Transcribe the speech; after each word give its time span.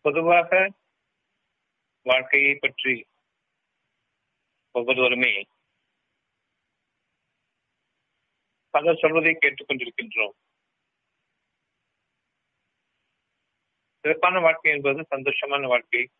பொதுவாக 0.00 0.72
வாழ்க்கையை 2.02 2.54
பற்றி 2.54 3.06
ஒவ்வொருவருமே 4.70 5.32
பலர் 8.70 8.98
சொல்வதை 8.98 9.32
கேட்டுக்கொண்டிருக்கின்றோம் 9.34 10.36
சிறப்பான 14.04 14.40
வாழ்க்கை 14.40 14.72
என்பது 14.72 15.06
சந்தோஷமான 15.10 15.66
வாழ்க்கை. 15.66 16.10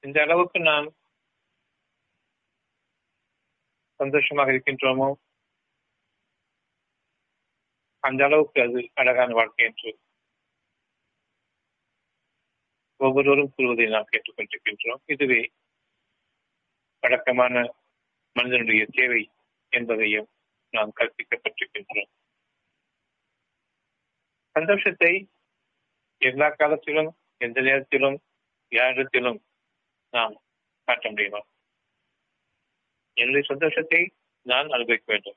இந்த 0.00 0.20
அளவுக்கு 0.22 0.60
நாம் 0.60 0.94
சந்தோஷமாக 4.00 4.52
இருக்கின்றோமோ? 4.52 5.08
அந்த 8.00 8.24
அளவுக்கு 8.24 8.62
அது 8.62 8.90
அழகான 8.94 9.32
வாழ்க்கை 9.34 9.66
என்று 9.66 9.98
ஒவ்வொருவரும் 12.96 13.52
கூறுவதை 13.56 13.86
நாம் 13.86 14.08
கேட்டுக்கொண்டிருக்கின்றோம். 14.10 15.02
இதுவே 15.04 15.52
வழக்கமான 17.00 17.74
மனிதனுடைய 18.32 18.86
தேவை 18.90 19.30
என்பதையும் 19.68 20.28
நாம் 20.70 20.92
கற்பிக்கப்பட்டிருக்கின்றோம். 20.96 22.10
சந்தோஷத்தை 24.50 25.30
எல்லா 26.18 26.50
காலத்திலும் 26.50 27.16
எந்த 27.36 27.60
நேரத்திலும் 27.60 28.22
யாரிடத்திலும் 28.70 29.40
நாம் 30.10 30.42
காட்ட 30.84 31.08
முடியுமா? 31.08 31.40
என்னுடைய 33.12 33.46
சந்தோஷத்தை 33.46 34.12
நான் 34.42 34.68
அனுபவிக்க 34.68 35.04
வேண்டும். 35.06 35.36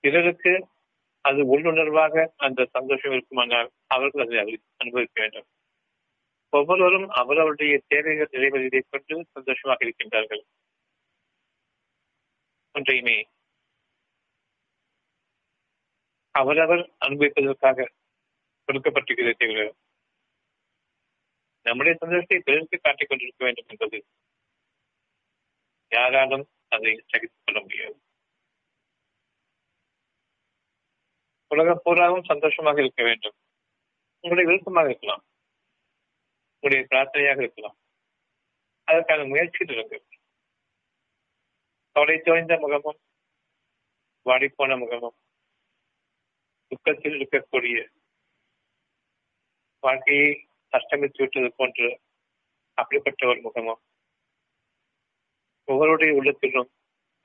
பிறருக்கு 0.00 0.68
அது 1.28 1.40
உள்ளுணர்வாக 1.52 2.24
அந்த 2.36 2.68
சந்தோஷம் 2.72 3.12
இருக்குமானால் 3.12 3.70
அவர்கள் 3.86 4.24
அதை 4.24 4.58
அனுபவிக்க 4.76 5.16
வேண்டும். 5.22 5.46
ஒவ்வொருவரும் 6.52 7.08
அவரவருடைய 7.20 7.74
தேவைகள் 7.86 8.32
நிறைவேறியதை 8.32 8.80
கொண்டு 8.90 9.16
சந்தோஷமாக 9.30 9.84
இருக்கின்றார்கள். 9.84 10.42
ஒன்றையுமே 12.74 13.16
அவரவர் 16.34 16.84
அனுபவிப்பதற்காக 17.06 17.88
கொடுக்கப்பட்டிருக்கிறது 18.68 19.34
தவிர 19.38 19.60
நம்முடைய 21.66 21.94
சந்தோஷத்தை 22.00 22.38
பிறருக்கு 22.38 22.78
காட்டிக் 22.80 23.08
கொண்டிருக்க 23.08 23.44
வேண்டும் 23.44 23.68
என்பது 23.68 23.98
யாராலும் 25.92 26.44
அதை 26.68 26.92
சகித்துக் 27.06 27.44
கொள்ள 27.44 27.60
முடியாது. 27.60 27.96
உலகம் 31.48 31.80
பூராவும் 31.84 32.24
சந்தோஷமாக 32.24 32.80
இருக்க 32.80 33.02
வேண்டும். 33.02 33.36
உங்களுடைய 34.20 34.46
விருப்பமாக 34.50 34.88
இருக்கலாம். 34.88 35.22
உங்களுடைய 36.54 36.86
பிரார்த்தனையாக 36.90 37.40
இருக்கலாம். 37.40 37.76
அதற்கான 38.88 39.24
முயற்சியில் 39.24 39.76
இருக்கு. 39.76 39.98
கவலை 41.96 42.16
தோய்ந்த 42.24 42.54
முகமும் 42.58 42.98
வாடிப்போன 44.26 44.78
முகமும் 44.78 45.16
துக்கத்தில் 46.70 47.18
இருக்கக்கூடிய 47.20 47.76
வாழ்க்கையை 49.82 50.30
அஷ்டமித்து 50.72 51.20
விட்டது 51.20 51.52
போன்று 51.56 51.88
அப்படிப்பட்ட 52.78 53.26
ஒரு 53.26 53.40
முகமும் 53.40 53.80
ஒவ்வொருடைய 55.68 56.10
உள்ளத்திலும் 56.10 56.70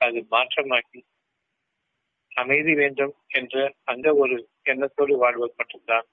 அது 0.00 0.20
மாற்றமாக்கி 0.30 1.00
அமைதி 2.36 2.72
வேண்டும் 2.74 3.14
என்ற 3.38 3.54
அந்த 3.84 4.14
ஒரு 4.14 4.36
எண்ணத்தோடு 4.62 5.14
வாழ்வது 5.16 5.54
மட்டும்தான் 5.56 6.06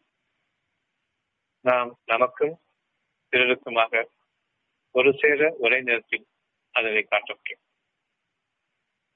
நாம் 1.65 1.91
நமக்கும் 2.05 2.55
பிறருக்குமாக 3.33 4.03
ஒரு 4.95 5.09
சேர 5.13 5.49
ஒரே 5.57 5.79
நேரத்தில் 5.81 6.25
அதனை 6.75 7.01
காட்ட 7.03 7.29
முடியும். 7.33 7.63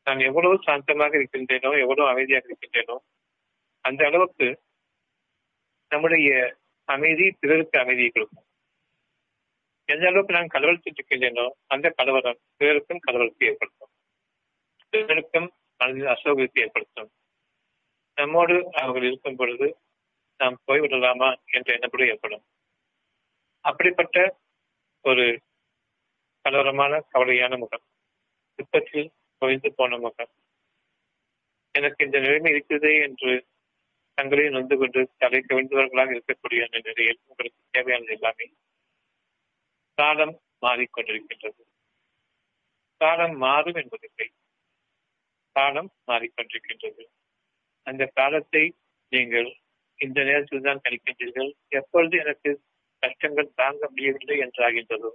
நான் 0.07 0.19
எவ்வளவு 0.19 0.55
சாந்தமாக 0.65 1.13
இருக்கின்றேனோ 1.19 1.69
எவ்வளவு 1.83 2.09
அமைதியாக 2.09 2.49
இருக்கின்றேனோ 2.49 2.95
அந்த 3.85 4.01
அளவுக்கு 4.05 4.47
நம்முடைய 5.91 6.29
அமைதி 6.87 7.25
பிறருக்கு 7.41 7.77
அமைதியை 7.79 8.09
கொடுக்கும். 8.09 8.47
எந்த 9.89 10.05
அளவுக்கு 10.07 10.37
நான் 10.37 10.53
கலவரத்தில் 10.55 10.95
இருக்கின்றேனோ 10.95 11.45
அந்த 11.67 11.87
கலவரம் 11.89 12.39
பிறருக்கும் 12.57 13.03
கலவரத்தை 13.07 13.47
ஏற்படுத்தும். 13.51 13.91
பிறருக்கும் 14.93 15.49
மனதில் 15.83 16.07
அசோகத்தை 16.07 16.63
ஏற்படுத்தும். 16.63 17.11
நம்மோடு 18.15 18.71
அவர்கள் 18.71 19.03
இருக்கும் 19.03 19.35
பொழுது 19.35 19.77
நாம் 20.37 20.61
போய்விடலாமா 20.67 21.35
என்ற 21.45 21.77
எண்ணப்படி 21.77 22.07
ஏற்படும். 22.07 22.43
அப்படிப்பட்ட 23.59 24.39
ஒரு 25.01 25.41
கலவரமான 26.43 27.03
கவலையான 27.13 27.57
முகம் 27.57 27.81
துக்கத்தில் 28.55 29.11
குவிந்து 29.37 29.73
போன 29.73 29.97
முகம். 29.97 30.29
எனக்கு 31.71 32.05
இந்த 32.05 32.19
நிலைமை 32.19 32.51
இருக்கிறதே 32.51 33.01
என்று 33.01 33.47
தங்களை 34.13 34.49
நொந்து 34.49 34.77
கொண்டு 34.77 35.09
தலை 35.17 35.43
கவிழ்ந்தவர்களாக 35.47 36.11
இருக்கக்கூடிய 36.11 36.63
அந்த 36.63 36.79
நிலையில் 36.83 37.19
உங்களுக்கு 37.25 37.63
தேவையானது 37.69 38.11
எல்லாமே 38.11 38.51
காலம் 39.93 40.39
மாறிக்கொண்டிருக்கின்றது. 40.61 41.61
காலம் 42.97 43.37
மாறும் 43.37 43.75
என்பதில்லை. 43.75 44.31
காலம் 45.53 45.89
மாறிக்கொண்டிருக்கின்றது. 46.07 47.03
அந்த 47.87 48.03
காலத்தை 48.05 48.63
நீங்கள் 49.11 49.49
இந்த 49.99 50.23
நேரத்தில் 50.23 50.61
தான் 50.61 50.81
கணிக்கின்றீர்கள் 50.83 51.51
எப்பொழுது 51.69 52.17
எனக்கு 52.17 52.51
கஷ்டங்கள் 53.03 53.55
தாங்க 53.55 53.89
முடியவில்லை 53.89 54.35
என்றாகின்றதோ. 54.39 55.11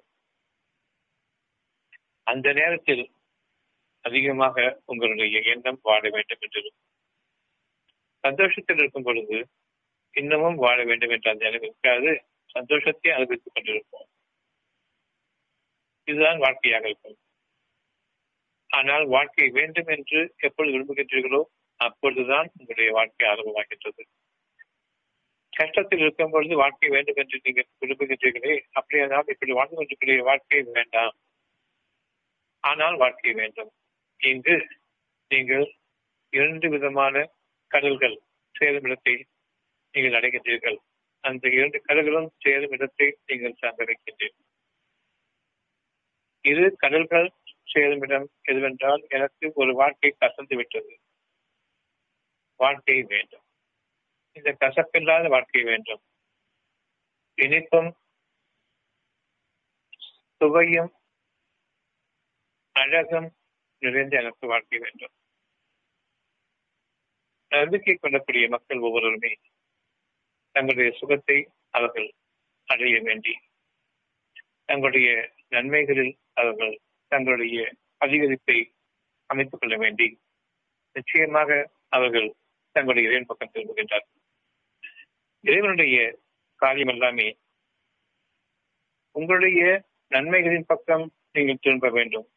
அந்த 2.27 2.53
நேரத்தில் 2.53 3.04
அதிகமாக 4.04 4.82
உங்களுடைய 4.87 5.41
எண்ணம் 5.41 5.78
வாழ 5.82 6.03
வேண்டும் 6.09 6.38
என்றது. 6.41 6.71
சந்தோஷத்தில் 8.25 8.77
இருக்கும் 8.77 9.03
பொழுது 9.03 9.38
இன்னமும் 10.15 10.54
வாழ 10.54 10.78
வேண்டும் 10.84 11.10
என்ற 11.10 11.31
அந்த 11.31 11.44
நிலைமை 11.44 11.69
இருக்காது. 11.69 12.10
சந்தோஷத்தை 12.47 13.10
அனுபவித்துக் 13.12 13.54
கொண்டிருப்போம். 13.54 14.09
இதுதான் 16.09 16.38
வாழ்க்கையாக 16.38 16.88
இருக்கும். 16.88 17.19
ஆனால் 18.71 19.05
வாழ்க்கை 19.06 19.47
வேண்டும் 19.51 19.91
என்று 19.97 20.21
எப்பொழுது 20.39 20.75
விரும்புகின்றீர்களோ 20.75 21.43
அப்பொழுதுதான் 21.81 22.49
உங்களுடைய 22.59 22.91
வாழ்க்கை 22.93 23.25
ஆரம்பமாகின்றது 23.29 24.03
கஷ்டத்தில் 25.53 26.03
இருக்கும் 26.03 26.33
பொழுது 26.34 26.55
வாழ்க்கை 26.56 26.89
வேண்டும் 26.89 27.19
என்று 27.23 27.39
நீங்கள் 27.45 27.69
விரும்புகின்றீர்களே 27.81 28.55
அப்படியானால் 28.73 29.33
இப்படி 29.34 29.53
வாழ்ந்து 29.53 29.77
கொண்டிருக்கிற 29.77 30.23
வாழ்க்கை 30.23 30.61
வேண்டாம். 30.77 31.17
ஆனால் 32.65 32.97
வாழ்க்கை 32.97 33.33
வேண்டும். 33.33 33.71
இங்கு 34.21 34.57
நீங்கள் 35.31 35.67
இரண்டு 36.33 36.67
விதமான 36.69 37.25
கடல்கள் 37.71 38.17
சேரும் 38.55 38.87
இடத்தை 38.89 39.15
நீங்கள் 39.95 40.17
அடைகின்றீர்கள். 40.19 40.78
அந்த 41.25 41.45
இரண்டு 41.49 41.78
கடல்களும் 41.89 42.31
சேரும் 42.39 42.75
இடத்தை 42.77 43.09
நீங்கள் 43.27 43.59
சார்ந்திருக்கின்றீர்கள் 43.62 44.47
இரு 46.45 46.67
கடல்கள் 46.77 47.28
சேரும் 47.69 48.31
எதுவென்றால் 48.49 49.03
எனக்கு 49.09 49.53
ஒரு 49.55 49.75
வாழ்க்கை 49.75 50.17
கசந்து 50.21 50.55
விட்டது. 50.55 51.01
வாழ்க்கை 52.56 53.03
வேண்டும். 53.03 53.45
இந்த 54.33 54.56
கசப்பில்லாத 54.61 55.29
வாழ்க்கை 55.29 55.62
வேண்டும். 55.62 56.03
இனிப்பும் 57.39 57.91
சுவையும் 60.41 60.93
அழகும் 62.73 63.28
நிறைந்த 63.83 64.19
எனக்கு 64.21 64.47
வாழ்க்கை 64.47 64.78
வேண்டும். 64.78 65.15
நம்பிக்கை 67.51 67.95
கொள்ளக்கூடிய 67.95 68.49
மக்கள் 68.49 68.78
ஒவ்வொருவருமே 68.78 69.33
தங்களுடைய 70.53 70.98
சுகத்தை 70.98 71.39
அவர்கள் 71.71 72.09
அடைய 72.65 73.01
வேண்டி 73.01 73.34
தங்களுடைய 74.65 75.09
நன்மைகளில் 75.51 76.15
அவர்கள் 76.33 76.75
தங்களுடைய 77.09 77.75
அதிகரிப்பை 78.05 78.72
அமைத்துக் 79.27 79.60
கொள்ள 79.60 79.77
வேண்டி 79.77 80.21
நிச்சயமாக 80.93 81.71
அவர்கள் 81.89 82.34
தங்களுடைய 82.72 83.09
இறைவன் 83.09 83.27
பக்கம் 83.27 83.51
திரும்புகின்றார்கள் 83.53 84.16
இறைவனுடைய 85.41 86.19
காரியம் 86.57 86.89
எல்லாமே 86.89 87.39
உங்களுடைய 89.13 89.84
நன்மைகளின் 90.10 90.65
பக்கம் 90.66 91.13
நீங்கள் 91.33 91.59
திரும்ப 91.60 91.89
வேண்டும். 91.91 92.28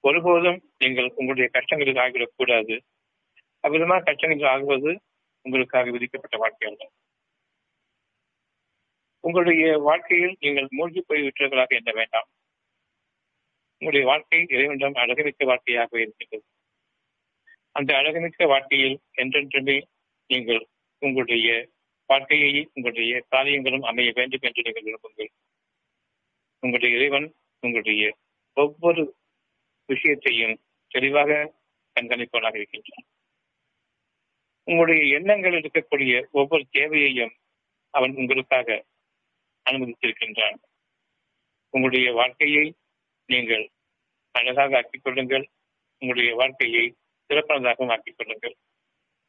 ஒருபோதும் 0.00 0.72
நீங்கள் 0.78 1.08
உங்களுடைய 1.08 1.50
கஷ்டங்களில் 1.50 1.94
ஆகிவிடக்கூடாது. 1.94 2.80
அவ்விதமாக 3.60 4.04
கஷ்டங்கள் 4.04 4.48
ஆகுவது 4.48 5.00
உங்களுக்காக 5.42 5.90
விதிக்கப்பட்ட 5.90 6.36
வாழ்க்கை 6.36 6.68
அல்ல. 6.68 6.90
உங்களுடைய 9.20 9.78
வாழ்க்கையில் 9.78 10.36
நீங்கள் 10.40 10.66
மூழ்கி 10.70 11.04
போய்விட்டவர்களாக 11.08 11.66
எண்ண 11.66 11.92
வேண்டாம். 11.92 12.28
உங்களுடைய 13.78 14.06
வாழ்க்கை 14.06 14.46
இறைவனிடம் 14.48 14.94
அழகுமிக்க 14.94 15.44
வாழ்க்கையாக 15.44 16.00
இருக்கின்றது. 16.00 16.44
அந்த 17.72 17.94
அழகுமிக்க 17.94 18.46
வாழ்க்கையில் 18.46 19.00
என்றென்றுமே 19.16 19.82
நீங்கள் 20.26 20.68
உங்களுடைய 20.98 21.68
வாழ்க்கையை 22.06 22.70
உங்களுடைய 22.74 23.24
காரியங்களும் 23.28 23.82
அமைய 23.82 24.12
வேண்டும் 24.14 24.40
என்று 24.42 24.62
நீங்கள் 24.62 24.86
விரும்புங்கள். 24.86 25.28
உங்களுடைய 26.58 26.96
இறைவன் 26.96 27.34
உங்களுடைய 27.60 28.16
ஒவ்வொரு 28.54 29.16
விஷயத்தையும் 29.86 30.60
தெளிவாக 30.88 31.54
கண்காணிப்பவனாக 31.96 32.54
இருக்கின்றான். 32.54 33.06
உங்களுடைய 34.64 35.16
எண்ணங்கள் 35.16 35.60
இருக்கக்கூடிய 35.60 36.24
ஒவ்வொரு 36.30 36.66
தேவையையும் 36.70 37.34
அவன் 37.90 38.14
உங்களுக்காக 38.14 38.84
அனுமதித்திருக்கின்றான். 39.70 40.56
உங்களுடைய 41.70 42.12
வாழ்க்கையை 42.12 42.74
நீங்கள் 43.26 43.64
அழகாக 44.34 44.76
ஆக்கிக் 44.76 45.04
கொள்ளுங்கள். 45.04 45.44
உங்களுடைய 46.02 46.34
வாழ்க்கையை 46.34 46.84
சிறப்பானதாகவும் 47.30 47.92
ஆக்கிக் 47.94 48.16
கொள்ளுங்கள். 48.16 48.54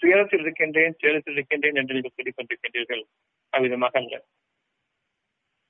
துயரத்தில் 0.01 0.39
இருக்கின்றேன் 0.39 0.95
துயரத்தில் 0.97 1.33
இருக்கின்றேன் 1.33 1.75
என்று 1.75 1.93
நீங்கள் 1.93 2.15
சொல்லிக் 2.15 2.37
கொண்டிருக்கின்றீர்கள் 2.37 3.03
அவ்விதமாக 3.53 3.97
அல்ல. 3.97 4.15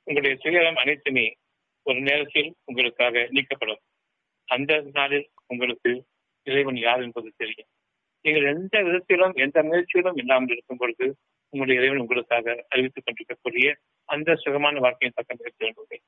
உங்களுடைய 0.08 0.36
துயரம் 0.44 0.76
அனைத்துமே 0.76 1.28
ஒரு 1.86 2.00
நேரத்தில் 2.00 2.50
உங்களுக்காக 2.66 3.28
நீக்கப்படும். 3.32 3.82
அந்த 4.48 4.82
நாளில் 4.94 5.28
உங்களுக்கு 5.48 5.92
இறைவன் 6.48 6.78
யார் 6.78 7.02
என்பது 7.02 7.30
தெரியும். 7.38 7.70
நீங்கள் 8.26 8.46
எந்த 8.54 8.76
விதத்திலும் 8.84 9.34
எந்த 9.36 9.58
முயற்சியிலும் 9.64 10.18
இல்லாமல் 10.18 10.50
இருக்கும் 10.50 10.78
பொழுது 10.78 11.06
உங்களுடைய 11.54 11.82
இறைவன் 11.82 12.00
உங்களுக்காக 12.00 12.66
அறிவித்துக் 12.70 13.06
கொண்டிருக்கக்கூடிய 13.06 13.68
அந்த 14.10 14.36
சுகமான 14.36 14.80
வாழ்க்கையின் 14.80 15.16
பக்கம் 15.16 15.42
திரும்புங்கள் 15.58 16.02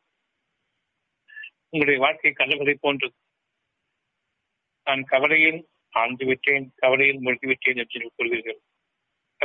உங்களுடைய 1.71 2.05
வாழ்க்கை 2.05 2.31
கடல்களை 2.31 2.77
போன்றது 2.81 3.13
நான் 4.83 5.03
கவலையில் 5.03 5.67
ஆழ்ந்து 5.89 6.25
விட்டேன் 6.25 6.71
கவலையில் 6.75 7.19
மூழ்கிவிட்டேன் 7.19 7.75
என்று 7.75 8.11
கூறுவீர்கள். 8.17 8.57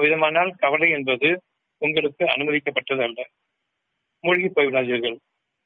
அவ்விதமானால் 0.00 0.55
கவலை 0.56 0.91
என்பது 0.91 1.43
உங்களுக்கு 1.79 2.25
அனுமதிக்கப்பட்டது 2.25 3.03
அல்ல. 3.03 3.29
மூழ்கி 4.21 4.49
போய்விடாதீர்கள். 4.49 5.17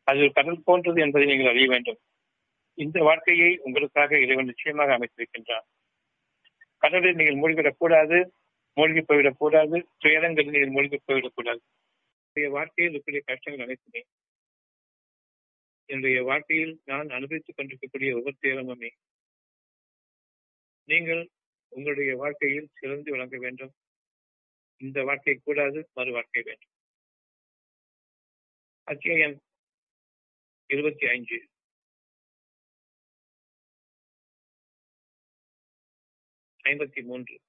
அது 0.02 0.18
ஒரு 0.18 0.32
கடல் 0.32 0.62
போன்றது 0.64 1.00
என்பதை 1.00 1.28
நீங்கள் 1.28 1.50
அறிய 1.50 1.66
வேண்டும். 1.66 1.98
இந்த 2.74 3.00
வாழ்க்கையை 3.00 3.58
உங்களுக்காக 3.62 4.20
இறைவன் 4.20 4.44
நிச்சயமாக 4.44 4.98
அமைத்திருக்கின்றான். 4.98 5.64
கடலில் 6.76 7.14
நீங்கள் 7.14 7.36
மூழ்கிவிடக் 7.36 7.76
கூடாது 7.78 8.32
மூழ்கி 8.74 9.00
போய்விடக் 9.00 9.38
கூடாது 9.38 9.88
துயரங்களில் 9.98 10.50
நீங்கள் 10.50 10.70
மூழ்கி 10.70 11.00
போய்விடக் 11.06 11.34
கூடாது 11.34 11.60
வாழ்க்கையில் 12.48 13.02
இருக்கக்கூடிய 13.02 13.20
கஷ்டங்கள் 13.24 13.64
அனைத்துமே 13.64 14.04
என்னுடைய 15.88 16.22
வாழ்க்கையில் 16.22 16.82
நான் 16.84 17.08
அனுபவித்துக் 17.08 17.56
கொண்டிருக்கக்கூடிய 17.56 18.16
ஒவ்வொரு 18.16 18.36
துயரமுமே 18.40 18.90
நீங்கள் 20.84 21.30
உங்களுடைய 21.68 22.16
வாழ்க்கையில் 22.16 22.68
சிறந்து 22.72 23.10
விளங்க 23.10 23.38
வேண்டும். 23.38 23.72
இந்த 24.76 25.02
வாழ்க்கை 25.02 25.40
கூடாது 25.44 25.90
மறு 25.94 26.12
வாழ்க்கை 26.12 26.42
வேண்டும். 26.42 26.70
அத்தியாயம் 28.84 29.42
இருபத்தி 30.66 31.06
ஐந்து. 31.06 31.48
ஐம்பத்தி 36.64 37.02
மூன்று. 37.02 37.40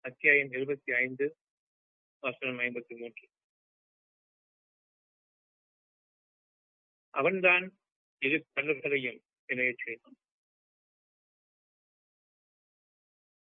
அத்தியாயம் 0.00 0.50
இருபத்தி 0.50 0.92
ஐந்து 0.92 1.36
வசனம் 2.20 2.58
ஐம்பத்தி 2.58 2.98
மூன்று. 2.98 3.28
அவன்தான் 7.14 7.78
இரு 8.18 8.46
கடல்களையும் 8.54 9.20
இணையச் 9.48 9.82
செய்தான் 9.84 10.16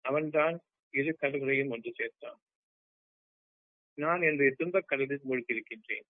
அவன்தான் 0.01 0.61
இரு 0.91 1.17
கடல்களையும் 1.21 1.69
ஒன்று 1.69 1.95
சேர்த்தான். 1.99 2.39
நான் 3.95 4.23
என்னுடைய 4.23 4.55
துன்பக் 4.57 4.89
கடலில் 4.89 5.21
மூழ்கியிருக்கின்றேன். 5.29 6.09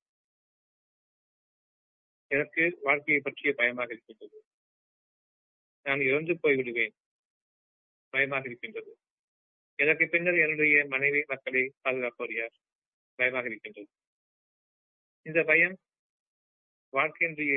எனக்கு 2.27 2.79
வாழ்க்கையை 2.83 3.23
பற்றிய 3.23 3.55
பயமாக 3.55 3.93
இருக்கின்றது. 3.93 4.45
நான் 5.83 6.01
இறந்து 6.01 6.39
போய்விடுவேன். 6.43 6.95
பயமாக 8.09 8.49
இருக்கின்றது. 8.49 8.99
எனக்கு 9.75 10.09
பின்னர் 10.09 10.35
என்னுடைய 10.35 10.87
மனைவி 10.89 11.25
மக்களை 11.27 11.73
பாதுகாப்பவர் 11.81 12.35
யார்? 12.35 12.53
பயமாக 13.15 13.47
இருக்கின்றது. 13.47 13.89
இந்த 15.23 15.43
பயம் 15.43 15.79
வாழ்க்கையினுடைய 16.93 17.55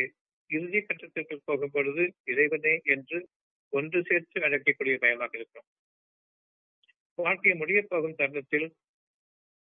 இறுதி 0.49 0.79
கட்டத்திற்கு 0.79 1.35
போகும் 1.45 1.71
பொழுது 1.71 2.03
இறைவனே 2.23 2.73
என்று 2.95 3.19
ஒன்று 3.73 3.99
சேர்த்து 4.03 4.39
அழைக்கக்கூடிய 4.39 4.95
பயமாக 4.97 5.37
இருக்கும் 5.37 5.67
வாழ்க்கை 7.17 7.53
முடிய 7.53 7.79
போகும் 7.89 8.15
தருணத்தில் 8.15 8.67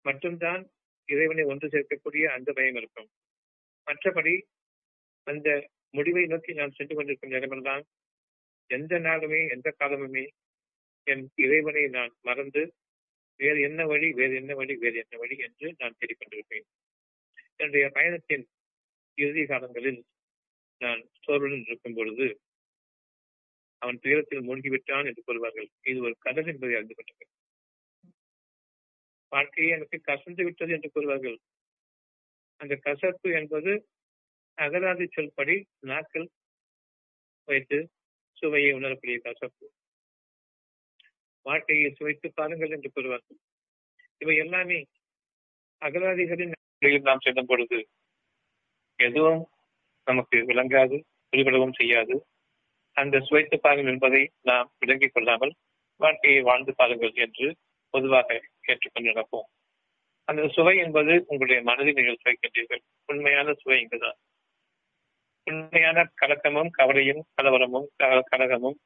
மட்டும்தான் 0.04 0.62
இறைவனை 1.08 1.44
ஒன்று 1.44 1.66
சேர்க்கக்கூடிய 1.68 2.24
அந்த 2.36 2.52
பயம் 2.52 2.74
இருக்கும். 2.74 3.08
மற்றபடி 3.86 4.34
அந்த 5.26 5.48
முடிவை 5.90 6.24
நோக்கி 6.26 6.52
நான் 6.52 6.70
சென்று 6.70 6.94
கொண்டிருக்கும் 6.94 7.30
நேரமெல்லாம் 7.30 7.84
எந்த 8.70 8.98
நாளுமே 8.98 9.40
எந்த 9.50 9.68
காலமுமே 9.78 10.24
என் 11.06 11.24
இறைவனை 11.34 11.84
நான் 11.88 12.12
மறந்து 12.20 12.62
வேறு 13.40 13.60
என்ன 13.60 13.86
வழி 13.86 14.08
வேறு 14.12 14.34
என்ன 14.34 14.54
வழி 14.54 14.74
வேறு 14.76 14.96
என்ன 14.96 15.14
வழி 15.18 15.36
என்று 15.36 15.74
நான் 15.78 15.96
தேடிக்கொண்டிருப்பேன். 15.98 16.66
என்னுடைய 17.56 17.86
பயணத்தின் 17.88 18.44
இறுதி 19.18 19.42
காலங்களில் 19.46 20.00
நான் 20.80 21.00
சோர்வுடன் 21.24 21.66
இருக்கும் 21.66 21.94
பொழுது 21.94 22.26
அவன் 23.82 23.98
துயரத்தில் 23.98 24.46
மூழ்கிவிட்டான் 24.48 25.06
என்று 25.06 25.22
கூறுவார்கள். 25.22 25.68
இது 25.82 25.98
ஒரு 26.02 26.14
கடல் 26.18 26.46
என்பதை 26.46 26.74
அறிந்து 26.74 26.94
கொண்டது 26.94 27.26
வாழ்க்கையை 29.32 29.70
எனக்கு 29.70 29.96
கசந்து 30.00 30.42
விட்டது 30.44 30.72
என்று 30.72 30.88
கூறுவார்கள். 30.90 31.36
அந்த 32.60 32.74
கசப்பு 32.76 33.28
என்பது 33.30 33.72
அகராதி 34.58 35.06
சொல்படி 35.16 35.56
நாக்கள் 35.80 36.26
வைத்து 37.48 37.78
சுவையை 38.32 38.70
உணரக்கூடிய 38.72 39.18
கசப்பு. 39.18 39.66
வாழ்க்கையை 41.46 41.88
சுவைத்து 41.90 42.28
பாருங்கள் 42.32 42.70
என்று 42.70 42.90
கூறுவார்கள். 42.90 43.38
இவை 44.20 44.36
எல்லாமே 44.36 44.78
அகராதிகளின் 45.82 46.54
நாம் 47.08 47.24
செல்லும் 47.24 47.46
பொழுது 47.46 47.78
எதுவும் 48.98 49.42
நமக்கு 50.06 50.38
விளங்காது 50.46 50.96
புரிபடவும் 51.32 51.76
செய்யாது. 51.76 52.14
அந்த 52.96 53.20
சுவைத்து 53.20 53.56
பாருங்கள் 53.60 53.92
என்பதை 53.92 54.22
நாம் 54.42 54.68
விளங்கிக் 54.78 55.14
கொள்ளாமல் 55.14 55.52
வாழ்க்கையை 56.00 56.40
வாழ்ந்து 56.42 56.72
பாருங்கள் 56.74 57.14
என்று 57.14 57.46
பொதுவாக 57.94 58.28
ஏற்றுக்கொண்டு 58.62 59.08
நடப்போம். 59.10 59.48
அந்த 60.28 60.42
சுவை 60.48 60.74
என்பது 60.76 61.12
உங்களுடைய 61.26 61.62
மனதில் 61.62 61.94
நீங்கள் 61.94 62.20
சுவைக்கின்றீர்கள். 62.22 62.82
உண்மையான 63.06 63.54
சுவை 63.54 63.76
இங்குதான். 63.80 64.18
உண்மையான 65.46 66.04
கலக்கமும் 66.20 66.70
கவலையும் 66.70 67.22
கலவரமும் 67.36 67.88
கலகமும் 68.32 68.78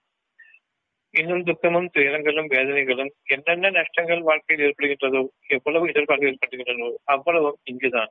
இன்னும் 1.14 1.42
துக்கமும் 1.42 1.90
துயரங்களும் 1.94 2.48
வேதனைகளும் 2.48 3.10
என்னென்ன 3.24 3.70
நஷ்டங்கள் 3.70 4.22
வாழ்க்கையில் 4.22 4.64
ஏற்படுகின்றதோ 4.66 5.20
எவ்வளவு 5.46 5.88
எதிர்பார்ப்பு 5.88 6.30
ஏற்படுகின்றனோ 6.30 6.88
அவ்வளவும் 7.04 7.58
இங்குதான். 7.64 8.10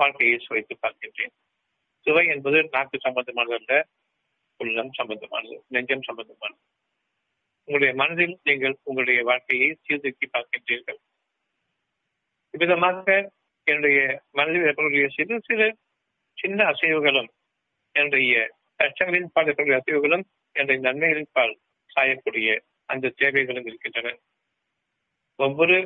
வாழ்க்கையை 0.00 0.36
சுவைத்து 0.38 0.74
பார்க்கின்றேன். 0.82 1.32
சுவை 2.06 2.24
என்பது 2.26 2.58
நாக்கு 2.74 2.98
சம்பந்தமானது 3.04 3.56
அல்ல 3.60 3.72
உள்ளம் 4.60 4.92
சம்பந்தமானது 4.98 5.56
நெஞ்சம் 5.68 6.06
சம்பந்தமானது. 6.08 6.60
உங்களுடைய 7.68 7.92
மனதில் 7.94 8.34
நீங்கள் 8.42 8.76
உங்களுடைய 8.82 9.20
வாழ்க்கையை 9.22 9.68
சீர்தூக்கி 9.86 10.26
பார்க்கின்றீர்கள். 10.26 11.00
இவ்விதமாக 12.54 13.16
என்னுடைய 13.66 13.98
மனதில் 14.30 14.66
ஏற்படக்கூடிய 14.68 15.08
சிறு 15.16 15.36
சிறு 15.46 15.68
சின்ன 16.38 16.58
அசைவுகளும் 16.64 17.30
என்னுடைய 17.94 18.34
கஷ்டங்களின் 18.80 19.32
பால் 19.34 19.48
ஏற்படக்கூடிய 19.50 19.78
அசைவுகளும் 19.80 20.24
என்னுடைய 20.56 20.78
நன்மைகளின் 20.86 21.32
பால் 21.32 21.54
சாயக்கூடிய 21.90 22.48
அந்த 22.92 23.12
தேவைகளும் 23.20 23.66
இருக்கின்றன. 23.66 24.08
ஒவ்வொரு 25.38 25.76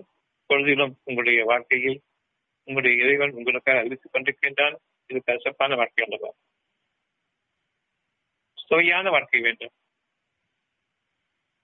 பொழுதிலும் 0.50 0.94
உங்களுடைய 1.04 1.40
வாழ்க்கையில் 1.44 1.98
உங்களுடைய 2.64 3.04
இறைவன் 3.04 3.30
உங்களுக்காக 3.30 3.78
அறிவித்துக் 3.78 4.14
கொண்டிருக்கின்றான். 4.14 4.76
இது 5.06 5.22
கசப்பான 5.22 5.74
வாழ்க்கை 5.74 6.04
அல்லவா 6.04 6.32
சுவையான 8.54 9.10
வாழ்க்கை 9.10 9.40
வேண்டும். 9.40 9.72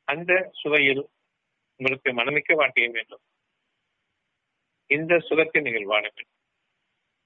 அந்த 0.05 0.51
சுவையில் 0.63 1.03
உங்களுக்கு 1.77 2.11
மனமிக்க 2.13 2.55
வாழ்க்கையும் 2.55 2.93
வேண்டும். 2.93 3.21
இந்த 4.87 5.19
சுகத்தை 5.19 5.63
நீங்கள் 5.63 5.85
வாழ 5.85 6.01
வேண்டும். 6.01 6.37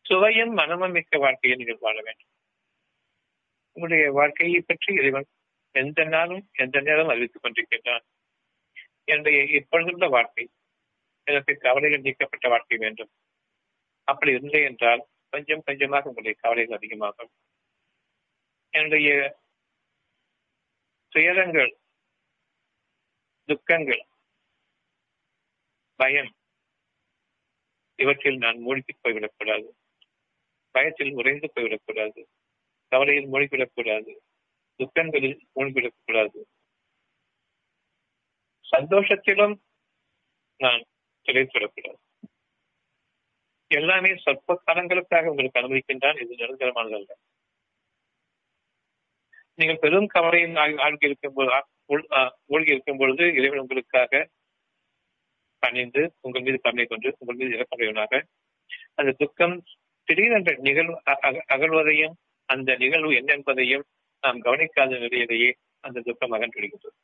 சுவையும் 0.01 0.53
மனமும் 0.53 0.91
மிக்க 0.91 1.19
வாழ்க்கையை 1.19 1.59
நீங்கள் 1.59 1.79
வாழ 1.81 2.01
வேண்டும். 2.03 2.31
உங்களுடைய 3.73 4.13
வாழ்க்கையை 4.13 4.61
பற்றி 4.61 4.95
இறைவன் 4.95 5.27
எந்த 5.71 6.05
நாளும் 6.05 6.49
எந்த 6.53 6.81
நேரம் 6.81 7.09
அறிவித்துக் 7.09 7.45
கொண்டிருக்கின்றான். 7.45 8.05
என்னுடைய 9.05 9.45
இப்பொழுதுள்ள 9.45 10.09
வாழ்க்கை 10.09 10.51
எனக்கு 11.25 11.57
கவலைகள் 11.57 12.01
நீக்கப்பட்ட 12.01 12.49
வாழ்க்கை 12.49 12.79
வேண்டும். 12.79 13.11
அப்படி 14.05 14.33
இல்லை 14.33 14.63
என்றால் 14.63 15.09
கொஞ்சம் 15.31 15.63
கொஞ்சமாக 15.65 16.09
உங்களுடைய 16.09 16.37
கவலைகள் 16.41 16.77
அதிகமாகும். 16.77 17.31
என்னுடைய 18.71 19.39
துயரங்கள் 21.09 21.79
துக்கங்கள் 23.45 24.07
பயம் 25.97 26.35
இவற்றில் 27.95 28.37
நான் 28.37 28.59
மூழ்கி 28.59 28.99
போய்விடக்கூடாது. 29.03 29.71
பயத்தில் 30.71 31.13
உறைந்து 31.13 31.53
போய்விடக்கூடாது. 31.55 32.25
கவலையில் 32.89 33.33
மூழ்கிவிடக்கூடாது. 33.33 34.17
துக்கங்களில் 34.77 35.47
மூழ்கிவிடக்கூடாது. 35.55 36.41
சந்தோஷத்திலும் 38.71 39.57
நான் 40.57 40.85
திளைத்துவிடக்கூடாது. 41.27 42.01
எல்லாமே 43.81 44.11
சொற்ப 44.17 44.63
காலங்களுக்காக 44.67 45.31
உங்களுக்கு 45.33 45.61
அனுமதிக்கின்றான். 45.61 46.21
இது 46.23 46.33
நிரந்தரமானதல்ல. 46.41 47.13
நீங்கள் 49.55 49.81
பெரும் 49.81 50.07
கவலையில் 50.07 50.55
ஆழ்கி 50.85 51.05
இருக்கும் 51.05 51.35
போது 51.35 51.51
மூழ்கி 52.47 52.73
இருக்கும் 52.73 52.97
பொழுது 52.97 53.25
இறைவன் 53.35 53.59
உங்களுக்காக 53.59 54.29
பணிந்து 55.63 56.03
உங்கள் 56.21 56.43
மீது 56.43 56.59
கருணை 56.61 56.85
கொண்டு 56.85 57.17
உங்கள் 57.19 57.37
மீது 57.37 57.57
இறப்படையவனாக 57.57 58.23
அந்த 58.95 59.11
துக்கம் 59.13 59.55
திடீரென்ற 60.09 60.53
நிகழ்வு 60.59 60.95
அகழ்வதையும் 61.55 62.15
அந்த 62.49 62.77
நிகழ்வு 62.77 63.11
என்ன 63.15 63.33
என்பதையும் 63.33 63.85
நாம் 64.21 64.41
கவனிக்காத 64.41 64.99
நிலையிலேயே 64.99 65.51
அந்த 65.81 66.01
துக்கம் 66.01 66.33
அகன்றுவிடுகின்றது 66.33 66.99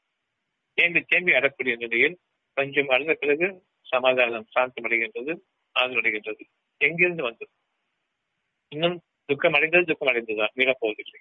தேம்பி 0.79 1.01
தேம்பி 1.03 1.33
அடக்கூடிய 1.33 1.77
நிலையில் 1.77 2.17
கொஞ்சம் 2.57 2.89
அழுத 2.89 3.15
பிறகு 3.15 3.47
சமாதானம் 3.81 4.47
சாந்தமடைகின்றது. 4.55 5.33
ஆதரவடைகின்றது 5.75 6.41
எங்கிருந்து 6.77 7.23
வந்தது? 7.23 7.51
இன்னும் 8.69 9.03
துக்கம் 9.25 9.53
அடைந்தது 9.53 9.85
துக்கம் 9.85 10.09
அடைந்ததா 10.09 10.47
மீறப்போவதில்லை. 10.57 11.21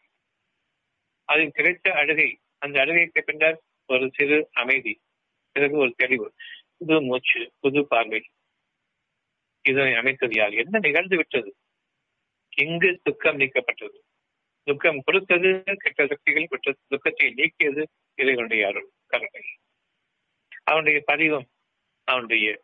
அதில் 1.24 1.52
கிடைத்த 1.52 1.92
அழுகை 1.92 2.40
அந்த 2.58 2.80
அழுகைக்கு 2.80 3.24
பின்னர் 3.24 3.62
ஒரு 3.88 4.12
சிறு 4.14 4.50
அமைதி 4.52 5.02
பிறகு 5.52 5.78
ஒரு 5.78 5.94
தெளிவு. 5.98 6.34
புது 6.78 7.02
மூச்சு 7.02 7.52
புது 7.60 7.88
பார்வை. 7.88 8.30
இதனை 9.62 9.94
அமைத்தது 9.96 10.36
யார்? 10.36 10.54
என்ன 10.54 10.80
நிகழ்ந்து 10.80 11.16
விட்டது? 11.16 11.56
எங்கு 12.56 13.00
துக்கம் 13.04 13.40
நீக்கப்பட்டது. 13.40 14.00
துக்கம் 14.64 15.02
கொடுத்தது 15.02 15.64
கெட்ட 15.78 16.08
சக்திகள் 16.08 16.48
பெற்ற 16.50 16.76
துக்கத்தை 16.88 17.34
நீக்கியது 17.34 17.86
இறைவனுடைய 18.16 18.68
அருள் 18.68 18.90
கருணை. 19.08 19.42
அவனுடைய 20.64 21.02
பதிவும் 21.06 21.48
அவனுடைய 22.04 22.64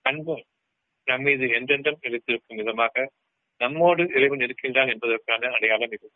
அன்பும் 0.00 0.44
நம்மீது 1.04 1.46
என்றென்றும் 1.48 2.00
எடுத்திருக்கும் 2.02 2.60
விதமாக 2.60 3.04
நம்மோடு 3.60 4.02
இறைவன் 4.16 4.40
இருக்கின்றான் 4.40 4.88
என்பதற்கான 4.88 5.50
அடையாளம் 5.50 5.92
இது. 5.92 6.08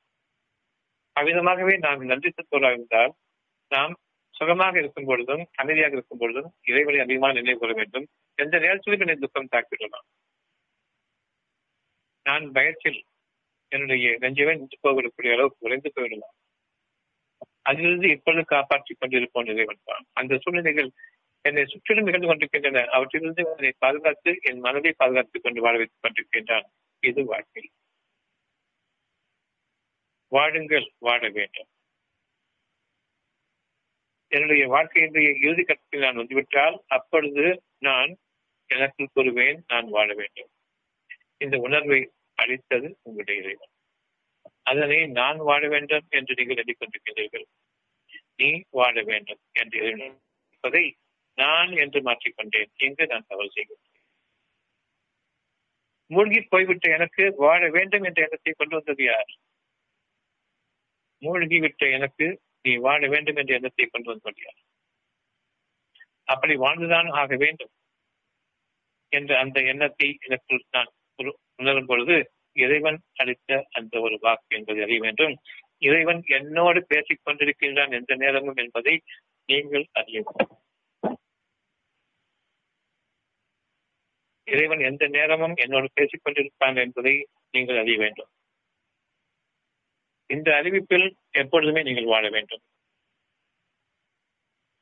அவ்விதமாகவே 1.16 1.74
நாம் 1.78 2.04
நன்றி 2.04 2.30
செலுத்துவதாக 2.30 2.76
இருந்தால் 2.76 3.12
நாம் 3.70 3.94
சுகமாக 4.34 4.74
இருக்கும் 4.78 5.04
பொழுதும் 5.04 5.42
அமைதியாக 5.54 5.94
இருக்கும் 5.96 6.18
பொழுதும் 6.18 6.48
இறைவனை 6.62 6.98
அதிகமாக 7.00 7.32
நினைவு 7.32 7.58
கொள்ள 7.58 7.74
வேண்டும். 7.74 8.06
எந்த 8.38 8.54
நேரத்திலும் 8.58 9.00
என்னை 9.00 9.16
துக்கம் 9.16 9.52
தாக்கிவிடலாம். 9.52 10.06
நான் 12.26 12.46
பயத்தில் 12.52 12.98
என்னுடைய 13.72 14.08
நெஞ்சவே 14.20 14.52
நின்று 14.58 14.76
போகக்கூடிய 14.82 15.32
அளவுக்கு 15.32 15.64
குறைந்து 15.64 15.90
போய்விடலாம் 15.94 16.34
அதிலிருந்து 17.62 18.08
இப்பொழுது 18.08 18.42
காப்பாற்றிக் 18.44 18.98
கொண்டிருப்போம் 19.00 19.48
இறைவன் 19.52 19.80
தான். 19.84 20.04
அந்த 20.12 20.38
சூழ்நிலைகள் 20.42 20.90
என்னை 21.46 21.64
சுற்றிலும் 21.66 22.04
நிகழ்ந்து 22.04 22.26
கொண்டிருக்கின்றன. 22.26 22.84
அவற்றிலிருந்து 22.84 23.46
என்னை 23.50 23.72
பாதுகாத்து 23.78 24.38
என் 24.42 24.58
மனதை 24.58 24.92
பாதுகாத்துக் 24.92 25.42
கொண்டு 25.42 25.60
வாழ 25.60 25.76
வைத்துக் 25.76 26.04
கொண்டிருக்கின்றான். 26.04 26.64
இது 27.00 27.24
வாழ்க்கை. 27.24 27.70
வாழுங்கள் 30.28 30.92
வாழ 30.98 31.28
வேண்டும். 31.28 31.66
என்னுடைய 34.28 34.68
வாழ்க்கையினுடைய 34.68 35.44
இறுதி 35.44 35.62
கட்டத்தில் 35.62 36.00
நான் 36.00 36.14
வந்துவிட்டால் 36.14 36.82
அப்பொழுது 36.86 37.62
நான் 37.78 38.16
எனக்கு 38.66 39.08
கூறுவேன் 39.14 39.62
நான் 39.66 39.88
வாழ 39.88 40.14
வேண்டும். 40.14 40.48
இந்த 41.36 41.56
உணர்வை 41.58 42.10
அளித்தது 42.34 42.98
உங்களுடைய 43.02 43.42
இறைவன். 43.42 43.68
அதனை 44.62 45.06
நான் 45.06 45.36
வாழ 45.36 45.68
வேண்டும் 45.68 46.06
என்று 46.08 46.44
நீங்கள் 46.44 46.64
எண்ணிக்கொண்டிருக்கிறீர்கள். 46.64 47.44
நீ 48.36 48.62
வாழ 48.70 49.02
வேண்டும் 49.02 49.38
என்று 49.52 49.78
இருப்பதை 49.78 50.96
நான் 51.38 51.72
என்று 51.84 52.00
மாற்றிக்கொண்டேன். 52.00 52.70
என்று 52.86 53.04
நான் 53.06 53.28
தவறு 53.28 53.50
செய்கிறேன் 53.50 53.82
மூழ்கி 56.10 56.40
போய்விட்ட 56.42 56.86
எனக்கு 56.88 57.22
வாழ 57.36 57.60
வேண்டும் 57.68 58.04
என்ற 58.04 58.18
எண்ணத்தை 58.22 58.52
கொண்டு 58.52 58.74
வந்தது 58.76 59.04
யார்? 59.04 59.30
மூழ்கிவிட்ட 61.22 61.84
எனக்கு 61.90 62.26
நீ 62.60 62.72
வாழ 62.76 63.00
வேண்டும் 63.06 63.36
என்ற 63.36 63.52
எண்ணத்தை 63.54 63.86
கொண்டு 63.86 64.08
வந்தது 64.10 64.40
யார்? 64.42 64.60
அப்படி 66.24 66.54
வாழ்ந்துதான் 66.56 67.08
ஆக 67.20 67.36
வேண்டும் 67.36 67.72
என்ற 69.12 69.32
அந்த 69.38 69.58
எண்ணத்தை 69.62 70.08
எனக்குள் 70.20 70.64
நான் 70.70 70.92
உணரும் 71.58 71.86
பொழுது 71.86 72.16
இறைவன் 72.56 72.98
அளித்த 73.14 73.58
அந்த 73.70 73.94
ஒரு 74.00 74.16
வாக்கு 74.20 74.56
என்பதை 74.56 74.82
அறிய 74.82 75.00
வேண்டும். 75.00 75.34
இறைவன் 75.78 76.20
என்னோடு 76.38 76.80
பேசிக் 76.86 77.24
கொண்டிருக்கின்றான் 77.24 77.92
எந்த 77.92 78.14
நேரமும் 78.14 78.56
என்பதை 78.56 78.94
நீங்கள் 79.48 79.86
அறிய 79.92 80.18
வேண்டும் 80.20 80.54
இறைவன் 84.46 84.78
எந்த 84.78 85.06
நேரமும் 85.06 85.54
என்னோடு 85.54 85.88
பேசிக் 85.94 86.24
கொண்டிருப்பான் 86.24 86.76
என்பதை 86.76 87.28
நீங்கள் 87.50 87.78
அறிய 87.78 87.98
வேண்டும். 87.98 88.30
இந்த 90.26 90.62
அறிவிப்பில் 90.62 91.08
எப்பொழுதுமே 91.30 91.82
நீங்கள் 91.82 92.04
வாழ 92.04 92.28
வேண்டும். 92.30 92.62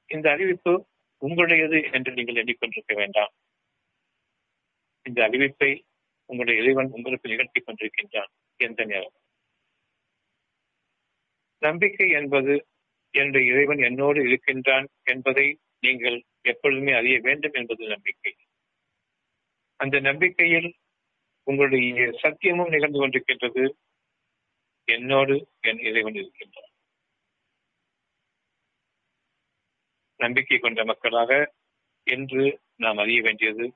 இந்த 0.06 0.30
அறிவிப்பு 0.30 0.72
உங்களுடையது 1.22 1.78
என்று 1.92 2.12
நீங்கள் 2.12 2.40
எண்ணிக்கொண்டிருக்க 2.44 2.94
வேண்டாம். 2.94 3.32
இந்த 5.02 5.28
அறிவிப்பை 5.28 5.82
உங்களுடைய 6.30 6.62
இறைவன் 6.62 6.90
உங்களுக்கு 6.90 7.28
நிகழ்த்தி 7.28 7.60
கொண்டிருக்கின்றான் 7.60 8.30
எந்த 8.56 8.84
நேரம் 8.84 9.16
நம்பிக்கை 11.58 12.08
என்பது 12.10 12.54
என்னுடைய 13.10 13.52
இறைவன் 13.52 13.78
என்னோடு 13.78 14.20
இருக்கின்றான் 14.28 14.86
என்பதை 15.04 15.46
நீங்கள் 15.80 16.16
எப்பொழுதுமே 16.42 16.92
அறிய 16.92 17.16
வேண்டும் 17.20 17.52
என்பது 17.52 17.82
நம்பிக்கை. 17.86 18.32
அந்த 19.84 20.00
நம்பிக்கையில் 20.00 20.74
உங்களுடைய 21.42 22.10
சத்தியமும் 22.22 22.68
நிகழ்ந்து 22.68 23.00
கொண்டிருக்கின்றது. 23.00 23.64
என்னோடு 24.84 25.48
என் 25.60 25.78
இறைவன் 25.78 26.14
இருக்கின்றான் 26.14 26.70
நம்பிக்கை 30.16 30.58
கொண்ட 30.58 30.84
மக்களாக 30.84 31.54
என்று 32.02 32.60
நாம் 32.76 32.96
அறிய 32.96 33.22
வேண்டியது 33.22 33.72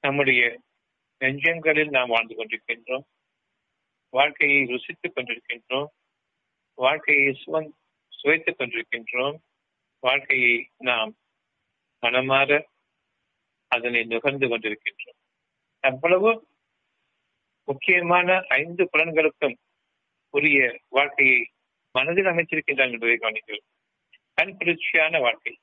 நம்முடைய 0.00 0.60
நெஞ்சங்களில் 1.18 1.88
நாம் 1.88 2.08
வாழ்ந்து 2.08 2.34
கொண்டிருக்கின்றோம். 2.34 3.06
வாழ்க்கையை 4.10 4.62
ருசித்துக் 4.62 5.16
கொண்டிருக்கின்றோம். 5.16 5.88
வாழ்க்கையை 6.74 7.42
சுவன் 7.46 7.70
சுவைத்துக் 8.08 8.60
கொண்டிருக்கின்றோம். 8.60 9.36
வாழ்க்கையை 10.00 10.70
நாம் 10.76 11.16
மனமாற 12.02 12.64
அதனை 13.68 14.04
நுகர்ந்து 14.04 14.58
கொண்டிருக்கின்றோம். 14.58 15.18
அவ்வளவு 15.80 16.46
முக்கியமான 17.64 18.44
ஐந்து 18.48 18.88
புலன்களுக்கும் 18.92 19.54
உரிய 20.30 20.80
வாழ்க்கையை 20.88 21.50
மனதில் 21.92 22.24
அமைச்சிருக்கின்றான் 22.24 22.90
என்பதை 22.90 23.16
கவனிக்கிறோம். 23.16 23.66
கண் 24.34 24.56
குளிர்ச்சியான 24.56 25.20
வாழ்க்கை. 25.20 25.58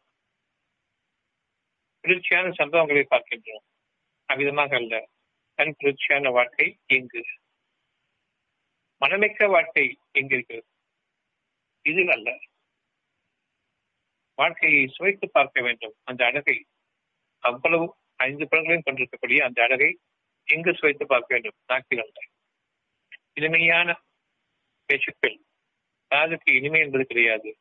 குளிர்ச்சியான 2.00 2.50
சம்பவங்களை 2.50 3.06
பார்க்கின்றோம். 3.10 3.66
அவ்விதமாக 4.34 4.76
அல்ல. 4.76 5.10
கண் 5.54 5.74
குளிர்ச்சியான 5.78 6.30
வாழ்க்கை 6.30 6.80
இங்கு. 6.86 7.24
மனமிக்க 9.06 9.50
வாழ்க்கை 9.50 10.00
எங்கிருக்கிறது 10.14 10.68
இதில் 11.82 12.10
அல்ல. 12.10 12.40
வாழ்க்கையை 14.36 14.88
சுவைத்து 14.88 15.30
பார்க்க 15.32 15.62
வேண்டும். 15.62 15.96
அந்த 16.04 16.26
அழகை 16.26 16.66
அவ்வளவு 17.46 17.96
ஐந்து 18.16 18.48
புலங்களையும் 18.52 18.84
கொண்டிருக்கக்கூடிய 18.84 19.46
அந்த 19.46 19.64
அழகை 19.64 20.00
எங்கு 20.46 20.74
சுவைத்து 20.74 21.06
பார்க்க 21.06 21.34
வேண்டும். 21.34 21.54
நாக்கில் 21.68 22.00
அல்ல 22.00 22.12
இனிமையான 23.34 24.02
பேச்சுக்கள். 24.86 25.40
காதுக்கு 26.08 26.56
இனிமை 26.56 26.80
என்பது 26.80 27.06
கிடையாது. 27.06 27.58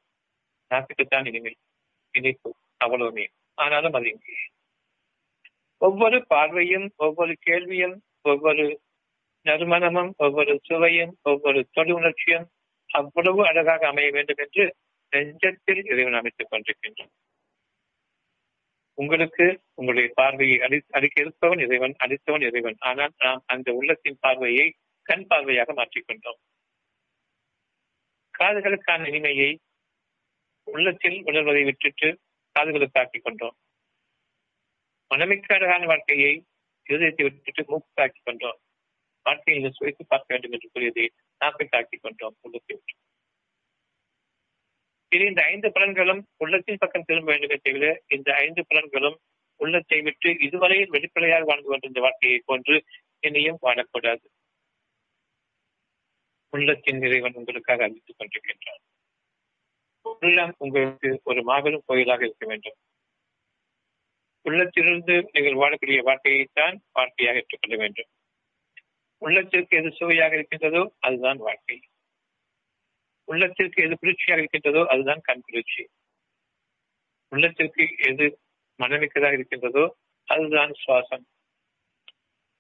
நாக்குக்குத்தான் 0.71 1.27
இனிமை. 1.27 1.57
இனிப்பு 2.11 2.55
அவ்வளவுமே. 2.85 3.27
ஆனாலும் 3.55 3.93
அது 3.93 4.09
இங்கே. 4.09 4.33
ஒவ்வொரு 5.77 6.27
பார்வையும் 6.27 6.93
ஒவ்வொரு 6.97 7.37
கேள்வியும் 7.41 8.03
ஒவ்வொரு 8.23 8.81
நறுமணமும் 9.45 10.13
ஒவ்வொரு 10.17 10.61
சுவையும் 10.65 11.19
ஒவ்வொரு 11.23 11.69
தொடு 11.73 11.95
உணர்ச்சியும் 11.95 12.51
அவ்வளவு 12.87 13.47
அழகாக 13.47 13.89
அமைய 13.89 14.11
வேண்டும் 14.11 14.37
என்று 14.37 14.75
நெஞ்சத்தில் 15.11 15.85
இறைவன் 15.85 16.15
அமைத்துக் 16.15 16.53
கொண்டிருக்கின்றோம் 16.53 17.24
உங்களுக்கு 18.99 19.47
உங்களுடைய 19.75 20.09
பார்வையை 20.15 20.57
அடி 20.61 20.79
அடிக்க 20.91 21.17
இருப்பவன் 21.21 21.59
இறைவன் 21.59 21.95
அடித்தவன் 21.99 22.45
இறைவன். 22.49 22.77
ஆனால் 22.81 23.13
நாம் 23.19 23.43
அந்த 23.47 23.69
உள்ளத்தின் 23.73 24.21
பார்வையை 24.21 24.67
கண் 25.07 25.27
பார்வையாக 25.31 25.73
மாற்றிக்கொண்டோம். 25.75 26.39
காதுகளுக்கான 28.35 29.07
இனிமையை 29.09 29.51
உள்ளத்தில் 30.67 31.19
உணர்வதை 31.25 31.63
விட்டுட்டு 31.65 32.09
காதுகளுக்கு 32.57 32.99
ஆக்கிக் 32.99 33.25
கொண்டோம் 33.25 33.57
மனமிக்க 35.11 35.49
அழகான 35.55 35.83
வாழ்க்கையை 35.87 36.33
இருதயத்தை 36.87 37.25
விட்டுட்டு 37.25 37.63
மூக்காக்கி 37.71 38.21
கொண்டோம் 38.21 38.59
வாழ்க்கையில் 39.27 39.77
சுவைத்து 39.77 40.03
பார்க்க 40.05 40.35
வேண்டும் 40.35 40.55
என்று 40.57 40.69
கூறியதை 40.69 41.07
நாக்கை 41.41 41.67
தாக்கிக் 41.67 42.05
கொண்டோம் 42.05 42.37
உள்ளத்தை 42.41 42.73
விட்டு 42.77 42.95
இது 45.15 45.25
இந்த 45.25 45.43
ஐந்து 45.43 45.69
பலன்களும் 45.69 46.23
உள்ளத்தின் 46.37 46.81
பக்கம் 46.81 47.07
திரும்ப 47.07 47.31
வேண்டுமே 47.33 47.57
தவிர 47.63 47.87
இந்த 48.09 48.29
ஐந்து 48.35 48.63
பலன்களும் 48.69 49.19
உள்ளத்தை 49.61 49.99
விட்டு 50.01 50.31
இதுவரையில் 50.41 50.89
வெளிப்படையாக 50.89 51.45
வாழ்ந்து 51.45 51.69
கொண்டிருந்த 51.69 52.01
வாழ்க்கையை 52.01 52.39
போன்று 52.45 52.77
இனியும் 53.21 53.61
வாழக்கூடாது. 53.63 54.25
உள்ளத்தின் 56.53 57.01
இறைவன் 57.03 57.33
உங்களுக்காக 57.35 57.85
அறிவித்துக் 57.85 58.19
கொண்டிருக்கின்றான். 58.19 58.83
உள்ளம் 60.21 60.55
உங்களுக்கு 60.59 61.09
ஒரு 61.25 61.43
மாபெரும் 61.43 61.87
கோயிலாக 61.87 62.25
இருக்க 62.25 62.47
வேண்டும். 62.47 62.77
உள்ளத்திலிருந்து 64.47 65.15
நீங்கள் 65.33 65.61
வாழக்கூடிய 65.63 66.01
வாழ்க்கையைத்தான் 66.03 66.77
வாழ்க்கையாக 66.93 67.39
ஏற்றுக்கொள்ள 67.39 67.77
வேண்டும். 67.77 68.11
உள்ளத்திற்கு 69.23 69.77
எது 69.77 69.91
சுவையாக 69.91 70.35
இருக்கின்றதோ 70.35 70.83
அதுதான் 71.01 71.37
வாழ்க்கை. 71.37 71.77
உள்ளத்திற்கு 73.29 73.79
எது 73.83 73.95
குளிர்ச்சியாக 73.99 74.41
இருக்கின்றதோ 74.41 74.83
அதுதான் 74.85 75.23
கண் 75.23 75.41
குளிர்ச்சி. 75.41 75.83
உள்ளத்திற்கு 77.33 77.85
எது 78.11 78.27
மனமிக்கதாக 78.81 79.33
இருக்கின்றதோ 79.33 79.85
அதுதான் 80.29 80.73
சுவாசம். 80.83 81.25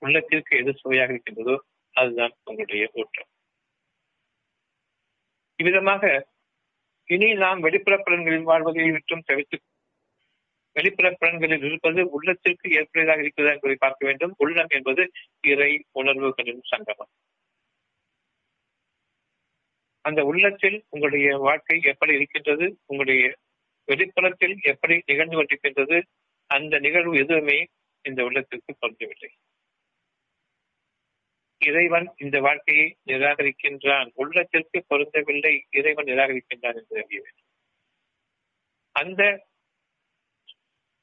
உள்ளத்திற்கு 0.03 0.53
எது 0.57 0.73
சுவையாக 0.75 1.13
இருக்கின்றதோ 1.13 1.57
அதுதான் 1.97 2.33
உங்களுடைய 2.45 2.85
ஊற்றம் 2.95 3.31
இவ்விதமாக 5.59 6.05
இனி 7.09 7.29
நாம் 7.35 7.61
வெளிப்புற 7.61 7.95
பலன்களில் 7.97 8.43
வாழ்வதை 8.43 8.91
விட்டும் 8.91 9.27
தவிர்த்து 9.27 9.57
வெளிப்புற 10.77 11.09
பலன்களில் 11.21 11.65
இருப்பது 11.65 12.01
உள்ளத்திற்கு 12.11 12.69
ஏற்புடையதாக 12.79 13.19
இருக்கிறதா 13.19 13.53
என்பதை 13.53 13.77
பார்க்க 13.77 14.07
வேண்டும். 14.07 14.33
உள்ளம் 14.37 14.67
என்பது 14.69 15.03
இறை 15.41 15.71
உணர்வுகளின் 15.93 16.63
சங்கமம். 16.63 17.13
அந்த 20.05 20.25
உள்ளத்தில் 20.25 20.77
உங்களுடைய 20.89 21.37
வாழ்க்கை 21.39 21.81
எப்படி 21.83 22.13
இருக்கின்றது 22.15 22.67
உங்களுடைய 22.87 23.37
வெளிப்புறத்தில் 23.85 24.57
எப்படி 24.63 25.03
நிகழ்ந்து 25.07 25.37
கொண்டிருக்கின்றது 25.37 25.99
அந்த 26.51 26.79
நிகழ்வு 26.79 27.19
எதுவுமே 27.19 27.59
இந்த 28.03 28.25
உள்ளத்திற்கு 28.25 28.73
பொருந்தவில்லை. 28.81 29.31
இறைவன் 31.59 32.09
இந்த 32.17 32.41
வாழ்க்கையை 32.41 32.87
நிராகரிக்கின்றான். 33.07 34.11
உள்ளத்திற்கு 34.15 34.85
பொருந்தவில்லை 34.91 35.55
இறைவன் 35.71 36.05
நிராகரிக்கின்றான் 36.05 36.77
என்று 36.81 37.05
அறிய 37.05 37.21
வேண்டும். 37.21 37.49
அந்த 38.93 39.23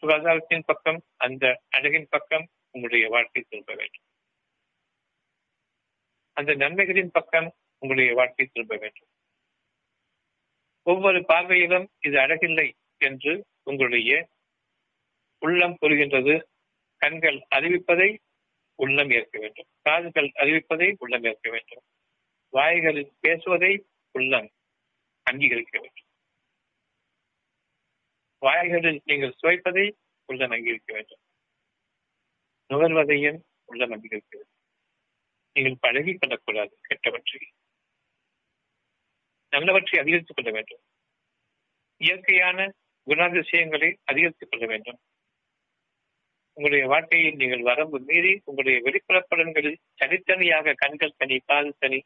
சுகாதாரத்தின் 0.02 0.64
பக்கம் 0.66 1.02
அந்த 1.18 1.46
அழகின் 1.78 2.08
பக்கம் 2.10 2.46
உங்களுடைய 2.72 3.10
வாழ்க்கை 3.10 3.42
திரும்ப 3.50 3.74
வேண்டும். 3.74 4.08
அந்த 6.38 6.52
நன்மைகளின் 6.56 7.12
பக்கம் 7.12 7.50
உங்களுடைய 7.82 8.14
வாழ்க்கை 8.14 8.46
திரும்ப 8.46 8.76
வேண்டும். 8.76 9.08
ஒவ்வொரு 10.84 11.20
பார்வையிலும் 11.28 11.88
இது 12.00 12.18
அழகில்லை 12.18 12.74
என்று 12.98 13.46
உங்களுடைய 13.64 14.28
உள்ளம் 15.40 15.78
கூறுகின்றது. 15.78 16.50
கண்கள் 16.98 17.46
அறிவிப்பதை 17.56 18.18
உள்ளம் 18.76 19.10
ஏற்க 19.10 19.40
வேண்டும். 19.40 19.66
காதுகள் 19.82 20.32
அறிவிப்பதை 20.36 20.96
உள்ளம் 20.98 21.24
ஏற்க 21.24 21.50
வேண்டும். 21.50 21.84
வாய்களில் 22.50 23.12
பேசுவதை 23.20 23.86
உள்ளம் 24.12 24.50
அங்கீகரிக்க 25.32 25.80
வேண்டும். 25.80 26.08
வாய்களில் 28.38 29.02
நீங்கள் 29.06 29.36
சுவைப்பதை 29.42 29.92
உள்ளம் 30.26 30.52
அங்கீகரிக்க 30.52 30.94
வேண்டும். 30.94 31.20
நுகர்வதையும் 32.70 33.40
உள்ளம் 33.66 33.92
அங்கீகரிக்க 33.92 34.36
வேண்டும். 34.36 34.58
நீங்கள் 35.54 35.78
பழகி 35.80 36.14
கொள்ளக்கூடாது 36.14 36.80
கெட்டவற்றை. 36.82 37.40
நல்லவற்றை 39.52 40.00
அதிகரித்துக் 40.00 40.36
கொள்ள 40.36 40.52
வேண்டும். 40.52 40.80
இயற்கையான 41.98 42.72
குணாதிசயங்களை 43.08 43.96
அதிகரித்துக் 44.04 44.52
கொள்ள 44.52 44.66
வேண்டும். 44.66 45.00
உங்களுடைய 46.54 46.88
வாழ்க்கையில் 46.88 47.36
நீங்கள் 47.36 47.62
வரம்பு 47.62 48.00
மீறி 48.00 48.42
உங்களுடைய 48.46 48.82
வெளிப்புற 48.84 49.28
பலன்களில் 49.30 49.76
தனித்தனியாக 49.96 50.74
கண்கள் 50.74 51.14
தனி 51.18 51.38
கால் 51.46 51.76
தனி 51.80 52.04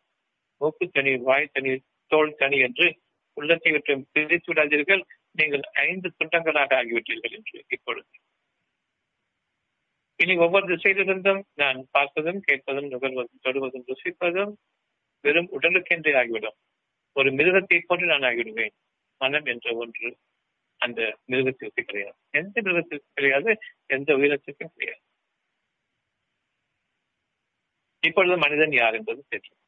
மூக்கு 0.57 0.89
தனி 0.89 1.17
வாய் 1.17 1.49
தனி 1.53 1.81
தோல் 2.07 2.35
தனி 2.35 2.57
என்று 2.57 2.99
உள்ளத்தை 3.33 3.71
விட்டு 3.71 4.05
பிரித்து 4.11 4.53
விடாதீர்கள். 4.53 5.01
நீங்கள் 5.31 5.61
ஐந்து 5.61 6.11
துண்டங்களாக 6.23 6.73
ஆகிவிட்டீர்கள் 6.75 7.31
என்று 7.31 7.65
இப்பொழுது. 7.67 8.07
இனி 10.15 10.35
ஒவ்வொரு 10.35 10.75
திசையிலிருந்தும் 10.75 11.41
நான் 11.53 11.87
பார்ப்பதும் 11.93 12.37
கேட்பதும் 12.37 12.91
நுகர்வதும் 12.91 13.41
தொடுவதும் 13.43 13.83
ருசிப்பதும் 13.87 14.53
வெறும் 15.21 15.49
உடலுக்கென்றே 15.59 16.17
ஆகிவிடும். 16.17 16.55
ஒரு 17.15 17.29
மிருகத்தை 17.31 17.77
போன்று 17.85 18.05
நான் 18.05 18.25
ஆகிவிடுவேன். 18.29 18.75
மனம் 19.17 19.45
என்ற 19.45 19.75
ஒன்று 19.75 20.09
அந்த 20.77 21.17
மிருகத்திற்கு 21.25 21.83
கிடையாது. 21.83 22.17
எந்த 22.29 22.61
மிருகத்திற்கு 22.61 23.07
கிடையாது 23.13 23.51
எந்த 23.85 24.13
உயிரத்திற்கும் 24.13 24.73
கிடையாது. 24.73 25.03
இப்பொழுது 27.99 28.37
மனிதன் 28.37 28.71
யார் 28.71 28.93
என்பது 28.93 29.25
தெரியும். 29.27 29.61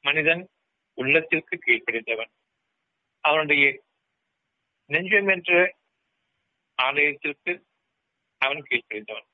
மனிதன் 0.00 0.42
உள்ளத்திற்கு 0.98 1.58
கீழ்ப்படிந்தவன். 1.66 2.32
அவனுடைய 3.20 3.82
நெஞ்சம் 4.90 5.28
என்ற 5.28 5.76
ஆலயத்திற்கு 6.74 7.52
அவன் 8.40 8.62
கீழ்ப்படிந்தவன். 8.62 9.28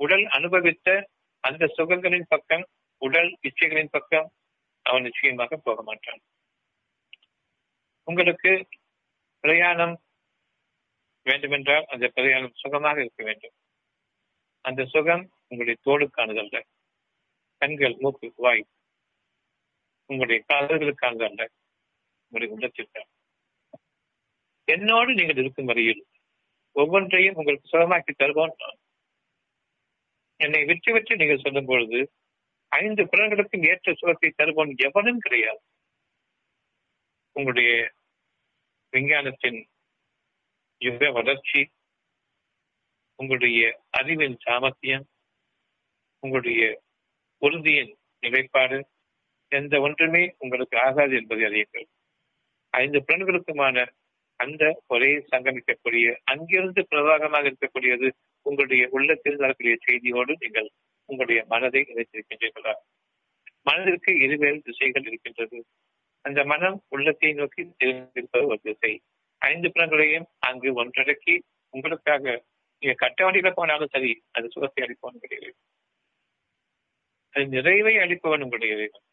உடல் 0.00 0.26
அனுபவித்த 0.26 1.08
அந்த 1.40 1.74
சுகங்களின் 1.76 2.28
பக்கம் 2.28 2.66
உடல் 2.98 3.38
இச்சைகளின் 3.42 3.94
பக்கம் 3.96 4.28
அவன் 4.88 5.06
நிச்சயமாக 5.06 5.56
போக 5.66 5.82
மாட்டான். 5.88 6.20
உங்களுக்கு 8.08 8.52
பிரயாணம் 9.44 9.94
வேண்டுமென்றால் 11.26 11.86
அந்த 11.94 12.06
பிரயாணம் 12.16 12.58
சுகமாக 12.62 12.98
இருக்க 13.04 13.22
வேண்டும். 13.28 13.54
அந்த 14.64 14.82
சுகம் 14.94 15.24
உங்களுடைய 15.48 15.76
தோளுக்கானதல்ல 15.86 16.56
கண்கள் 17.62 17.96
மூக்கு 18.02 18.28
வாய் 18.44 18.64
உங்களுடைய 20.10 20.40
காதல்களுக்கானதல்ல 20.50 21.42
உங்களுடைய 22.26 22.54
உள்ளத்திற்கு 22.54 23.02
என்னோடு 24.68 25.10
நீங்கள் 25.18 25.40
இருக்கும் 25.42 25.68
வரையில் 25.70 26.02
ஒவ்வொன்றையும் 26.76 27.38
உங்களுக்கு 27.40 27.70
சுகமாக்கி 27.72 28.12
தருவோம். 28.14 28.54
என்னை 30.40 30.60
வெற்றி 30.70 30.90
வெற்றி 30.94 31.14
நீங்கள் 31.20 31.44
சொல்லும் 31.44 31.68
பொழுது 31.70 32.00
ஐந்து 32.72 33.02
புலன்களுக்கும் 33.04 33.66
ஏற்ற 33.70 33.94
சுகத்தை 33.94 34.30
தருவோம் 34.30 34.72
எவனும் 34.86 35.18
கிடையாது. 35.18 35.60
உங்களுடைய 37.36 37.70
விஞ்ஞானத்தின் 38.92 39.60
யுக 40.80 41.10
வளர்ச்சி 41.12 41.60
உங்களுடைய 43.18 43.60
அறிவின் 43.90 44.36
சாமர்த்தியம் 44.38 45.06
உங்களுடைய 46.22 46.62
உறுதியின் 47.42 47.92
நிலைப்பாடு 48.22 48.78
எந்த 49.52 49.74
ஒன்றுமே 49.80 50.22
உங்களுக்கு 50.38 50.76
ஆகாது 50.78 51.14
என்பதை 51.16 51.44
அறியுங்கள். 51.48 51.86
ஐந்து 52.74 52.98
புலன்களுக்குமான 53.06 53.86
அந்த 54.40 54.64
ஒரே 54.86 55.10
சங்கமிக்கக்கூடிய 55.30 56.06
அங்கிருந்து 56.24 56.82
பிரவாகமாக 56.90 57.50
இருக்கக்கூடியது 57.50 58.08
உங்களுடைய 58.46 58.82
உள்ளத்தில் 58.88 59.40
நடக்கூடிய 59.42 59.76
செய்தியோடு 59.86 60.32
நீங்கள் 60.38 60.68
உங்களுடைய 61.08 61.44
மனதை 61.48 61.80
இணைத்திருக்கின்றீர்களா. 61.88 62.74
மனதிற்கு 63.62 64.12
இருவேறு 64.18 64.58
திசைகள் 64.60 65.06
இருக்கின்றது. 65.06 65.58
அந்த 66.24 66.40
மனம் 66.44 66.78
உள்ளத்தை 66.88 67.32
நோக்கி 67.32 67.62
இருப்பது 68.14 68.46
ஒரு 68.46 68.60
திசை. 68.62 68.92
ஐந்து 69.42 69.68
புலன்களையும் 69.72 70.28
அங்கு 70.38 70.70
ஒன்றடக்கி 70.84 71.34
உங்களுக்காக 71.74 72.44
நீங்க 72.82 72.96
கட்ட 72.96 73.18
வண்டியில 73.24 73.50
போனாலும் 73.54 73.92
சரி 73.92 74.12
அது 74.30 74.50
சுகத்தை 74.50 74.80
அளிப்பவன் 74.84 75.20
கிடையாது 75.20 75.56
அது 77.34 77.44
நிறைவை 77.46 77.94
அளிப்பவன் 77.96 78.42
உங்களுடைய 78.42 78.74
இறைவன் 78.74 79.06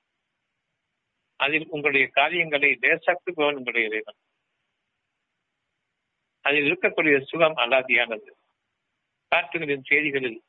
அதில் 1.39 1.67
உங்களுடைய 1.69 2.05
காரியங்களை 2.07 2.69
லேசாக்குபவன் 2.81 3.57
உங்களுடைய 3.59 3.87
இறைவன் 3.87 4.19
அதில் 6.45 6.67
இருக்கக்கூடிய 6.71 7.15
சுகம் 7.21 7.57
அலாதியானது. 7.57 8.31
காற்றுகளின் 9.31 9.87
செய்திகளில் 9.87 10.39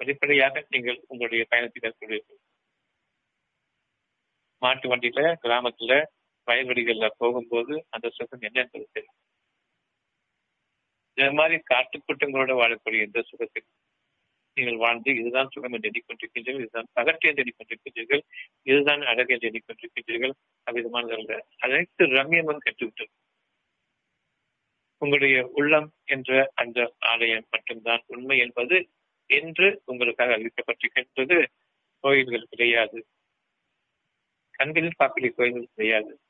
வெளிப்படையாக 0.00 0.64
நீங்கள் 0.70 0.98
உங்களுடைய 1.06 1.42
பயணத்தை 1.48 1.80
மேற்கொள்வீர்கள் 1.84 2.40
மாட்டு 4.62 4.86
வண்டியில 4.90 5.20
கிராமத்துல 5.42 5.92
வயல்வெளிகள்ல 6.48 7.06
போகும்போது 7.18 7.74
அந்த 7.88 8.06
சுகம் 8.08 8.44
என்ன 8.48 8.58
என்பது 8.60 8.86
தெரியும். 8.92 9.16
இந்த 11.18 11.32
மாதிரி 11.32 11.56
காட்டுக்கூட்டங்களோட 11.72 12.52
வாழக்கூடிய 12.52 13.02
இந்த 13.02 13.20
சுகத்தில் 13.22 13.66
நீங்கள் 14.56 14.76
வாழ்ந்து 14.76 15.10
இதுதான் 15.10 15.50
சுகம் 15.54 15.74
என்று 15.74 15.88
எண்ணிக்கொண்டிருக்கின்றீர்கள் 15.90 16.62
இதுதான் 16.62 16.88
பகற்று 16.94 17.26
என்று 17.30 17.42
எண்ணிக்கொண்டிருக்கின்றீர்கள் 17.42 18.22
இதுதான் 18.62 19.02
அழகு 19.02 19.32
என்று 19.34 19.48
எண்ணிக்கொண்டிருக்கின்றீர்கள் 19.50 20.34
அவ்விதமானதல்ல 20.66 21.38
அனைத்து 21.58 22.04
ரம்யமும் 22.16 22.64
கெட்டுவிட்டது. 22.66 23.12
உங்களுடைய 25.02 25.38
உள்ளம் 25.52 25.88
என்ற 26.04 26.30
அந்த 26.54 26.78
ஆலயம் 27.06 27.48
மட்டும்தான் 27.50 28.04
உண்மை 28.06 28.38
என்பது 28.38 28.76
என்று 29.26 29.82
உங்களுக்காக 29.84 30.38
அறிவிக்கப்பட்டிருக்கின்றது 30.38 31.46
கோயில்கள் 32.00 32.46
கிடையாது. 32.50 33.06
கண்களில் 34.50 34.92
பார்க்கக்கூடிய 34.98 35.30
கோயில்கள் 35.30 35.68
கிடையாது. 35.74 36.20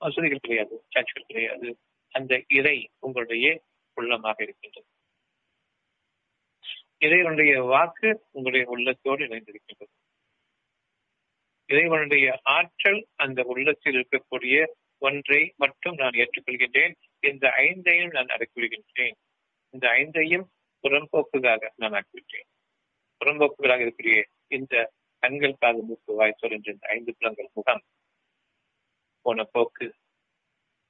மசூதிகள் 0.00 0.36
கிடையாது. 0.36 0.84
சர்ச்சுகள் 0.94 1.26
கிடையாது. 1.26 1.78
அந்த 2.10 2.44
இறை 2.48 2.90
உங்களுடைய 2.98 3.62
உள்ளமாக 4.00 4.42
இருக்கின்றது. 4.42 4.86
இறைவனுடைய 6.98 7.62
வாக்கு 7.62 8.24
உங்களுடைய 8.30 8.66
உள்ளத்தோடு 8.66 9.24
இணைந்திருக்கின்றது. 9.24 10.02
இறைவனுடைய 11.66 12.40
ஆற்றல் 12.42 13.06
அந்த 13.14 13.42
உள்ளத்தில் 13.42 14.08
இருக்கக்கூடிய 14.08 14.66
ஒன்றை 14.98 15.54
மட்டும் 15.56 15.94
நான் 15.94 16.10
ஏற்றுக்கொள்கின்றேன். 16.10 16.94
இந்த 17.20 17.48
ஐந்தையும் 17.48 18.10
நான் 18.10 18.26
அடக்கிவிடுகின்றேன். 18.26 19.12
இந்த 19.70 19.88
ஐந்தையும் 19.88 20.44
புறம்போக்குகளாக 20.84 21.70
நான் 21.76 21.92
ஆக்கிவிட்டேன். 21.92 22.46
புறம்போக்குகளாக 23.24 23.52
இருக்கக்கூடிய 23.58 24.24
இந்த 24.46 24.92
கண்கள் 25.18 25.56
காது 25.58 25.82
மூக்கு 25.82 26.14
வாய் 26.14 26.34
சொல்கின்ற 26.36 26.72
இந்த 26.72 26.88
ஐந்து 26.88 27.14
புலங்கள் 27.18 27.48
முகம் 27.52 27.82
போன 29.20 29.44
போக்கு 29.44 29.94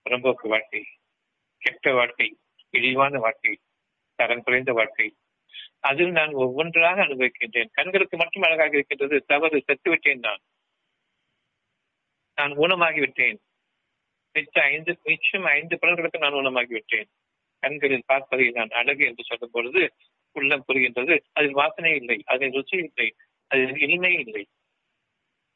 புறம்போக்கு 0.04 0.48
வாழ்க்கை 0.48 0.87
கெட்ட 1.59 1.92
வாழ்க்கை 1.92 2.38
இழிவான 2.70 3.18
வாழ்க்கை 3.18 3.59
தரம் 4.14 4.42
குறைந்த 4.42 4.72
வாழ்க்கை. 4.72 5.16
அதில் 5.80 6.11
நான் 6.11 6.33
ஒவ்வொன்றாக 6.33 7.04
அனுபவிக்கின்றேன். 7.04 7.68
கண்களுக்கு 7.72 8.16
மட்டும் 8.16 8.42
அழகாக 8.42 8.68
இருக்கின்றது. 8.68 9.24
தவறு 9.24 9.64
செத்துவிட்டேன் 9.66 10.18
நான். 10.18 10.38
நான் 12.35 12.52
ஊனமாகிவிட்டேன். 12.52 13.38
மிச்ச 14.35 14.61
ஐந்து 14.61 14.98
மிச்சம் 15.04 15.44
ஐந்து 15.44 15.78
புலன்களுக்கு 15.80 16.18
நான் 16.18 16.33
ஊனமாகிவிட்டேன். 16.33 17.09
கண்களில் 17.64 18.03
பார்ப்பதை 18.07 18.46
நான் 18.50 18.77
அழகு 18.81 19.05
என்று 19.07 19.24
சொல்லும் 19.24 19.53
பொழுது 19.53 19.83
உள்ளம் 20.37 20.64
புரிகின்றது. 20.68 21.18
அதில் 21.33 21.59
வாசனை 21.61 21.92
இல்லை 21.96 22.22
அதில் 22.24 22.50
ருச்சி 22.50 22.77
இல்லை 22.79 23.09
அதில் 23.46 23.74
இனிமை 23.79 24.12
இல்லை 24.14 24.44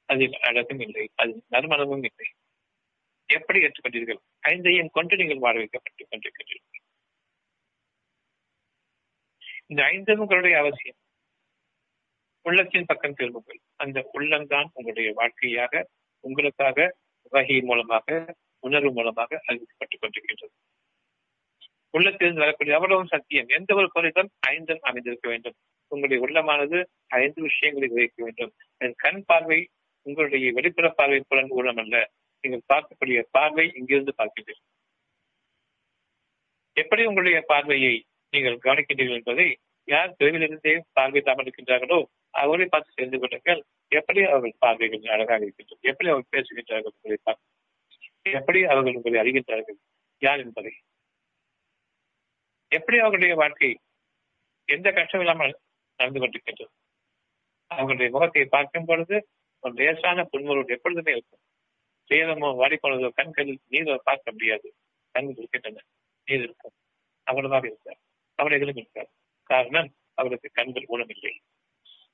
அதில் 0.06 0.36
அழகும் 0.40 0.80
இல்லை 0.80 1.04
அதில் 1.14 1.42
நறுமணமும் 1.50 2.04
இல்லை. 2.10 2.28
எப்படி 3.26 3.58
ஏற்றுக்கொண்டீர்கள்? 3.58 4.20
ஐந்தையும் 4.48 4.90
கொண்டு 4.90 5.16
நீங்கள் 5.16 5.38
வாழ 5.38 5.54
வைக்கப்பட்டுக் 5.58 6.08
கொண்டிருக்கின்றீர்கள் 6.10 6.76
இந்த 9.66 9.82
ஐந்தும் 9.84 10.18
உங்களுடைய 10.18 10.58
அவசியம். 10.58 10.96
உள்ளத்தின் 12.42 12.84
பக்கம் 12.86 13.14
திரும்புங்கள். 13.14 13.60
அந்த 13.76 14.10
உள்ளம்தான் 14.14 14.66
உங்களுடைய 14.72 15.12
வாழ்க்கையாக 15.12 15.88
உங்களுக்காக 16.20 16.96
வகை 17.30 17.60
மூலமாக 17.60 18.36
உணர்வு 18.58 18.92
மூலமாக 18.92 19.40
அறிவிக்கப்பட்டுக் 19.48 20.00
கொண்டிருக்கின்றது. 20.00 20.54
உள்ளத்திலிருந்து 21.90 22.44
வரக்கூடிய 22.44 22.76
அவ்வளவும் 22.76 23.06
சத்தியம் 23.06 23.48
எந்த 23.48 23.74
ஒரு 23.74 23.88
பொருளும் 23.92 24.30
ஐந்தும் 24.40 24.80
அமைந்திருக்க 24.80 25.28
வேண்டும். 25.28 25.56
உங்களுடைய 25.92 26.18
உள்ளமானது 26.26 26.78
ஐந்து 27.06 27.42
விஷயங்களை 27.42 27.88
விவரிக்க 27.88 28.24
வேண்டும். 28.24 28.52
என் 28.78 28.96
கண் 28.96 29.22
பார்வை 29.24 29.68
உங்களுடைய 30.02 30.52
வெளிப்புற 30.52 30.88
பார்வை 30.90 31.20
புலன் 31.28 31.50
ஊழம் 31.50 31.76
அல்ல. 31.76 31.96
நீங்கள் 32.44 32.66
பார்க்கக்கூடிய 32.72 33.18
பார்வை 33.30 33.72
இங்கிருந்து 33.74 34.12
பார்க்கிறீர்கள் 34.16 34.60
எப்படி 36.72 37.04
உங்களுடைய 37.04 37.38
பார்வையை 37.46 37.94
நீங்கள் 38.30 38.58
கவனிக்கின்றீர்கள் 38.58 39.18
என்பதை 39.20 39.58
யார் 39.84 40.16
தொழிலிருந்தே 40.18 40.80
பார்வை 40.92 41.20
தாமதிக்கின்றார்களோ 41.24 41.98
அவர்களை 42.30 42.66
பார்த்து 42.68 42.96
சேர்ந்து 42.96 43.18
கொள்ளுங்கள். 43.18 43.60
எப்படி 43.88 44.20
அவர்கள் 44.22 44.54
பார்வைகள் 44.58 45.12
அழகாக 45.14 45.42
இருக்கின்றது 45.42 45.88
எப்படி 45.90 46.10
அவர்கள் 46.10 46.32
பேசுகின்றார்கள் 46.36 46.94
உங்களை 46.96 47.18
எப்படி 48.22 48.64
அவர்கள் 48.64 48.94
உங்களை 48.94 49.18
அறிகின்றார்கள்? 49.22 49.78
யார் 50.22 50.38
என்பதை. 50.38 50.72
எப்படி 52.72 52.96
அவர்களுடைய 52.98 53.34
வாழ்க்கை 53.34 53.70
எந்த 54.68 54.88
கஷ்டம் 54.92 55.20
இல்லாமல் 55.20 55.54
நடந்து 55.98 56.20
கொண்டிருக்கின்றது 56.20 56.72
அவர்களுடைய 57.70 58.08
முகத்தை 58.10 58.44
பார்க்கும் 58.46 58.84
பொழுது 58.84 59.16
ஒரு 59.62 59.74
லேசான 59.74 60.24
புன்முறுவல் 60.24 60.74
எப்பொழுதுமே 60.76 61.12
இருக்கும். 61.12 61.42
சேதமோ 62.10 62.48
வாடிப்போனதோ 62.60 63.08
கண்களில் 63.10 63.60
நீரோ 63.70 63.96
பார்க்க 64.04 64.32
முடியாது. 64.32 64.68
கண்கள் 65.14 65.38
இருக்கின்றன. 65.38 65.82
நீர் 66.28 66.42
இருக்கும். 66.42 66.74
அவ்வளவாக 67.26 67.66
இருக்கார் 67.66 68.00
அவர்களும் 68.38 68.76
இருக்கார் 68.76 69.10
காரணம் 69.50 69.90
அவருக்கு 70.14 70.48
கண்கள் 70.52 70.86
ஊனமில்லை. 70.88 71.32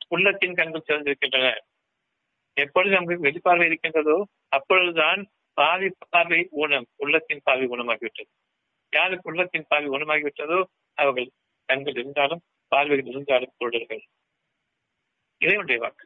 உள்ளத்தின் 0.09 0.55
கண்கள் 0.55 0.87
சிறந்திருக்கின்றன. 0.89 1.47
எப்பொழுது 2.57 2.95
நமக்கு 2.95 3.27
வெளிப்பார்வை 3.27 3.67
இருக்கின்றதோ 3.67 4.17
அப்பொழுதுதான் 4.49 5.21
பாவி 5.57 5.89
பார்வை 6.11 6.41
ஊனம் 6.63 6.87
உள்ளத்தின் 6.97 7.45
பார்வை 7.45 7.67
ஊனமாகிவிட்டது. 7.69 8.31
யாருக்கு 8.95 9.31
உள்ளத்தின் 9.31 9.69
பார்வை 9.69 9.89
குணமாகிவிட்டதோ 9.91 10.59
அவர்கள் 10.99 11.29
கண்கள் 11.69 11.99
இருந்தாலும் 12.03 12.43
பார்வைகள் 12.73 13.11
இருந்தாலும் 13.13 13.55
பொருடர்கள் 13.59 14.03
இறைவனுடைய 15.41 15.79
வாக்கு. 15.85 16.05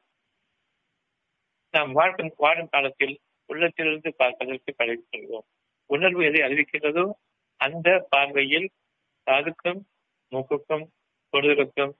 நாம் 1.74 1.90
வாழும் 1.92 2.32
வாழும் 2.36 2.70
காலத்தில் 2.70 3.14
உள்ளத்திலிருந்து 3.50 4.10
பார்ப்பதற்கு 4.14 4.70
பழகிக்கொள்வோம் 4.78 5.46
உணர்வு 5.90 6.22
எதை 6.24 6.40
அறிவிக்கின்றதோ 6.46 7.04
அந்த 7.60 7.88
பார்வையில் 8.10 8.68
காதுக்கும் 9.26 9.80
மூக்குக்கும் 10.32 10.86
தொடுதலுக்கும் 11.32 11.92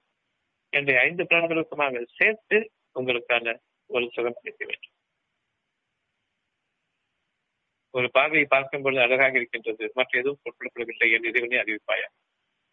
என்ற 0.73 0.91
ஐந்து 1.01 1.23
பிராணங்களுக்குமாக 1.31 2.03
சேர்த்து 2.19 2.59
உங்களுக்கான 2.97 3.55
ஒரு 3.91 4.07
சுகம் 4.15 4.39
கிடைக்க 4.39 4.63
வேண்டும். 4.65 4.95
ஒரு 7.91 8.11
பார்வையை 8.11 8.47
பார்க்கும் 8.49 8.83
பொழுது 8.83 9.03
அழகாக 9.03 9.37
இருக்கின்றது. 9.37 9.91
மற்ற 9.95 10.19
எதுவும் 10.19 10.39
பொருட்படுத்தப்படவில்லை 10.45 11.13
என் 11.13 11.25
இறைவனை 11.25 11.59
அறிவிப்பாயா? 11.59 12.09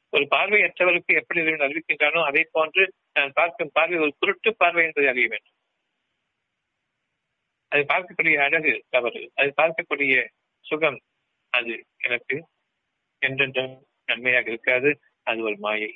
ஒரு 0.09 0.27
பார்வையற்றவருக்கு 0.29 1.05
எப்படி 1.05 1.41
இறைவன் 1.41 1.69
அறிவிக்கின்றானோ 1.69 2.23
அதை 2.25 2.47
போன்று 2.51 2.93
நான் 3.13 3.31
பார்க்கும் 3.33 3.69
பார்வை 3.73 3.99
ஒரு 3.99 4.15
குருட்டு 4.19 4.55
பார்வை 4.55 4.85
என்பதை 4.85 5.09
அறிய 5.09 5.27
வேண்டும். 5.27 5.53
அது 7.67 7.81
பார்க்கக்கூடிய 7.81 8.37
அழகு 8.37 8.83
தவறு. 8.89 9.31
அது 9.35 9.53
பார்க்கக்கூடிய 9.57 10.27
சுகம் 10.59 11.01
அது 11.49 11.85
எனக்கு. 11.97 12.45
என்றென்றும் 13.19 13.85
நன்மையாக 14.05 14.49
இருக்காது. 14.49 14.99
அது 15.23 15.41
ஒரு 15.41 15.57
மாயை. 15.57 15.95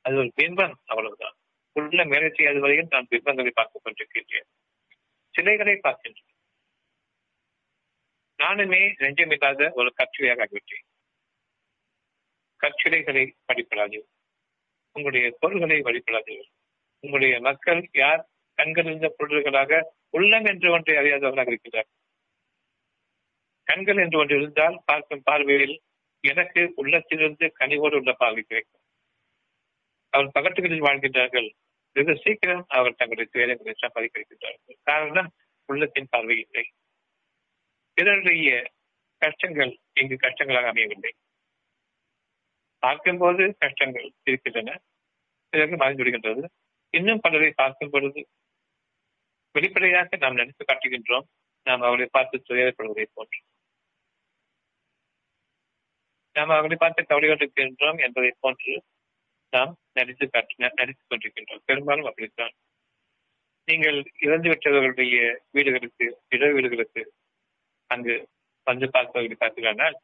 அது 0.00 0.16
ஒரு 0.16 0.30
பின்பம் 0.34 0.78
அவ்வளவுதான். 0.84 1.34
உள்ள 1.72 2.04
மேலே 2.04 2.30
செய்யாத 2.34 2.58
வரையில் 2.58 2.86
நான் 2.90 3.06
பின்பங்களை 3.08 3.50
பார்த்துக் 3.54 3.86
கொண்டிருக்கின்றேன். 3.86 4.48
சிலைகளை 5.30 5.80
பார்க்கின்றேன். 5.82 6.31
நானுமே 8.42 8.80
நெஞ்சமில்லாத 9.02 9.70
ஒரு 9.72 9.90
கற்சிலையாக 9.98 10.44
ஆகிவிட்டேன். 10.44 10.86
கற்சிலைகளை 12.60 13.24
படிப்படாது 13.48 13.98
உங்களுடைய 14.96 15.26
பொருள்களை 15.40 15.78
வழிபடாதீர்கள் 15.80 16.50
உங்களுடைய 17.04 17.34
மக்கள் 17.40 17.80
யார் 17.92 18.22
கண்கள் 18.58 18.84
இருந்த 18.84 19.08
பொருள்களாக 19.18 19.80
உள்ளம் 20.10 20.44
என்று 20.44 20.68
ஒன்றை 20.70 20.94
அறியாதவர்களாக 20.96 21.46
இருக்கிறார் 21.46 21.88
கண்கள் 23.66 23.96
என்று 23.96 24.16
ஒன்று 24.18 24.36
இருந்தால் 24.36 24.76
பார்க்கும் 24.84 25.24
பார்வையில் 25.24 25.76
எனக்கு 26.24 26.62
உள்ளத்திலிருந்து 26.74 27.46
கனிவோடு 27.60 27.96
உள்ள 27.96 28.12
பார்வை 28.12 28.42
கிடைக்கும். 28.42 28.82
அவர் 30.12 30.34
பகட்டுகளில் 30.34 30.86
வாழ்கின்றார்கள். 30.86 31.48
வெகு 31.96 32.14
சீக்கிரம் 32.16 32.64
அவர் 32.68 32.98
தங்களுடைய 32.98 33.28
துயரங்களை 33.32 33.74
சம்பாதிக்கிறார்கள் 33.80 34.78
காரணம் 34.82 35.30
உள்ளத்தின் 35.68 36.10
பார்வை 36.10 36.36
இல்லை. 36.44 36.64
பிறருடைய 37.94 38.72
கஷ்டங்கள் 39.18 39.78
இங்கு 40.00 40.14
கஷ்டங்களாக 40.14 40.68
அமையவில்லை. 40.68 41.12
பார்க்கும்போது 42.78 43.56
கஷ்டங்கள் 43.58 44.12
இருக்கின்றன. 44.24 44.80
பிறகு 45.48 45.76
மறைந்துவிடுகின்றது 45.76 46.44
இன்னும் 46.90 47.20
பலரை 47.20 47.50
பார்க்கும் 47.50 47.90
பொழுது 47.90 48.28
வெளிப்படையாக 49.52 50.16
நாம் 50.16 50.34
நினைத்து 50.34 50.64
காட்டுகின்றோம். 50.64 51.26
நாம் 51.64 51.80
அவர்களை 51.80 52.08
பார்த்து 52.10 52.42
துயரப்படுவதை 52.48 53.06
போன்று. 53.14 53.40
நாம் 56.32 56.48
அவர்களை 56.48 56.76
பார்த்து 56.76 57.06
கவலை 57.06 57.28
கொண்டிருக்கின்றோம் 57.28 57.98
என்பதை 58.00 58.34
போன்று 58.40 58.82
நாம் 59.50 59.78
நடித்து 59.92 60.26
காட்டின 60.26 60.70
நடித்துக் 60.74 61.10
கொண்டிருக்கின்றோம். 61.10 61.62
பெரும்பாலும் 61.64 62.04
அப்படித்தான். 62.04 62.52
நீங்கள் 63.64 63.98
இறந்து 64.20 64.48
விட்டவர்களுடைய 64.50 65.38
வீடுகளுக்கு 65.50 66.06
இட 66.28 66.52
வீடுகளுக்கு 66.52 67.12
அங்கு 67.92 68.14
வந்து 68.66 68.86
பார்ப்பவர்கள் 68.94 69.42
பார்க்கிறானால் 69.42 69.96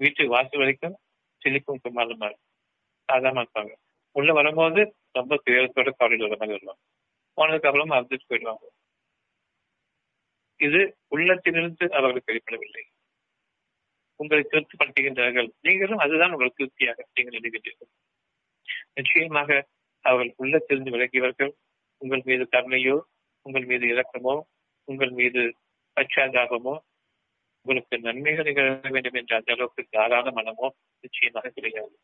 வீட்டு 0.00 0.22
வாசல் 0.34 0.62
வரைக்கும் 0.62 0.96
சிலிக்கும் 1.42 1.82
குமாரமா 1.84 2.28
சாதாரண 3.08 3.42
இருப்பாங்க. 3.44 3.72
உள்ள 4.16 4.30
வரும்போது 4.38 4.80
ரொம்ப 5.18 5.38
துயரத்தோட 5.46 5.90
கவலையில் 5.98 6.26
வர 6.26 6.36
மாதிரி 6.40 6.56
வருவாங்க 6.56 6.82
போனதுக்கு 7.38 7.68
அப்புறம் 7.68 7.96
அறுத்துட்டு 7.96 8.28
போயிடுவாங்க. 8.30 8.64
இது 10.60 10.80
உள்ளத்திலிருந்து 11.14 11.84
அவர்களுக்கு 11.98 12.30
வெளிப்படவில்லை. 12.32 12.82
உங்களை 14.20 14.42
திருப்திப்படுத்துகின்றார்கள். 14.52 15.48
நீங்களும் 15.66 16.02
அதுதான் 16.04 16.34
உங்களுக்கு 16.34 16.60
திருப்தியாக 16.60 17.06
நீங்கள் 17.14 17.36
எழுதுகின்றீர்கள் 17.38 17.90
நிச்சயமாக 18.98 19.50
அவர்கள் 20.04 20.32
உள்ளத்திலிருந்து 20.42 20.94
விலகியவர்கள் 20.94 21.52
உங்கள் 22.02 22.24
மீது 22.28 22.44
கருணையோ 22.54 22.96
உங்கள் 23.46 23.66
மீது 23.70 23.84
இரக்கமோ 23.92 24.34
உங்கள் 24.88 25.12
மீது 25.18 25.42
பச்சாதாபமோ 25.96 26.74
உங்களுக்கு 27.64 27.96
நன்மைகள் 27.98 28.48
நிகழ 28.48 28.66
வேண்டும் 28.94 29.18
என்ற 29.20 29.32
அந்த 29.36 29.52
அளவுக்கு 29.52 29.82
தாராள 29.90 30.30
மனமோ 30.30 30.68
நிச்சயமாக 31.00 31.48
கிடையாது. 31.48 31.94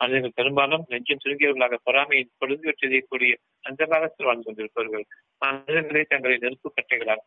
மனிதர்கள் 0.00 0.36
பெரும்பாலும் 0.38 0.84
நெஞ்சம் 0.88 1.20
சுருங்கியவர்களாக 1.24 1.78
பொறாமையின் 1.84 2.32
பொழுது 2.38 2.72
செய்யக்கூடிய 2.76 3.34
அந்த 3.60 3.82
காலத்தில் 3.86 4.26
வாழ்ந்து 4.26 4.46
கொண்டிருப்பவர்கள். 4.46 5.04
மனிதர்களே 5.38 6.02
தங்களை 6.02 6.36
நெருப்பு 6.38 6.68
கட்டைகளாக 6.70 7.22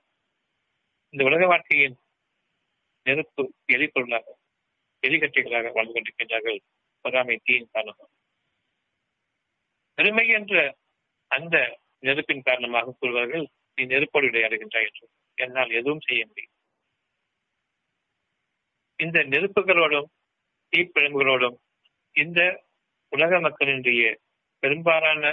இந்த 1.13 1.23
உலக 1.23 1.45
வாழ்க்கையின் 1.45 1.97
நெருப்பு 3.05 3.43
எரிபொருளாக 3.75 4.27
எரிகட்டைகளாக 5.03 5.71
வாழ்ந்து 5.73 5.93
கொண்டிருக்கின்றார்கள். 5.93 6.59
பொறாமை 7.01 7.37
தீயின் 7.43 7.71
காரணமாக 7.71 8.09
பெருமை 9.97 10.27
என்ற 10.29 10.75
அந்த 11.31 11.55
நெருப்பின் 11.99 12.41
காரணமாக 12.41 12.95
கூறுவார்கள் 12.99 13.45
நீ 13.77 13.83
நெருப்போடு 13.85 14.27
விளையாடுகின்றாய் 14.27 14.87
என்று. 14.89 15.05
என்னால் 15.37 15.71
எதுவும் 15.71 16.05
செய்ய 16.07 16.21
முடியும். 16.25 16.53
இந்த 18.99 19.23
நெருப்புகளோடும் 19.23 20.09
தீப்பிழம்புகளோடும் 20.73 21.57
இந்த 22.15 22.39
உலக 23.09 23.39
மக்களினுடைய 23.39 24.15
பெரும்பாலான 24.59 25.23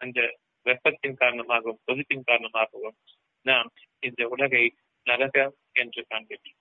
அந்த 0.00 0.20
வெப்பத்தின் 0.66 1.14
காரணமாகவும் 1.14 1.82
கொதிப்பின் 1.86 2.26
காரணமாகவும் 2.26 2.96
நாம் 3.46 3.68
இந்த 3.98 4.28
உலகை 4.28 4.64
நரகம் 5.06 5.54
என்று 5.72 6.00
காண்கின்றோம் 6.10 6.60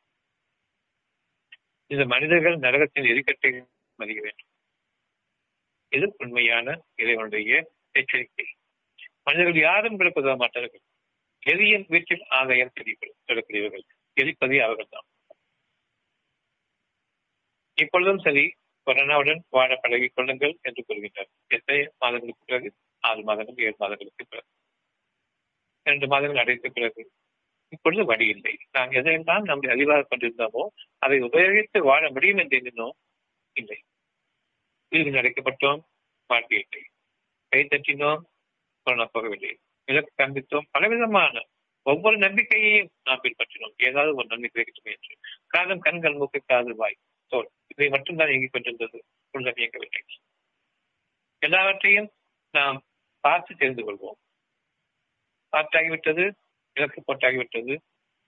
இந்த 1.92 2.06
மனிதர்கள் 2.06 2.58
நரகத்தின் 2.58 3.10
எரிக்கட்டை 3.10 3.52
மதிய 4.00 4.20
வேண்டும். 4.22 4.52
இது 5.92 6.06
உண்மையான 6.18 6.68
இறைவனுடைய 6.96 7.52
எச்சரிக்கை. 7.92 8.48
மனிதர்கள் 9.24 9.60
யாரும் 9.62 9.92
உங்களுக்கு 9.92 10.36
மாட்டார்கள். 10.36 10.84
எரியின் 11.44 11.86
வீட்டில் 11.88 12.24
ஆதாயம் 12.30 12.74
சொல்லக்கூடியவர்கள் 13.28 13.86
எரிப்பதே 14.18 14.60
அவர்கள் 14.60 14.92
தான் 14.92 15.08
இப்பொழுதும் 17.76 18.20
சரி 18.20 18.54
கொரோனாவுடன் 18.86 19.40
வாழ 19.50 19.76
பழகிக் 19.76 20.12
கொள்ளுங்கள் 20.16 20.58
என்று 20.62 20.86
கூறுகின்றார். 20.88 21.30
எத்தனை 21.48 21.90
மாதங்களுக்கு 22.00 22.46
பிறகு? 22.46 22.74
ஆறு 23.00 23.24
மாதங்கள் 23.24 23.56
ஏழு 23.58 23.76
மாதங்களுக்கு 23.78 24.26
பிறகு. 24.30 24.48
இரண்டு 25.84 26.08
மாதங்கள் 26.08 26.44
அடைத்த 26.44 26.70
பிறகு. 26.70 27.12
இப்பொழுது 27.70 28.06
வழி 28.06 28.28
இல்லை. 28.28 28.58
நாம் 28.72 28.92
எதையெல்லாம் 28.92 29.42
நம்மை 29.42 29.70
அறிவாக 29.70 30.06
கொண்டிருந்தோமோ 30.10 30.68
அதை 30.98 31.20
உபயோகித்து 31.20 31.78
வாழ 31.78 32.12
முடியும் 32.12 32.38
என்று 32.38 32.58
எண்ணினோம்? 32.60 32.92
இல்லை. 33.54 33.82
வீடு 34.90 35.10
அடைக்கப்பட்டோம் 35.10 35.80
வாழ்க்கை 36.28 36.66
இல்லை. 36.70 36.88
கை 37.48 37.64
தட்டினோம் 37.64 38.20
கொரோனா 38.84 39.10
போகவில்லை. 39.14 39.56
இலக்கு 39.86 40.24
காண்பித்தோம். 40.24 40.68
பலவிதமான 40.72 41.42
ஒவ்வொரு 41.84 42.18
நம்பிக்கையையும் 42.18 42.90
நாம் 43.04 43.22
பின்பற்றினோம். 43.24 43.74
ஏதாவது 43.78 44.16
ஒரு 44.16 44.28
நன்மை 44.28 44.50
கிடைக்கட்டும் 44.54 44.84
என்று. 44.84 45.18
காதம் 45.48 45.80
கண்கள் 45.80 46.14
மூக்கு 46.14 46.42
காது 46.46 46.76
வாய். 46.76 46.98
தோல் 47.34 47.50
இதை 47.68 47.88
மட்டும்தான் 47.90 48.30
இயங்கிக் 48.30 48.54
கொண்டிருந்தது 48.54 48.98
உள்ளம் 49.32 49.58
இயங்கவில்லை 49.58 50.02
எல்லாவற்றையும் 51.42 52.10
நாம் 52.54 52.78
பார்த்து 53.24 53.56
தெரிந்து 53.56 53.84
கொள்வோம். 53.86 54.20
பார்த்தாகிவிட்டது 55.54 56.26
இலக்கு 56.76 57.00
போட்டாகிவிட்டது 57.02 57.74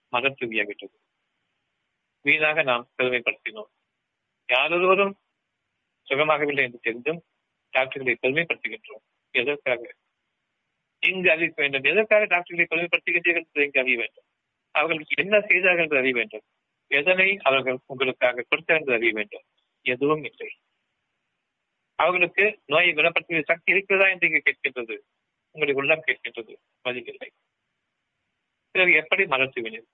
மதம் 0.10 0.38
தூவியாகிவிட்டது 0.40 0.96
வீணாக 2.26 2.64
நாம் 2.64 2.86
பெருமைப்படுத்தினோம். 2.98 3.72
யாரொருவரும் 4.50 5.14
சுகமாகவில்லை 6.08 6.64
என்று 6.64 6.80
தெரிந்தும் 6.80 7.22
டாக்டர்களை 7.70 8.16
பெருமைப்படுத்துகின்றோம். 8.22 9.04
எதற்காக? 9.32 9.94
இங்கு 11.04 11.32
அறிவிக்க 11.32 11.62
வேண்டும். 11.62 11.84
எதற்காக 11.84 12.26
டாக்டர்களை 12.26 12.66
பெருமைப்படுத்துகின்றீர்கள் 12.70 13.46
என்று 13.46 13.64
இங்கு 13.64 13.80
அறிய 13.80 13.98
வேண்டும். 13.98 14.28
அவர்களுக்கு 14.76 15.24
என்ன 15.24 15.36
செய்தார்கள் 15.40 15.84
என்று 15.84 15.98
அறிய 15.98 16.14
வேண்டும். 16.14 16.46
எதனை 16.88 17.38
அவர்கள் 17.38 17.80
உங்களுக்காக 17.86 18.46
கொடுத்தார் 18.50 18.92
அறிய 18.92 19.12
வேண்டும்? 19.14 19.44
எதுவும் 19.82 20.24
இல்லை. 20.24 20.58
அவர்களுக்கு 21.96 22.60
நோயை 22.66 22.94
குணப்படுத்திய 22.94 23.42
சக்தி 23.44 23.72
இருக்கிறதா 23.72 24.10
என்று 24.10 24.28
இங்கு 24.28 24.42
கேட்கின்றது. 24.46 24.98
உங்களுடைய 25.52 25.76
உள்ளம் 25.76 26.04
கேட்கின்றது. 26.06 26.56
பதிலில்லை 26.84 27.30
பிறகு 28.72 28.92
எப்படி 28.92 29.24
மலர்த்துவினர் 29.24 29.86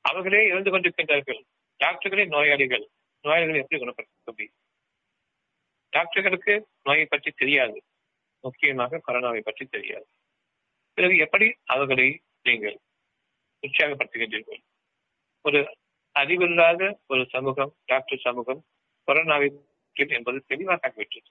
அவர்களே 0.00 0.46
இருந்து 0.46 0.78
கொண்டிருக்கின்றார்கள். 0.78 1.42
டாக்டர்களே 1.84 2.26
நோயாளிகள் 2.26 2.88
நோயாளிகளை 3.24 3.56
எப்படி 3.56 3.78
குணப்படுத்த 3.78 4.24
முடியும்? 4.24 4.54
டாக்டர்களுக்கு 5.88 6.68
நோயை 6.82 7.06
பற்றி 7.06 7.30
தெரியாது. 7.30 7.82
முக்கியமாக 8.40 9.02
கொரோனாவை 9.06 9.40
பற்றி 9.40 9.66
தெரியாது. 9.66 10.06
பிறகு 10.92 11.16
எப்படி 11.16 11.54
அவர்களை 11.64 12.22
நீங்கள் 12.42 12.78
உற்சாகப்படுத்துகின்றீர்கள்? 13.62 14.62
ஒரு 15.42 15.76
அறிவில்லாத 16.12 17.00
ஒரு 17.06 17.26
சமூகம் 17.30 17.76
டாக்டர் 17.84 18.18
சமூகம் 18.18 18.64
கொரோனாவை 19.06 19.48
என்பது 19.92 20.44
தெளிவாக 20.46 20.88
ஆகிவிட்டது. 20.88 21.30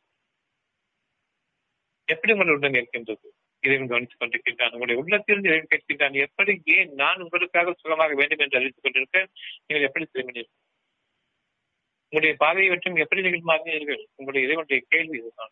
எப்படி 2.05 2.33
உங்கள் 2.33 2.55
உடன் 2.55 2.73
இருக்கின்றது? 2.73 3.33
இறைவன் 3.61 3.87
கவனித்துக் 3.87 4.21
கொண்டிருக்கின்றான். 4.21 4.71
உங்களுடைய 4.71 5.01
உள்ளத்தில் 5.01 5.43
இறைவன் 5.43 5.67
கேட்கின்றான். 5.69 6.15
எப்படி 6.21 6.61
ஏன் 6.65 6.93
நான் 6.93 7.21
உங்களுக்காக 7.21 7.73
சுகமாக 7.73 8.13
வேண்டும் 8.13 8.37
என்று 8.37 8.57
அறிவித்துக் 8.57 8.83
கொண்டிருக்க 8.83 9.27
நீங்கள் 9.65 9.87
எப்படி 9.87 10.05
திரும்பினீர்கள்? 10.05 10.67
உங்களுடைய 12.03 12.35
பாதையை 12.37 12.69
மற்றும் 12.69 12.95
எப்படி 12.95 13.21
நீங்கள் 13.21 13.55
மாறினீர்கள்? 13.55 14.01
உங்களுடைய 14.15 14.47
இறைவனுடைய 14.47 14.85
கேள்வி 14.89 15.17
இதுதான். 15.17 15.51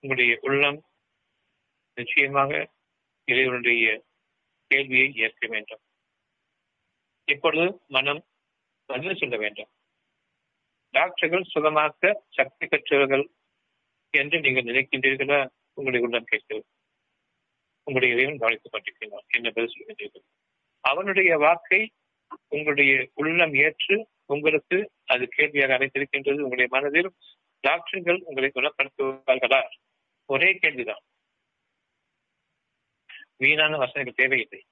உங்களுடைய 0.00 0.38
உள்ளம் 0.42 0.84
நிச்சயமாக 1.94 2.72
இறைவனுடைய 3.24 4.04
கேள்வியை 4.66 5.12
ஏற்க 5.14 5.46
வேண்டும். 5.46 5.80
இப்பொழுது 7.24 7.80
மனம் 7.88 8.24
பதில் 8.84 9.16
சொல்ல 9.16 9.36
வேண்டும். 9.36 9.68
டாக்டர்கள் 10.90 11.44
சுகமாக்க 11.54 12.14
சக்தி 12.30 12.66
பெற்றவர்கள் 12.66 13.30
என்று 14.10 14.40
நீங்கள் 14.40 14.62
நினைக்கின்றீர்களா? 14.62 15.48
உங்களுடைய 15.74 16.06
உள்ளம் 16.06 16.24
கேட்கிறது 16.24 16.66
உங்களுடைய 17.84 18.14
இறைவன் 18.14 18.38
கவனித்துக் 18.38 18.72
கொண்டிருக்கிறான் 18.72 19.24
என்ன 19.28 19.50
பதில் 19.50 19.72
சொல்கின்றீர்கள் 19.74 20.24
அவனுடைய 20.80 21.36
வாக்கை 21.36 21.92
உங்களுடைய 22.48 23.10
உள்ளம் 23.14 23.54
ஏற்று 23.54 24.08
உங்களுக்கு 24.26 24.90
அது 25.04 25.28
கேள்வியாக 25.28 25.78
அமைத்திருக்கின்றது 25.78 26.40
உங்களுடைய 26.40 26.66
மனதில் 26.70 27.14
டாக்டர்கள் 27.60 28.22
உங்களை 28.24 28.50
குணப்படுத்துவார்களா? 28.54 29.62
ஒரே 30.24 30.54
கேள்விதான். 30.54 31.00
வீணான 33.36 33.76
வசனங்கள் 33.76 34.14
தேவையில்லை. 34.16 34.64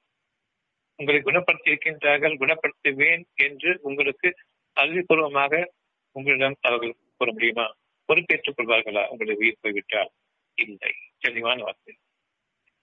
உங்களை 1.00 1.20
குணப்படுத்தி 1.20 1.66
இருக்கின்றார்கள் 1.66 2.36
குணப்படுத்துவேன் 2.38 3.22
என்று 3.34 3.78
உங்களுக்கு 3.82 4.34
அறிவுபூர்வமாக 4.80 5.64
உங்களிடம் 6.12 6.56
அவர்கள் 6.60 6.94
கூற 7.16 7.32
முடியுமா? 7.32 7.76
பொறுப்பேற்றுக் 8.04 8.58
கொள்வார்களா? 8.58 9.08
உங்களை 9.08 9.34
உயிர் 9.34 9.56
போய்விட்டால்? 9.60 10.10
இல்லை. 10.54 10.94
தெளிவான 11.18 11.62
வார்த்தை. 11.62 11.96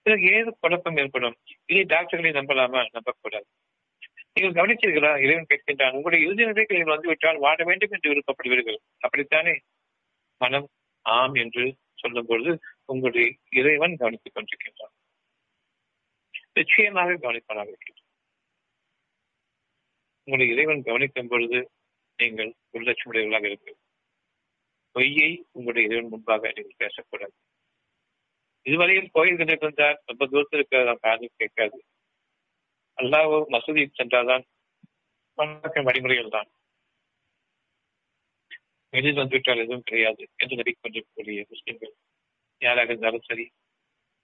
பிறகு 0.02 0.22
ஏது 0.22 0.56
குழப்பம் 0.60 0.96
ஏற்படும்? 0.96 1.36
இதை 1.66 1.84
டாக்டர்களை 1.84 2.42
நம்பலாமா? 2.42 2.88
நம்பக்கூடாது. 2.90 3.46
நீங்கள் 4.32 4.64
கவனிச்சீர்களா 4.64 5.22
இறைவன் 5.22 5.46
கேட்கின்றான் 5.48 5.92
உங்களுடைய 5.92 6.26
இறுதி 6.26 6.44
நிலைக்கு 6.44 6.74
நீங்கள் 6.74 6.94
வந்துவிட்டால் 6.94 7.38
வாழ 7.38 7.64
வேண்டும் 7.64 7.90
என்று 7.90 8.14
விருப்பப்படுவீர்கள். 8.14 8.76
அப்படித்தானே? 8.98 9.60
மனம் 10.38 10.68
ஆம் 11.02 11.34
என்று 11.34 11.76
சொல்லும் 11.94 12.26
பொழுது 12.26 12.58
உங்களுடைய 12.84 13.32
இறைவன் 13.50 13.96
கவனித்துக் 13.96 14.36
கொண்டிருக்கின்றான். 14.36 14.96
நிச்சயமாக 16.52 17.12
கவனிப்பதாக 17.12 17.66
இருக்கின்றான். 17.66 18.06
உங்களுடைய 20.28 20.54
இறைவன் 20.54 20.82
கவனிக்கும் 20.82 21.28
பொழுது 21.28 21.58
நீங்கள் 22.18 22.50
உள்ளட்சமுடையவர்களாக 22.72 23.46
இருப்பீர்கள். 23.48 23.84
பொய்யை 24.92 25.46
உங்களுடைய 25.52 25.88
இறைவன் 25.88 26.10
முன்பாக 26.10 26.50
நீங்கள் 26.54 26.76
பேசக்கூடாது. 26.76 27.34
இதுவரையில் 28.62 29.08
கோயில் 29.12 29.38
கண்டிருந்தால் 29.38 29.96
ரொம்ப 30.04 30.26
தூரத்தில் 30.26 30.58
இருக்கிறதான் 30.58 31.00
காரணம் 31.00 31.34
கேட்காது. 31.36 31.78
அல்லாவோ 32.98 33.38
மசூதி 33.54 33.84
சென்றால்தான் 33.92 34.44
வழிமுறைகள் 35.88 36.28
தான். 36.28 36.50
எதிர் 38.92 39.14
வந்துவிட்டால் 39.14 39.64
எதுவும் 39.64 39.82
கிடையாது 39.82 40.22
என்று 40.36 40.60
நடிக்கொண்டிருக்கக்கூடிய 40.60 41.46
முஸ்லிம்கள் 41.48 41.94
யாராக 42.58 42.88
இருந்தாலும் 42.88 43.26
சரி 43.26 43.48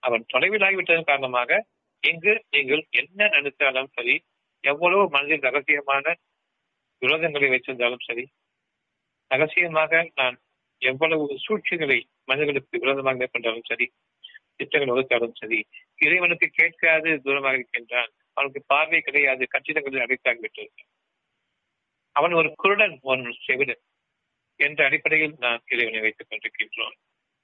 அவன் 0.03 0.29
தொலைவில் 0.29 0.67
ஆகிவிட்டதன் 0.69 1.11
காரணமாக 1.13 1.65
இங்கு 2.03 2.45
நீங்கள் 2.51 2.87
என்ன 2.91 3.29
நினைத்தாலும் 3.29 3.93
சரி 3.93 4.15
எவ்வளவு 4.65 5.03
மனதில் 5.09 5.47
ரகசியமான 5.49 6.15
விரோதங்களை 7.03 7.49
வைத்திருந்தாலும் 7.49 8.05
சரி 8.07 8.25
ரகசியமாக 9.31 10.11
நான் 10.15 10.37
எவ்வளவு 10.83 11.25
சூழ்ச்சிகளை 11.39 11.99
மனிதர்களுக்கு 12.25 12.79
விரோதமாக 12.79 13.17
மேற்கொண்டாலும் 13.17 13.69
சரி 13.69 13.87
திட்டங்கள் 14.57 14.95
வகுத்தாலும் 14.95 15.39
சரி 15.39 15.59
இறைவனுக்கு 15.97 16.47
கேட்காது 16.53 17.11
தூரமாக 17.25 17.59
இருக்கின்றான் 17.59 18.13
அவனுக்கு 18.37 18.61
பார்வை 18.67 19.01
கிடையாது 19.01 19.45
அடைத்தாக 19.51 20.05
அடைத்தாகிவிட்டது 20.05 20.83
அவன் 22.17 22.33
ஒரு 22.33 22.49
குருடன் 22.57 22.95
ஒரு 23.03 23.33
செவிடன் 23.47 23.83
என்ற 24.61 24.81
அடிப்படையில் 24.85 25.35
நான் 25.39 25.63
இறைவனை 25.67 26.01
வைத்துக் 26.01 26.29
கொண்டிருக்கின்றோம். 26.31 26.97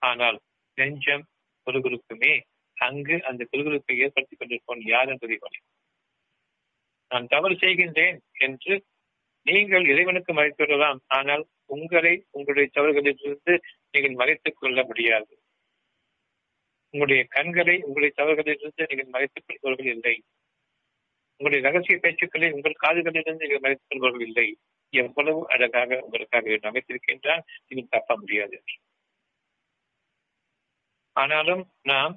ஆனால் 0.03 0.39
நெஞ்சம் 0.79 1.25
குருகுருக்குமே 1.67 2.33
அங்கு 2.77 3.17
அந்த 3.23 3.43
குருகுருக்கு 3.53 3.93
ஏற்படுத்திக் 3.97 4.41
கொண்டிருப்போம் 4.41 4.83
யார் 4.85 5.09
என்பதை 5.09 5.37
கொலை 5.37 5.61
நான் 7.11 7.27
தவறு 7.27 7.55
செய்கின்றேன் 7.55 8.19
என்று 8.39 8.75
நீங்கள் 9.47 9.85
இறைவனுக்கு 9.85 10.33
மறைத்துவிடலாம். 10.33 10.99
ஆனால் 11.09 11.45
உங்களை 11.67 12.15
உங்களுடைய 12.31 12.69
தவறுகளிலிருந்து 12.75 13.55
நீங்கள் 13.91 14.15
மறைத்துக் 14.15 14.59
கொள்ள 14.59 14.85
முடியாது. 14.85 15.33
உங்களுடைய 16.95 17.25
கண்களை 17.29 17.77
உங்களுடைய 17.83 18.13
தவறுகளிலிருந்து 18.17 18.83
நீங்கள் 18.89 19.13
மறைத்துக் 19.15 19.45
கொள்பவர்கள் 19.47 19.93
இல்லை. 19.93 20.17
உங்களுடைய 21.41 21.61
ரகசிய 21.69 21.97
பேச்சுக்களை 22.03 22.49
உங்கள் 22.53 22.81
காதுகளிலிருந்து 22.83 23.43
நீங்கள் 23.43 23.61
மறைத்துக் 23.61 23.91
கொள்பவர்கள் 23.91 24.27
இல்லை. 24.27 24.49
எவ்வளவு 24.93 25.41
அழகாக 25.49 26.01
உங்களுக்காக 26.01 26.57
அமைத்திருக்கின்றால் 26.71 27.43
நீங்கள் 27.67 27.91
தப்ப 27.91 28.17
முடியாது 28.17 28.63
ஆனாலும் 31.17 31.63
நாம் 31.83 32.15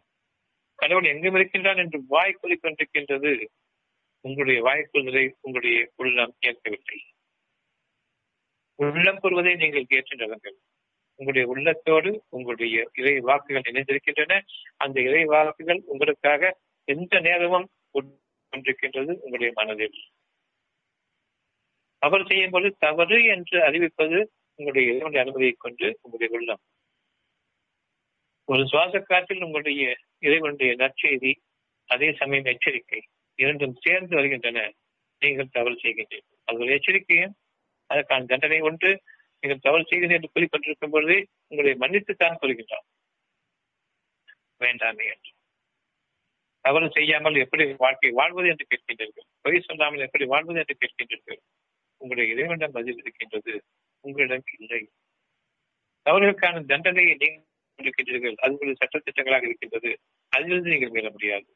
கடவுள் 0.76 1.04
எங்கும் 1.04 1.36
இருக்கின்றான் 1.36 1.78
என்று 1.78 2.00
வாய் 2.08 2.40
கொண்டிருக்கின்றது. 2.42 3.34
உங்களுடைய 4.24 4.60
வாய்ப்புகளை 4.62 5.24
உங்களுடைய 5.42 5.78
உள்ளம் 5.96 6.36
ஏற்கவில்லை 6.40 7.00
உள்ளம் 8.80 9.20
கூறுவதை 9.20 9.56
நீங்கள் 9.56 9.86
ஏற்று 9.90 10.16
நடங்கள் 10.18 10.58
உங்களுடைய 11.16 11.46
உள்ளத்தோடு 11.48 12.12
உங்களுடைய 12.30 12.78
இறை 12.94 13.20
வாக்குகள் 13.20 13.68
இணைந்திருக்கின்றன. 13.72 14.40
அந்த 14.78 14.98
இறை 15.02 15.24
வாக்குகள் 15.26 15.82
உங்களுக்காக 15.86 16.52
எந்த 16.88 17.20
நேரமும் 17.20 17.68
கொண்டிருக்கின்றது 17.94 19.12
உங்களுடைய 19.16 19.52
மனதில். 19.56 20.00
தவறு 21.98 22.24
செய்யும் 22.28 22.50
போது 22.50 22.76
தவறு 22.80 23.18
என்று 23.24 23.58
அறிவிப்பது 23.68 24.18
உங்களுடைய 24.56 24.88
இறைவனுடைய 24.90 25.24
அனுமதியை 25.26 25.56
கொண்டு 25.58 25.88
உங்களுடைய 26.02 26.38
உள்ளம். 26.38 26.64
ஒரு 28.46 28.64
சுவாச 28.68 29.00
காற்றில் 29.00 29.44
உங்களுடைய 29.44 29.84
இறைவனுடைய 30.20 30.72
நற்செய்தி 30.74 31.34
அதே 31.90 32.10
சமயம் 32.14 32.50
எச்சரிக்கை. 32.54 33.02
இரண்டும் 33.36 33.76
சேர்ந்து 33.80 34.16
வருகின்றன. 34.16 34.60
நீங்கள் 35.22 35.52
தவறு 35.52 35.76
செய்கின்றீர்கள். 35.76 36.40
அது 36.46 36.60
ஒரு 36.60 36.72
எச்சரிக்கையும் 36.74 37.36
அதற்கான 37.90 38.26
தண்டனை 38.26 38.60
ஒன்று 38.60 39.02
நீங்கள் 39.44 39.62
தவறு 39.62 39.84
செய்கிறீர்கள் 39.84 40.18
என்று 40.18 40.34
குறிப்பிட்டிருக்கும் 40.34 40.92
பொழுது 40.92 41.16
உங்களை 41.48 41.74
மன்னித்துத்தான் 41.74 42.40
கூறுகின்றான் 42.42 42.88
வேண்டாமே 44.60 45.06
என்று. 45.14 45.32
தவறு 46.66 46.90
செய்யாமல் 46.92 47.36
எப்படி 47.36 47.74
வாழ்க்கை 47.78 48.12
வாழ்வது 48.12 48.48
என்று 48.48 48.66
கேட்கின்றீர்கள்? 48.68 49.28
பொய் 49.42 49.66
சொல்லாமல் 49.68 50.00
எப்படி 50.00 50.26
வாழ்வது 50.26 50.60
என்று 50.60 50.76
கேட்கின்றீர்கள்? 50.78 51.40
உங்களுடைய 52.02 52.34
இறைவனிடம் 52.34 52.72
பதில் 52.72 52.98
இருக்கின்றது. 52.98 53.54
உங்களிடம் 54.06 54.46
இல்லை. 54.60 54.82
தவறுகளுக்கான 56.06 56.64
தண்டனையை 56.66 57.16
நீங்கள் 57.16 57.52
இருக்கின்றீர்கள் 57.80 58.36
அது 58.36 58.52
உங்களுடைய 58.52 58.78
சட்டத்திட்டங்களாக 58.82 59.44
இருக்கின்றது. 59.44 59.92
அதிலிருந்து 60.30 60.70
நீங்கள் 60.70 60.90
மீற 60.90 61.10
முடியாது. 61.12 61.48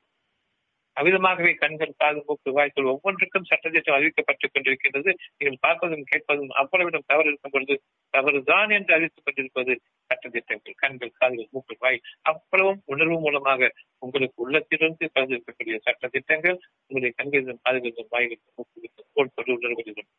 அவ்விதமாகவே 0.97 1.51
கண்கள் 1.55 1.93
காது 1.97 2.23
மூக்கு 2.27 2.51
வாய்க்குள் 2.51 2.85
ஒவ்வொன்றுக்கும் 2.85 3.47
சட்டத்திட்டம் 3.49 3.97
அறிவிக்கப்பட்டுக் 3.97 4.53
கொண்டிருக்கின்றது. 4.53 5.11
நீங்கள் 5.37 5.61
பார்ப்பதும் 5.67 6.05
கேட்பதும் 6.05 6.49
அவ்வளவிடம் 6.49 7.05
தவறு 7.05 7.27
இருக்கும் 7.27 7.51
பொழுது 7.51 7.75
தவறுதான் 8.09 8.69
என்று 8.69 8.93
அறிவித்துக் 8.93 9.25
கொண்டிருப்பது 9.25 9.73
சட்டத்திட்டங்கள் 10.09 10.75
கண்கள் 10.75 11.11
காதுகள் 11.13 11.47
மூக்கு 11.51 11.75
வாய் 11.79 12.01
அவ்வளவும் 12.21 12.81
உணர்வு 12.85 13.19
மூலமாக 13.19 13.71
உங்களுக்கு 13.99 14.43
உள்ளத்திலிருந்து 14.43 15.11
கலந்திருக்கக்கூடிய 15.15 15.77
சட்டத்திட்டங்கள் 15.85 16.57
உங்களுடைய 16.87 17.11
கண்களிலும் 17.15 17.61
காதுகளிலும் 17.69 18.11
வாய்களிலும் 18.11 18.57
மூக்குகளிலும் 18.57 19.11
கோட்படு 19.13 19.59
உணர்வுகளிலும். 19.59 20.09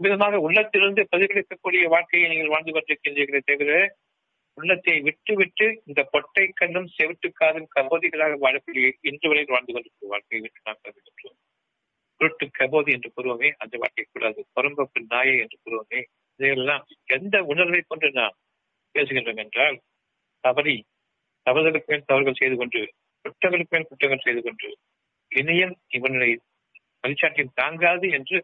விதமாக 0.00 0.38
உள்ளத்திலிருந்து 0.38 1.02
பிரதிபலிக்கக்கூடிய 1.10 1.82
வாழ்க்கையை 1.88 2.28
நீங்கள் 2.28 2.48
வாழ்ந்து 2.48 2.72
கொண்டிருக்கின்றீர்களே 2.72 3.40
தவிர 3.44 3.72
உள்ளத்தை 4.58 4.94
விட்டு 5.00 5.32
விட்டு 5.34 5.66
இந்த 5.84 6.00
பொட்டை 6.12 6.44
கண்ணும் 6.52 6.92
செவிட்டு 6.96 7.28
காதும் 7.32 7.70
கபோதிகளாக 7.74 8.36
வாழக்கூடிய 8.40 8.86
இன்று 9.02 9.28
வரை 9.28 9.44
வாழ்ந்து 9.48 9.72
கொண்டிருக்கிற 9.72 10.10
வாழ்க்கையை 10.10 10.40
விட்டு 10.42 10.60
நாம் 10.64 10.82
கருதுகின்றோம் 10.82 11.38
குருட்டு 12.20 12.46
கபோதி 12.50 12.90
என்று 12.92 13.08
கூறுவோமே 13.10 13.48
அந்த 13.58 13.74
வாழ்க்கை 13.76 14.04
கூடாது. 14.04 14.40
புறம்பப்பு 14.52 15.00
நாயை 15.06 15.34
என்று 15.38 15.56
கூறுவோமே. 15.56 16.00
இதையெல்லாம் 16.40 16.84
எந்த 17.06 17.36
உணர்வை 17.44 17.80
கொண்டு 17.82 18.08
நாம் 18.10 18.36
பேசுகின்றோம் 18.94 19.40
என்றால் 19.44 19.76
தவறி 20.44 20.76
தவறுதலுக்கு 21.46 21.90
மேல் 21.92 22.08
தவறுகள் 22.08 22.40
செய்து 22.40 22.56
கொண்டு 22.56 22.80
குற்றங்களுக்கு 23.24 23.74
மேல் 23.74 23.88
குற்றங்கள் 23.90 24.24
செய்து 24.24 24.40
கொண்டு 24.42 24.68
இணையம் 25.30 25.74
இவனுடைய 25.88 26.34
பரிச்சாட்டியம் 27.04 27.54
தாங்காது 27.54 28.06
என்று 28.10 28.36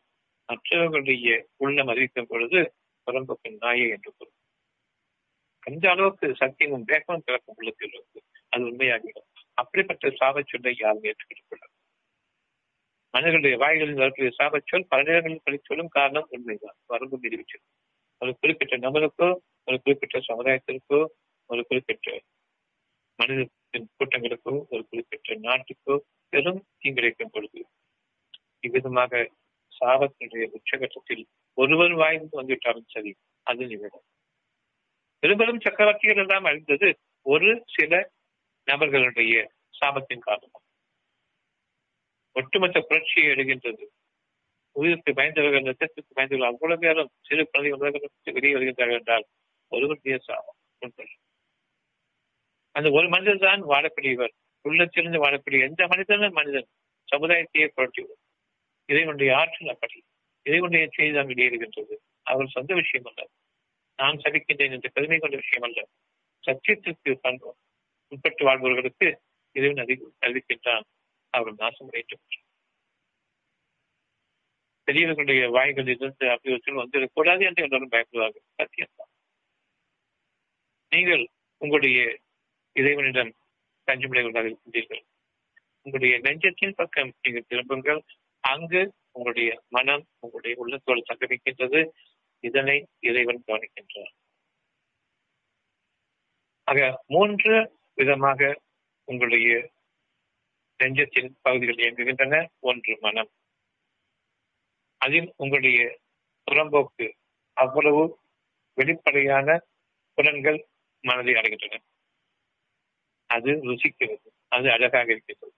மற்றவர்களுடைய 0.48 1.28
உள்ளம் 1.56 1.90
அறிவிக்கும் 1.92 2.30
பொழுது 2.30 2.60
புறம்பப்பின் 3.06 3.60
நாயை 3.60 3.86
என்று 3.88 4.10
கூறும் 4.10 4.36
அந்த 5.66 5.84
அளவுக்கு 5.90 6.26
சத்தியமும் 6.40 6.86
வேகமும் 6.86 7.24
பிறக்கும் 7.24 7.56
உள்ளத்தில் 7.56 7.92
இருக்கு 7.92 8.20
அது 8.52 8.62
உண்மையாகிடும். 8.64 9.26
அப்படிப்பட்ட 9.58 10.08
சாபச் 10.20 10.50
சொல்லை 10.50 10.72
யாரும் 10.78 11.04
ஏற்றுக்கொள்ள 11.04 11.64
மனிதர்களுடைய 13.14 13.56
வாய்களில் 13.56 13.94
வரக்கூடிய 13.94 14.30
சாபச் 14.38 14.68
சொல் 14.68 14.88
பல 14.88 15.02
நேரங்களில் 15.02 15.44
பழிச்சொல்லும் 15.46 15.94
காரணம் 15.94 16.28
உண்மைதான். 16.30 16.76
வரம்பு 16.86 17.16
மீறிவிச்சு 17.18 17.58
ஒரு 18.20 18.32
குறிப்பிட்ட 18.40 18.76
நபருக்கோ 18.76 19.28
ஒரு 19.68 19.76
குறிப்பிட்ட 19.82 20.18
சமுதாயத்திற்கோ 20.28 20.98
ஒரு 21.50 21.62
குறிப்பிட்ட 21.66 22.08
மனிதத்தின் 23.18 23.88
கூட்டங்களுக்கோ 23.98 24.54
ஒரு 24.68 24.82
குறிப்பிட்ட 24.90 25.34
நாட்டுக்கோ 25.40 25.94
பெரும் 26.32 26.60
தீங்கிழைக்கும் 26.80 27.32
பொழுது 27.32 27.60
இவ்விதமாக 28.60 29.22
சாபத்தினுடைய 29.72 30.44
உச்சகட்டத்தில் 30.56 31.24
ஒருவர் 31.58 31.94
வாய்ந்து 31.94 32.34
வந்துவிட்டாலும் 32.40 32.88
சரி 32.88 33.12
அது 33.46 33.66
நிகழும். 33.66 34.06
பெரும்பெரும் 35.22 35.60
சக்கரவர்த்திகள் 35.60 36.22
எல்லாம் 36.24 36.44
அழிந்தது 36.44 36.88
ஒரு 37.26 37.48
சில 37.74 38.10
நபர்களுடைய 38.66 39.34
சாபத்தின் 39.80 40.26
காரணமாக 40.28 40.66
ஒட்டுமொத்த 42.36 42.80
புரட்சியை 42.80 43.28
எழுகின்றது. 43.32 43.84
உயிருக்கு 44.76 45.12
பயந்தவர்கள் 45.12 45.66
நட்சத்திற்கு 45.68 46.16
பயந்தவர்கள் 46.16 46.50
அவ்வளவு 46.50 46.80
பேரும் 46.80 47.10
சிறு 47.20 47.42
குழந்தைகள் 47.50 48.10
வெளியே 48.36 48.54
வருகின்றார்கள் 48.54 48.98
என்றால் 48.98 49.24
ஒருவருடைய 49.72 50.18
சாபம். 50.18 50.58
அந்த 52.74 52.88
ஒரு 52.90 53.08
மனிதர் 53.08 53.44
தான் 53.46 53.62
வாழக்கூடியவர் 53.64 54.34
உள்ளத்திலிருந்து 54.64 55.22
வாழக்கூடிய 55.24 55.60
எந்த 55.68 55.86
மனிதனும் 55.86 56.32
மனிதன். 56.32 56.68
சமுதாயத்தையே 57.08 57.66
புரட்டிவிடும் 57.76 58.22
இதைவனுடைய 58.88 59.30
ஆற்றல் 59.34 59.72
அப்படி. 59.74 59.98
இதைவனுடைய 60.46 60.84
செய்தி 60.96 61.12
தான் 61.16 61.26
வெளியேறுகின்றது. 61.26 61.94
அவர் 62.22 62.54
சொந்த 62.56 62.74
விஷயம் 62.74 63.08
அல்ல. 63.10 63.22
நான் 64.00 64.16
சபிக்கின்றேன் 64.16 64.70
என்று 64.70 64.92
பெருமை 64.92 65.18
கொண்ட 65.18 65.36
விஷயம் 65.36 65.62
அல்ல. 65.62 65.88
சத்தியத்திற்கு 66.46 67.66
உட்பட்டு 68.08 68.44
வாழ்பவர்களுக்கு 68.44 69.20
இறைவன் 69.52 69.84
அறி 69.84 69.94
அறிவிக்கின்றான். 70.20 70.82
அவர்கள் 71.30 71.54
நாசம் 71.58 71.88
நாசமடையும் 71.88 72.48
பெரியவர்களுடைய 74.84 75.48
வாய்களில் 75.48 75.94
இருந்து 75.94 76.30
அப்படி 76.30 76.60
வந்துடக்கூடாது 76.66 77.42
என்று 77.42 77.62
எல்லாரும் 77.62 77.90
பயப்படுவார்கள். 77.90 78.46
சத்தியம்தான். 78.56 79.10
நீங்கள் 80.88 81.28
உங்களுடைய 81.56 82.18
இறைவனிடம் 82.72 83.34
தஞ்சமுடையவர்களாக 83.86 84.48
இருக்கின்றீர்கள். 84.48 85.02
உங்களுடைய 85.82 86.18
நெஞ்சத்தின் 86.18 86.74
பக்கம் 86.74 87.12
நீங்கள் 87.22 87.44
திரும்புங்கள். 87.48 88.02
அங்கு 88.40 88.92
உங்களுடைய 89.12 89.62
மனம் 89.68 90.06
உங்களுடைய 90.18 90.56
உள்ளத்தோடு 90.56 91.02
சங்கமிக்கின்றது 91.12 91.88
இதனை 92.40 92.88
இறைவன் 93.00 93.42
கவனிக்கின்றார். 93.46 94.12
ஆக 96.64 97.04
மூன்று 97.06 97.78
விதமாக 97.94 98.60
உங்களுடைய 99.04 99.70
நெஞ்சத்தின் 100.78 101.36
பகுதிகள் 101.42 101.74
இயங்குகின்றன. 101.74 102.46
ஒன்று 102.60 102.98
மனம். 103.00 103.30
அதில் 104.96 105.32
உங்களுடைய 105.36 105.98
புறம்போக்கு 106.50 107.12
அவ்வளவு 107.52 108.18
வெளிப்படையான 108.74 109.66
புலன்கள் 110.14 110.66
மனதை 111.00 111.34
அடைகின்றன. 111.34 111.78
அது 113.26 113.50
ருசிக்கிறது. 113.50 114.26
அது 114.48 114.70
அழகாக 114.72 115.12
இருக்கிறது. 115.12 115.54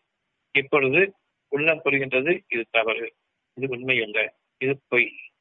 இப்பொழுது 0.52 1.14
உள்ளம் 1.48 1.84
புரிகின்றது. 1.84 2.42
இது 2.48 2.66
தவறு. 2.70 3.14
இது 3.54 3.68
உண்மை 3.68 4.02
அல்ல 4.02 4.34
இது 4.58 4.80
பொய். 4.88 5.31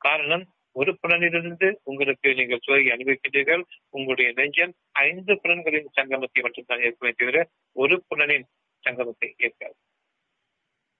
காரணம் 0.00 0.44
ஒரு 0.76 0.92
புலனிலிருந்து 1.00 1.68
உங்களுக்கு 1.82 2.28
நீங்கள் 2.34 2.64
சுவை 2.64 2.82
அனுபவிக்கின்றீர்கள் 2.90 3.62
உங்களுடைய 3.90 4.28
நெஞ்சம் 4.32 4.72
ஐந்து 5.00 5.32
புலன்களின் 5.42 5.88
சங்கமத்தை 5.96 6.40
மட்டும்தான் 6.42 6.82
ஏற்கவே 6.82 7.12
தவிர 7.12 7.38
ஒரு 7.76 7.96
புலனின் 8.08 8.46
சங்கமத்தை 8.84 9.28
ஏற்காது. 9.36 9.76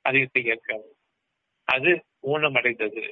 அதிகத்தை 0.04 0.42
ஏற்காது. 0.44 0.88
அது 1.68 1.92
ஊனமடைந்தது. 2.26 3.04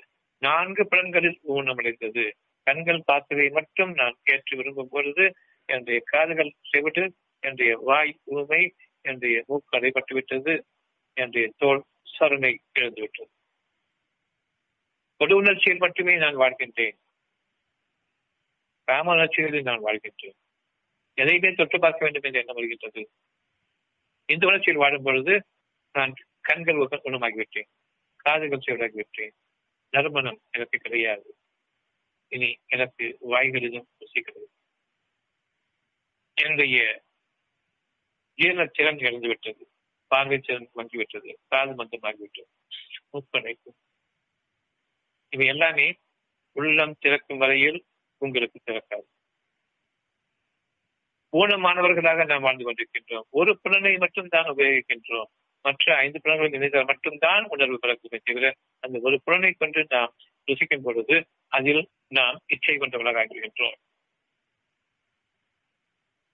நான்கு 0.43 0.83
புலன்களில் 0.87 1.39
ஊனமடைந்தது. 1.49 2.25
கண்கள் 2.67 3.07
பார்த்ததை 3.07 3.47
மட்டும் 3.49 3.93
நான் 3.93 4.17
கேட்டு 4.23 4.57
விரும்பும் 4.57 4.89
பொழுது 4.89 5.25
என்னுடைய 5.69 5.99
காதுகள் 6.05 6.53
செவிட்டு 6.71 7.05
என்னுடைய 7.43 7.73
வாய் 7.83 8.13
ஊமை 8.25 8.63
என்னுடைய 9.05 9.37
மூக்கு 9.47 9.77
அடைபட்டு 9.79 10.13
விட்டது 10.13 10.55
என்னுடைய 11.17 11.47
தோல் 11.57 11.83
சருமை 12.19 12.53
எழுந்துவிட்டது 12.79 13.31
விட்டது 15.21 15.37
உணர்ச்சியில் 15.37 15.79
மட்டுமே 15.79 16.17
நான் 16.17 16.37
வாழ்கின்றேன். 16.37 16.97
காம 18.85 19.13
உணர்ச்சிகளில் 19.13 19.63
நான் 19.63 19.85
வாழ்கின்றேன். 19.85 20.37
எதையுமே 21.15 21.53
தொட்டு 21.53 21.79
பார்க்க 21.79 22.05
வேண்டும் 22.05 22.23
என்று 22.23 22.39
எண்ணம் 22.39 22.55
வருகின்றது 22.55 23.03
இந்த 24.27 24.47
உணர்ச்சியில் 24.47 24.81
வாழும் 24.81 25.03
பொழுது 25.03 25.35
நான் 25.95 26.13
கண்கள் 26.41 26.79
குணமாகிவிட்டேன். 27.03 27.69
காதுகள் 28.17 28.65
சீராகிவிட்டேன் 28.67 29.35
நறுமணம் 29.91 30.41
எனக்கு 30.51 30.79
கிடையாது. 30.79 31.29
இனி 32.33 32.59
எனக்கு 32.67 33.05
வாய்களிலும் 33.31 33.89
ருசிக்கிறது 34.01 34.49
என்னுடைய 36.37 37.03
ஜீரண 38.39 38.65
திறன் 38.67 38.97
இழந்துவிட்டது. 38.97 39.65
பார்வை 40.07 40.39
திறன் 40.39 40.71
மங்கிவிட்டது 40.77 41.31
காது 41.49 41.73
மந்தமாகிவிட்டது. 41.75 42.51
முப்படைப்பு 43.11 43.71
இவை 45.31 45.47
எல்லாமே 45.47 45.87
உள்ளம் 46.57 46.97
திறக்கும் 46.99 47.39
வரையில் 47.39 47.79
உங்களுக்கு 48.23 48.59
திறக்காது. 48.67 49.07
ஊனமானவர்களாக 51.33 52.27
நாம் 52.27 52.41
வாழ்ந்து 52.41 52.65
கொண்டிருக்கின்றோம். 52.65 53.27
ஒரு 53.31 53.53
புலனை 53.63 53.97
மட்டும் 53.97 54.29
தான் 54.29 54.49
உபயோகிக்கின்றோம். 54.49 55.29
மற்ற 55.65 55.97
ஐந்து 55.97 56.21
புலன்களை 56.21 56.51
நினைத்தால் 56.51 56.85
மட்டும்தான் 56.85 57.45
உணர்வு 57.45 57.79
பிறக்குமே 57.83 58.19
தவிர 58.25 58.55
அந்த 58.81 58.97
ஒரு 59.03 59.17
புலனை 59.25 59.53
கொண்டு 59.53 59.87
நாம் 59.89 60.15
ருசிக்கும் 60.49 60.83
பொழுது 60.83 61.17
அதில் 61.49 61.83
நாம் 62.09 62.37
இச்சை 62.47 62.77
கொண்டவர்களாக 62.79 63.21
ஆகிவிடுகின்றோம். 63.25 63.77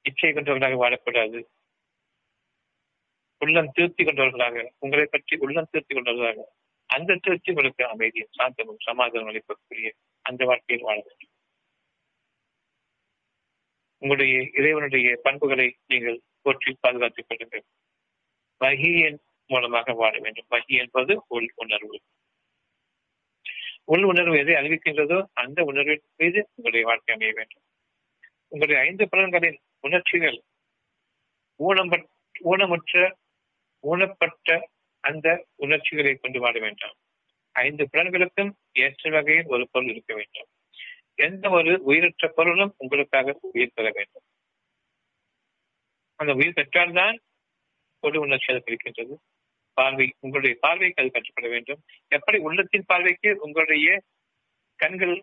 இச்சை 0.04 0.32
கொண்டவர்களாக 0.32 0.78
வாழக்கூடாது. 0.84 1.40
உள்ளம் 3.40 3.72
திருப்தி 3.72 4.04
கொண்டவர்களாக 4.04 4.72
உங்களை 4.78 5.06
பற்றி 5.06 5.34
உள்ளம் 5.36 5.68
திருப்தி 5.70 5.94
கொண்டவர்களாக 5.94 6.44
அந்த 6.96 7.18
திருப்தி 7.24 7.52
உங்களுக்கு 7.52 7.84
அமைதியும் 7.86 8.34
சாந்தமும் 8.38 8.84
சமாதானம் 8.88 9.30
அளிக்கக்கூடிய 9.30 9.90
அந்த 10.26 10.42
வாழ்க்கையில் 10.44 10.86
வாழ 10.86 10.98
வேண்டும். 11.06 11.32
உங்களுடைய 14.02 14.34
இறைவனுடைய 14.58 15.08
பண்புகளை 15.22 15.66
நீங்கள் 15.86 16.18
போற்றி 16.42 16.72
பாதுகாத்துக் 16.80 17.28
கொள்ளுங்கள். 17.28 17.64
வகியின் 18.60 19.20
மூலமாக 19.50 19.92
வாழ 19.92 20.14
வேண்டும். 20.18 20.50
வகி 20.50 20.74
என்பது 20.82 21.12
உள் 21.28 21.48
உணர்வு. 21.62 21.96
உள் 23.92 24.04
உணர்வு 24.10 24.36
எதை 24.42 24.54
அறிவிக்கின்றதோ 24.54 25.18
அந்த 25.42 25.58
உணர்வின் 25.70 26.04
மீது 26.16 26.40
உங்களுடைய 26.54 26.84
வாழ்க்கை 26.86 27.14
அமைய 27.14 27.32
வேண்டும். 27.38 27.64
உங்களுடைய 28.52 28.78
ஐந்து 28.88 29.04
பலன்களின் 29.12 29.58
உணர்ச்சிகள் 29.86 30.38
ஊனம் 31.60 31.90
ஊனமுற்ற 32.50 33.02
ஊனப்பட்ட 33.84 34.56
அந்த 35.04 35.28
உணர்ச்சிகளை 35.56 36.12
கொண்டு 36.14 36.38
வாழ 36.40 36.54
வேண்டாம். 36.58 36.96
ஐந்து 37.56 37.88
புலன்களுக்கும் 37.92 38.52
ஏற்ற 38.72 39.10
வகையில் 39.10 39.46
ஒரு 39.46 39.64
பொருள் 39.70 39.90
இருக்க 39.90 40.12
வேண்டும். 40.14 40.48
எந்த 41.18 41.44
ஒரு 41.50 41.72
உயிரற்ற 41.82 42.28
பொருளும் 42.28 42.72
உங்களுக்காக 42.78 43.36
உயிர் 43.52 43.74
பெற 43.74 43.86
வேண்டும். 43.94 44.24
அந்த 46.20 46.32
உயிர் 46.34 46.56
பெற்றால்தான் 46.56 47.16
பொது 48.02 48.18
உணர்ச்சி 48.20 48.48
அது 48.52 48.62
பிரிக்கின்றது 48.66 49.14
பார்வை 49.76 50.06
உங்களுடைய 50.20 50.54
பார்வைக்கு 50.60 51.02
அது 51.02 51.10
கற்றுப்பட 51.10 51.48
வேண்டும். 51.48 51.80
எப்படி 52.08 52.38
உள்ளத்தின் 52.38 52.84
பார்வைக்கு 52.86 53.30
உங்களுடைய 53.40 53.88
கண்கள் 54.80 55.14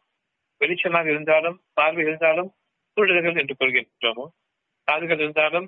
வெளிச்சமாக 0.61 1.07
இருந்தாலும் 1.09 1.57
பார்வை 1.73 2.03
இருந்தாலும் 2.05 2.49
சூழல்கள் 2.97 3.39
என்று 3.41 3.55
கொள்கின்றோமோ? 3.59 4.25
காதுகள் 4.87 5.19
இருந்தாலும் 5.19 5.67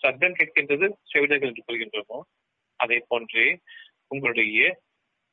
சத்தம் 0.00 0.36
கேட்கின்றது 0.40 0.86
செவிடர்கள் 1.02 1.48
என்று 1.48 1.64
கொள்கின்றோமோ? 1.68 2.18
அதை 2.82 2.98
போன்றே 3.10 3.46
உங்களுடைய 4.12 4.58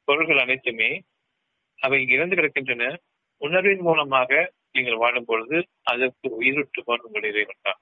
பொருள்கள் 0.08 0.43
அனைத்துமே 0.43 0.89
அவை 1.80 2.00
இறந்து 2.16 2.36
கிடக்கின்றன. 2.36 2.84
உணர்வின் 3.41 3.84
மூலமாக 3.88 4.32
நீங்கள் 4.76 5.02
வாழும் 5.04 5.28
பொழுது 5.30 5.58
அதற்கு 5.91 6.28
உயிரிட்டுவான் 6.39 7.06
உங்கள் 7.08 7.28
இறைவன் 7.32 7.66
தான். 7.68 7.80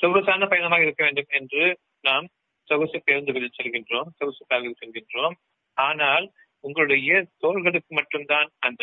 சொகுசான 0.00 0.46
பயணமாக 0.52 0.84
இருக்க 0.86 1.02
வேண்டும் 1.04 1.30
என்று 1.38 1.62
நாம் 2.08 2.26
சொகுசு 2.68 2.98
பேருந்துகளில் 3.06 3.56
செல்கின்றோம் 3.58 4.08
சொகுசு 4.18 4.42
கார்களில் 4.44 4.80
செல்கின்றோம். 4.80 5.36
ஆனால் 5.76 6.26
உங்களுடைய 6.64 7.10
தோள்களுக்கு 7.42 7.92
மட்டும்தான் 7.98 8.48
அந்த 8.66 8.82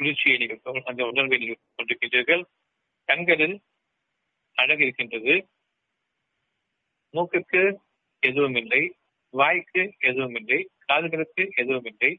குளிர்ச்சியை 0.00 0.36
நீங்கள் 0.40 0.84
அந்த 0.90 1.02
உணர்வை 1.10 1.38
நீங்கள் 1.42 1.62
கொண்டிருக்கின்றீர்கள். 1.78 2.42
கண்களில் 3.08 3.56
அழகு 4.58 4.82
இருக்கின்றது. 4.86 5.34
மூக்குக்கு 7.18 7.62
எதுவும் 8.22 8.58
இல்லை 8.62 8.82
வாய்க்கு 9.34 9.82
எதுவும் 10.08 10.36
இல்லை 10.40 10.60
காதுகளுக்கு 10.88 11.42
எதுவும் 11.62 11.88
இல்லை 11.92 12.10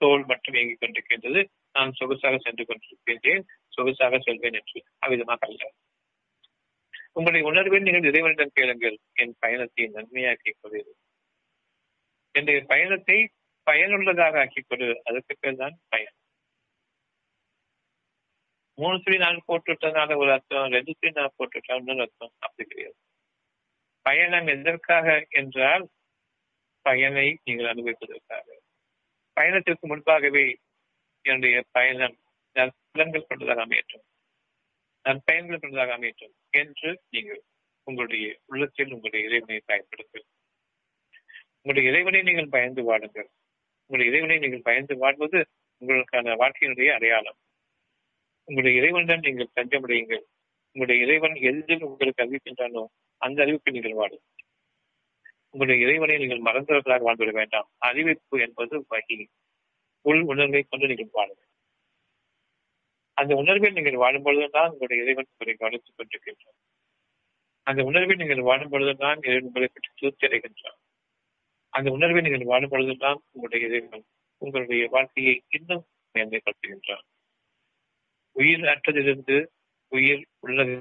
தோல் 0.00 0.24
மட்டும் 0.30 0.54
இயங்கிக் 0.54 0.80
கொண்டிருக்கின்றது. 0.82 1.40
நான் 1.76 1.96
சொகுசாக 1.98 2.36
சென்று 2.44 2.64
கொண்டிருக்கின்றேன் 2.64 3.42
சொகுசாக 3.76 4.20
செல்வேன் 4.26 4.56
என்று 4.60 4.78
அவ்விதமாக 4.98 5.46
அல்ல. 5.48 5.62
உங்களுடைய 7.16 7.44
உணர்வில் 7.50 7.86
நீங்கள் 7.86 8.08
இறைவனிடம் 8.10 8.56
கேளுங்கள். 8.58 8.96
என் 9.22 9.34
பயணத்தை 9.38 9.84
நன்மையாக்கிக் 9.96 10.60
கொள்வது 10.60 10.92
என்னுடைய 12.34 12.60
பயணத்தை 12.72 13.18
பயனுள்ளதாக 13.66 14.38
ஆக்கிக் 14.42 14.68
கொள்வது 14.68 14.94
அதற்கு 15.04 15.34
பேர் 15.40 15.60
தான் 15.62 15.76
பயன். 15.92 16.14
மூணு 18.78 18.96
சொல்லி 19.04 19.18
நான் 19.24 19.46
போட்டுவிட்டதுனால 19.48 20.16
ஒரு 20.22 20.30
அர்த்தம் 20.36 20.74
ரெண்டு 20.76 20.94
சொல்லி 20.98 21.20
நான் 21.20 21.36
போட்டுவிட்டால் 21.36 21.80
இன்னொரு 21.82 22.04
அர்த்தம். 22.06 22.32
அப்படி 22.38 22.68
கிடையாது. 22.68 22.98
பயணம் 24.02 24.46
எதற்காக 24.46 25.26
என்றால் 25.30 25.88
பயனை 26.82 27.38
நீங்கள் 27.44 27.70
அனுபவிப்பதற்காக. 27.72 28.46
பயணத்திற்கு 29.32 29.86
முன்பாகவே 29.86 30.56
என்னுடைய 31.20 31.64
பயணம் 31.70 32.16
நற்பலன்கள் 32.54 33.28
கொண்டதாக 33.28 33.64
அமையற்றும் 33.66 34.06
நற்பயன்கள் 35.04 35.60
கொண்டதாக 35.60 35.96
அமையற்றும் 35.96 36.34
என்று 36.50 37.00
நீங்கள் 37.10 37.42
உங்களுடைய 37.84 38.38
உள்ளத்தில் 38.46 38.92
உங்களுடைய 38.92 39.26
இறைவனை 39.26 39.62
பயன்படுத்து 39.66 40.20
உங்களுடைய 41.62 41.90
இறைவனை 41.90 42.22
நீங்கள் 42.22 42.48
பயந்து 42.48 42.82
வாடுங்கள். 42.82 43.28
உங்களுடைய 43.86 44.08
இறைவனை 44.10 44.38
நீங்கள் 44.38 44.62
பயந்து 44.62 44.96
வாழ்வது 44.96 45.46
உங்களுக்கான 45.82 46.34
வாழ்க்கையினுடைய 46.34 46.88
அடையாளம். 46.92 47.36
உங்களுடைய 48.44 48.80
இறைவனிடம் 48.80 49.20
நீங்கள் 49.20 49.54
தஞ்சமடையுங்கள். 49.54 50.24
உங்களுடைய 50.76 51.04
இறைவன் 51.04 51.36
எதில் 51.48 51.86
உங்களுக்கு 51.88 52.22
அறிவிக்கின்றானோ 52.24 52.82
அந்த 53.22 53.38
அறிவிப்பை 53.44 53.72
நீங்கள் 53.72 53.98
வாடும் 54.00 54.24
உங்களுடைய 55.50 55.84
இறைவனை 55.86 56.16
நீங்கள் 56.18 56.46
மறந்தவர்களாக 56.48 57.04
வாழ்ந்துவிட 57.06 57.32
வேண்டாம். 57.32 57.68
அறிவிப்பு 57.78 58.36
என்பது 58.38 58.74
வகி. 58.90 59.18
உள் 60.04 60.22
உணர்வை 60.22 60.60
கொண்டு 60.62 60.86
நீங்கள் 60.86 61.12
வாழுங்கள். 61.12 61.48
அந்த 63.16 63.32
உணர்வில் 63.34 63.76
நீங்கள் 63.76 64.02
வாழும் 64.02 64.22
பொழுதுதான் 64.22 64.72
உங்களுடைய 64.72 65.04
இறைவன் 65.04 65.28
உங்களை 65.30 65.54
கவனித்துக் 65.54 65.96
கொண்டிருக்கின்றார் 65.98 66.58
அந்த 67.66 67.80
உணர்வில் 67.82 68.20
நீங்கள் 68.22 68.42
வாழும் 68.42 68.70
பொழுதுதான் 68.70 69.18
இறைவன் 69.22 69.48
உங்களை 69.48 69.68
பற்றி 69.68 69.90
திருப்தி 69.94 70.26
அடைகின்றார் 70.26 70.78
அந்த 71.72 71.88
உணர்வை 71.90 72.20
நீங்கள் 72.20 72.50
வாழும் 72.52 72.72
பொழுதுதான் 72.74 73.18
உங்களுடைய 73.32 73.66
இறைவன் 73.68 74.04
உங்களுடைய 74.42 74.84
வாழ்க்கையை 74.88 75.34
இன்னும் 75.48 75.84
மேன்மைப்படுத்துகின்றார் 76.14 77.04
உயிர் 78.36 78.70
அற்றதிலிருந்து 78.74 79.36
உயிர் 79.88 80.26
உள்ளது. 80.38 80.74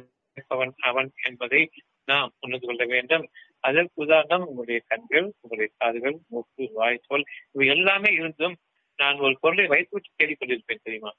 அவன் 0.80 1.12
என்பதை 1.24 1.70
நாம் 2.06 2.34
உணர்ந்து 2.40 2.68
கொள்ள 2.68 2.86
வேண்டும். 2.86 3.26
அதற்கு 3.60 3.92
உதாரணம் 3.96 4.46
உங்களுடைய 4.46 4.80
கண்கள் 4.88 5.34
உங்களுடைய 5.42 5.70
காதுகள் 5.78 6.18
மூக்கு 6.28 6.70
வாய் 6.74 7.02
தோல் 7.08 7.24
இவை 7.52 7.68
எல்லாமே 7.68 8.14
இருந்தும் 8.14 8.56
நான் 9.00 9.18
ஒரு 9.18 9.38
பொருளை 9.40 9.66
வைத்துவிட்டு 9.68 10.18
தேடிக்கொண்டிருப்பேன் 10.18 10.84
தெரியுமா? 10.84 11.12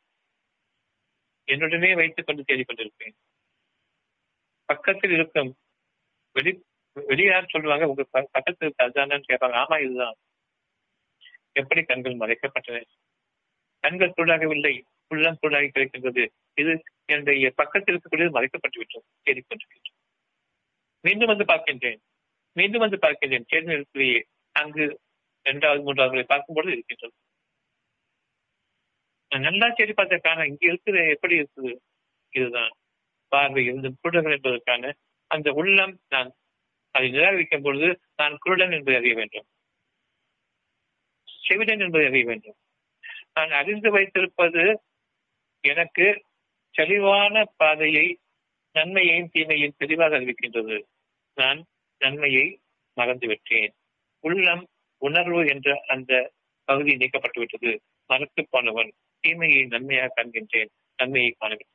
என்னுடனே 1.49 1.95
வைத்துக் 1.95 2.27
கொண்டு 2.27 2.43
தேடிக்கொண்டிருப்பேன். 2.43 3.17
பக்கத்தில் 4.65 5.11
இருக்கும் 5.11 5.51
வெளி 6.33 6.63
வெளியார் 6.93 7.47
சொல்லுவாங்க 7.49 7.87
உங்க 7.87 8.05
பக்கத்தில் 8.11 8.55
இருக்கு 8.61 8.85
அதுதானு 8.85 9.23
கேட்பாங்க 9.29 9.59
ஆமா 9.63 9.81
இதுதான். 9.81 10.17
எப்படி 11.53 11.83
கண்கள் 11.83 12.17
மறைக்கப்பட்டன? 12.17 12.83
கண்கள் 13.81 14.13
சூடாகவில்லை 14.17 14.83
உள்ளம் 15.09 15.39
சூடாகி 15.43 15.69
கிடைக்கின்றது. 15.75 16.29
இது 16.59 16.83
என்னுடைய 17.05 17.51
பக்கத்தில் 17.51 17.95
இருக்கக்கூடியது 17.95 18.37
மறைக்கப்பட்டு 18.37 18.79
விட்டோம். 18.79 19.07
தேடிக்கொண்டிருக்கின்றோம் 19.25 19.97
மீண்டும் 21.01 21.31
வந்து 21.33 21.45
பார்க்கின்றேன். 21.45 22.01
மீண்டும் 22.53 22.81
வந்து 22.81 22.97
பார்க்கின்றேன். 22.97 23.47
தேர்தல் 23.47 24.27
அங்கு 24.53 24.85
இரண்டாவது 25.43 25.83
மூன்றாவது 25.83 26.27
பார்க்கும்போது 26.27 26.71
இருக்கின்றது. 26.73 27.13
நான் 29.29 29.41
நல்லா 29.41 29.69
தேடி 29.69 29.93
பார்த்ததுக்கான 29.93 30.47
இங்க 30.47 30.65
இருக்குது 30.73 31.11
எப்படி 31.11 31.35
இருக்குது? 31.41 31.73
இதுதான். 32.31 32.73
பார்வை 33.29 33.65
இருந்து 33.65 33.89
குருடர்கள் 34.03 34.37
என்பதற்கான 34.37 34.93
அந்த 35.27 35.53
உள்ளம் 35.53 35.95
நான் 36.09 36.31
அதை 36.91 37.09
நிராகரிக்கும் 37.11 37.63
பொழுது 37.63 37.89
நான் 38.17 38.37
குருடன் 38.39 38.73
என்பதை 38.73 38.95
அறிய 38.95 39.15
வேண்டும். 39.15 39.47
செவிடன் 41.49 41.81
என்பதை 41.81 42.07
அறிய 42.07 42.25
வேண்டும். 42.25 42.59
நான் 43.35 43.51
அறிந்து 43.51 43.91
வைத்திருப்பது 43.91 44.65
எனக்கு 45.65 46.07
தெளிவான 46.79 47.45
பாதையை 47.57 48.19
நன்மையையும் 48.73 49.31
தீமையும் 49.33 49.75
தெளிவாக 49.77 50.19
அறிவிக்கின்றது. 50.19 50.83
நான் 51.35 51.65
நன்மையை 51.99 52.61
மறந்துவிட்டேன். 52.97 53.73
உள்ளம் 54.21 54.69
உணர்வு 54.99 55.47
என்ற 55.47 55.83
அந்த 55.87 56.33
பகுதி 56.65 56.97
நீக்கப்பட்டு 56.97 57.39
விட்டது 57.39 57.81
மறத்து 58.07 58.47
போனவன் 58.51 58.93
தீமையை 59.21 59.65
நன்மையாக 59.65 60.13
காண்கின்றேன். 60.17 60.69
நன்மையை 60.97 61.35
காணவில்லை. 61.39 61.75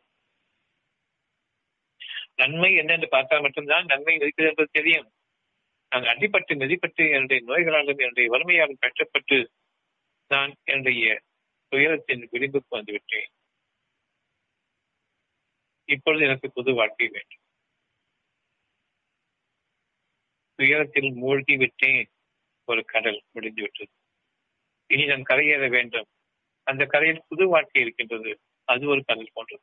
நன்மை 2.36 2.76
என்னென்று 2.76 3.08
பார்த்தால் 3.10 3.42
மட்டும்தான் 3.42 3.86
நன்மை 3.86 4.16
இருக்கிறது 4.16 4.50
என்பது 4.50 4.70
தெரியும். 4.72 5.10
நான் 5.90 6.04
அடிப்பட்டு 6.04 6.54
மிதிப்பட்டு 6.54 7.10
என்னுடைய 7.12 7.42
நோய்களாலும் 7.48 7.98
என்னுடைய 7.98 8.30
வறுமையாலும் 8.30 8.78
கஷ்டப்பட்டு 8.80 9.50
நான் 10.28 10.54
என்னுடைய 10.64 11.20
துயரத்தின் 11.68 12.30
விளிம்புக்கு 12.32 12.72
வந்துவிட்டேன். 12.72 13.32
இப்பொழுது 15.86 16.26
எனக்கு 16.26 16.52
புது 16.52 16.74
வாழ்க்கை 16.74 17.08
வேண்டும். 17.08 17.40
துயரத்தில் 20.56 21.14
மூழ்கி 21.14 21.58
விட்டேன். 21.58 22.10
ஒரு 22.66 22.86
கடல் 22.86 23.24
முடிந்து 23.32 23.62
விட்டது 23.62 23.90
இனி 24.88 25.06
நான் 25.06 25.24
கரையேற 25.24 25.70
வேண்டும். 25.70 26.06
அந்த 26.64 26.86
கரையில் 26.86 27.24
புது 27.28 27.48
வாழ்க்கை 27.48 27.82
இருக்கின்றது. 27.82 28.40
அது 28.64 28.88
ஒரு 28.88 29.04
கடல் 29.04 29.30
போன்றது. 29.34 29.62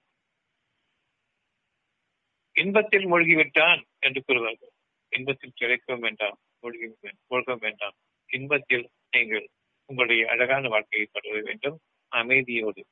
இன்பத்தில் 2.53 3.07
மூழ்கிவிட்டான் 3.07 3.85
என்று 3.99 4.25
கூறுவார்கள். 4.27 4.71
இன்பத்தில் 5.09 5.53
கிடைக்கவும் 5.61 5.99
வேண்டாம். 5.99 6.39
மூழ்கி 6.61 7.09
மூழ்கவும் 7.31 7.59
வேண்டாம். 7.59 7.95
இன்பத்தில் 8.27 8.91
நீங்கள் 9.11 9.51
உங்களுடைய 9.87 10.29
அழகான 10.29 10.68
வாழ்க்கையை 10.68 11.09
தொடர 11.12 11.41
வேண்டும். 11.41 11.81
அமைதியோடு. 12.16 12.83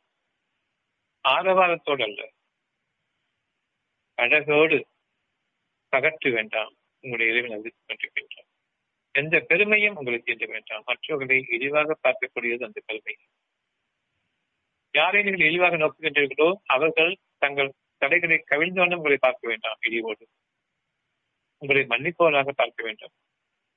ஆரவாரத்தோடு 1.29 2.03
அல்ல 2.03 2.33
அழகோடு 4.19 4.79
பகற்று 5.93 6.29
வேண்டாம். 6.33 6.73
உங்களுடைய 7.05 7.33
இறைவன் 7.33 7.55
அறிவித்துக் 7.57 7.89
கொண்டிருக்கின்றான் 7.89 8.49
எந்த 9.15 9.37
பெருமையும் 9.41 9.97
உங்களுக்கு 9.97 10.29
தீண்ட 10.29 10.47
வேண்டாம். 10.53 10.83
மற்றவர்களை 10.87 11.39
இழிவாக 11.49 11.97
பார்க்கக்கூடியது 12.03 12.63
அந்த 12.65 12.81
பெருமை. 12.87 13.15
யாரை 14.95 15.23
நீங்கள் 15.23 15.47
இழிவாக 15.49 15.77
நோக்குகின்றீர்களோ 15.77 16.49
அவர்கள் 16.67 17.13
தங்கள் 17.39 17.71
தடைகளை 18.03 18.45
கவிழ்ந்தோன்னு 18.51 18.95
உங்களை 18.95 19.19
பார்க்க 19.21 19.49
வேண்டாம் 19.49 19.79
இழிவோடு. 19.89 20.25
உங்களை 21.63 21.83
மன்னிப்பவராக 21.87 22.51
பார்க்க 22.51 22.85
வேண்டும். 22.85 23.15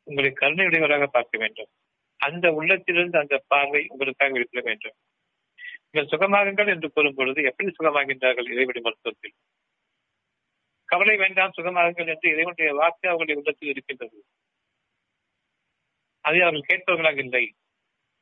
உங்களை 0.08 0.32
கருணையுடையவராக 0.36 1.06
பார்க்க 1.08 1.38
வேண்டும். 1.38 1.72
அந்த 2.20 2.46
உள்ளத்திலிருந்து 2.54 3.18
அந்த 3.20 3.36
பார்வை 3.48 3.82
உங்களுக்காக 3.90 4.32
வெளிப்பட 4.32 4.62
வேண்டும். 4.66 4.98
நீங்கள் 5.86 6.12
சுகமாகுங்கள் 6.12 6.68
என்று 6.68 6.88
கூறும் 6.92 7.16
பொழுது 7.16 7.44
எப்படி 7.44 7.70
சுகமாகின்றார்கள் 7.80 8.52
இறைவடி 8.54 8.82
மருத்துவத்தில்? 8.82 9.36
கவலை 10.92 11.18
வேண்டாம் 11.18 11.52
சுகமாகுங்கள் 11.58 12.08
என்று 12.08 12.30
இறைவனுடைய 12.30 12.74
வாக்கு 12.74 13.08
அவர்களுடைய 13.08 13.36
உள்ளத்தில் 13.36 13.70
இருக்கின்றது. 13.70 14.26
அதை 16.22 16.42
அவர்கள் 16.42 16.68
கேட்பவர்களாக 16.68 17.18
இல்லை. 17.18 17.56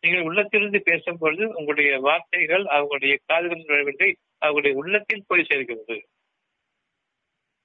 நீங்கள் 0.02 0.22
உள்ளத்திலிருந்து 0.22 0.82
பேசும் 0.82 1.18
பொழுது 1.18 1.48
உங்களுடைய 1.48 2.00
வார்த்தைகள் 2.00 2.64
அவங்களுடைய 2.64 3.18
காதுகளில் 3.26 3.66
நுழைவதை 3.66 4.16
அவர்களுடைய 4.38 4.78
உள்ளத்தில் 4.78 5.24
போய் 5.28 5.46
சேர்கிறது. 5.50 6.08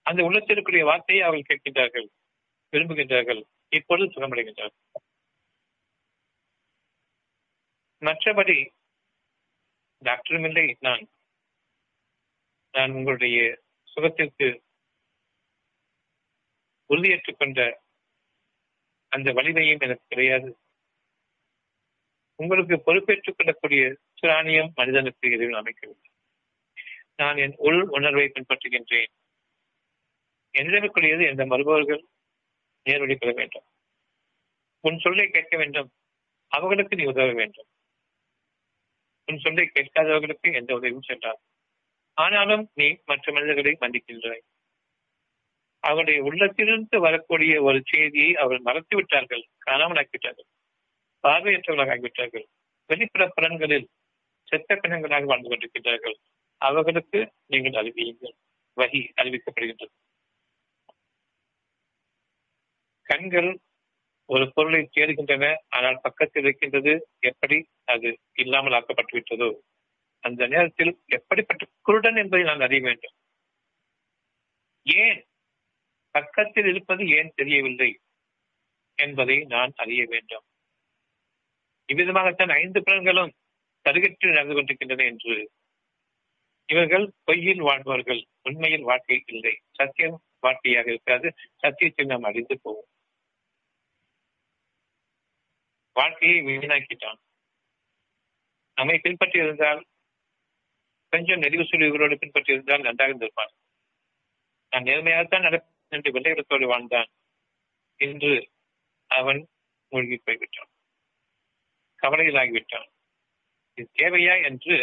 அந்த 0.03 0.25
உள்ளத்தில் 0.25 0.85
வார்த்தையை 0.85 1.27
அவர்கள் 1.27 1.59
கேட்கின்றார்கள் 1.59 2.09
விரும்புகின்றார்கள் 2.73 3.43
இப்பொழுது 3.69 4.13
சுகமடைகின்றார்கள். 4.13 4.95
மற்றபடி 8.01 8.69
டாக்டரும் 10.05 10.47
இல்லை 10.47 10.77
நான். 10.81 11.09
நான் 12.73 12.91
உங்களுடைய 12.91 13.63
சுகத்திற்கு 13.83 14.64
உறுதியேற்றுக் 16.87 17.39
கொண்ட 17.39 17.83
அந்த 19.09 19.33
வலிமையும் 19.33 19.81
எனக்கு 19.81 20.05
கிடையாது. 20.09 20.59
உங்களுக்கு 22.37 22.81
பொறுப்பேற்றுக் 22.81 23.37
கொள்ளக்கூடிய 23.37 23.99
சுராணியம் 24.23 24.73
மனிதனுக்கு 24.75 25.31
இறைவன் 25.31 25.65
அமைக்கவில்லை. 25.65 26.11
நான் 27.17 27.37
என் 27.37 27.55
உள் 27.57 27.83
உணர்வை 27.83 28.33
பின்பற்றுகின்றேன். 28.35 29.13
என்னிடமிக்கூடியது 30.59 31.27
எந்த 31.27 31.47
மறுபவர்கள் 31.47 32.07
நேரடி 32.83 33.15
பெற 33.15 33.33
வேண்டும். 33.33 33.65
உன் 34.81 34.99
சொல்லை 34.99 35.31
கேட்க 35.31 35.57
வேண்டும். 35.57 35.93
அவர்களுக்கு 36.47 36.97
நீ 36.97 37.05
உதவ 37.05 37.33
வேண்டும். 37.33 37.67
உன் 39.27 39.39
சொல்லை 39.39 39.71
கேட்காதவர்களுக்கு 39.75 40.55
எந்த 40.55 40.75
உதவியும் 40.75 41.03
சென்றார் 41.03 41.41
ஆனாலும் 42.15 42.71
நீ 42.75 42.99
மற்ற 43.05 43.33
மனிதர்களை 43.33 43.77
மன்னிக்கின்றாய். 43.81 44.54
அவருடைய 45.89 46.19
உள்ளத்திலிருந்து 46.23 46.97
வரக்கூடிய 47.01 47.55
ஒரு 47.63 47.79
செய்தியை 47.93 48.31
அவர் 48.35 48.61
மறத்து 48.61 48.95
விட்டார்கள் 48.97 49.43
காணாமல் 49.59 50.01
ஆக்கிவிட்டார்கள் 50.03 50.49
பார்வையற்றவர்களாக 51.25 51.93
ஆகிவிட்டார்கள். 51.95 52.47
வெளிப்புற 52.91 53.25
புலன்களில் 53.29 53.87
செத்த 54.49 54.75
பிணங்களாக 54.75 55.29
வாழ்ந்து 55.31 55.51
கொண்டிருக்கின்றார்கள். 55.51 56.17
அவர்களுக்கு 56.61 57.21
நீங்கள் 57.47 57.79
அறிவியுங்கள். 57.81 58.35
வகி 58.77 59.01
அறிவிக்கப்படுகின்றது. 59.21 59.95
கண்கள் 63.07 63.51
ஒரு 64.29 64.45
பொருளை 64.55 64.81
தேடுகின்றன 64.97 65.47
ஆனால் 65.69 66.03
பக்கத்தில் 66.03 66.45
இருக்கின்றது 66.45 66.93
எப்படி 67.31 67.57
அது 67.85 68.09
இல்லாமல் 68.35 68.77
ஆக்கப்பட்டு 68.79 69.15
விட்டதோ 69.19 69.49
அந்த 70.25 70.43
நேரத்தில் 70.47 70.93
எப்படிப்பட்ட 71.09 71.65
குருடன் 71.87 72.19
என்பதை 72.23 72.45
நான் 72.45 72.65
அறிய 72.67 72.83
வேண்டும். 72.83 73.15
ஏன் 74.87 75.21
பக்கத்தில் 76.15 76.67
இருப்பது 76.67 77.03
ஏன் 77.19 77.33
தெரியவில்லை 77.35 77.91
என்பதை 78.99 79.37
நான் 79.45 79.73
அறிய 79.77 80.03
வேண்டும். 80.09 80.45
இவ்விதமாகத்தான் 81.89 82.53
ஐந்து 82.63 82.81
புலன்களும் 82.81 83.33
தருகற்று 83.85 84.29
நடந்து 84.29 84.55
கொண்டிருக்கின்றன 84.55 85.05
என்று 85.05 85.35
இவர்கள் 86.69 87.07
பொய்யில் 87.27 87.63
வாழ்பவர்கள். 87.63 88.23
உண்மையில் 88.43 88.89
வாழ்க்கை 88.91 89.17
இல்லை. 89.27 89.55
சத்தியம் 89.73 90.17
வாழ்க்கையாக 90.41 90.89
இருக்காது. 90.91 91.29
சத்தியத்தில் 91.63 92.11
நாம் 92.13 92.29
அறிந்து 92.31 92.55
போவோம். 92.63 92.89
வாழ்க்கையை 95.97 96.39
வீணாக்கிட்டான். 96.49 97.21
நம்மை 98.79 98.97
பின்பற்றி 98.99 99.39
இருந்தால் 99.39 99.83
கொஞ்சம் 101.13 101.43
நெறிவு 101.43 101.65
சுழிவுகளோடு 101.65 102.15
பின்பற்றி 102.15 102.53
இருந்தால் 102.53 102.87
நன்றாக 102.87 103.11
இருந்திருப்பான். 103.11 103.53
நான் 104.73 104.89
நேர்மையாகத்தான் 104.89 105.47
நடப்பேன் 105.47 105.74
என்று 105.95 106.13
வெள்ளையிடத்தோடு 106.13 106.67
வாழ்ந்தான். 106.67 107.11
என்று 108.01 108.33
அவன் 109.11 109.41
மூழ்கி 109.93 110.17
போய்விட்டான். 110.25 110.71
கவலையிலாகிவிட்டான். 112.03 112.89
இது 113.79 113.91
தேவையா 113.99 114.35
என்று 114.45 114.75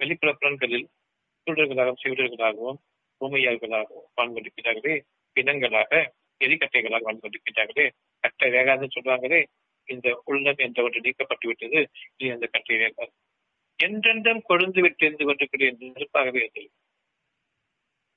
வெளிப்புற 0.00 0.30
புலன்களில் 0.32 0.88
சூழல்களாகவும் 1.46 2.02
சிவிடர்களாகவும் 2.04 2.78
பூமையாளர்களாகவும் 3.20 4.08
வாழ்ந்து 4.14 4.34
கொண்டிருக்கிறார்களே 4.34 4.96
பிணங்களாக 5.36 5.92
எரிக்கட்டைகளாக 6.40 7.02
வாழ்ந்து 7.02 7.22
கொண்டிருக்கிறார்களே 7.22 7.86
கட்டை 8.24 8.48
வேகாதுன்னு 8.50 8.96
சொல்றாங்களே 8.96 9.40
இந்த 9.88 10.08
உள்ளம் 10.24 10.60
என்ற 10.64 10.78
ஒன்று 10.82 11.00
நீக்கப்பட்டு 11.00 11.46
விட்டது 11.46 11.80
இனி 12.16 12.32
அந்த 12.32 12.46
கட்டை 12.46 12.76
வேகாது. 12.76 13.12
என்றென்றும் 13.78 14.42
கொழுந்து 14.48 14.80
விட்டு 14.80 15.04
இருந்து 15.06 15.24
கொண்டிருக்கிற 15.24 15.70
நெருப்பாகவே 15.80 16.40
இருந்தது 16.42 16.68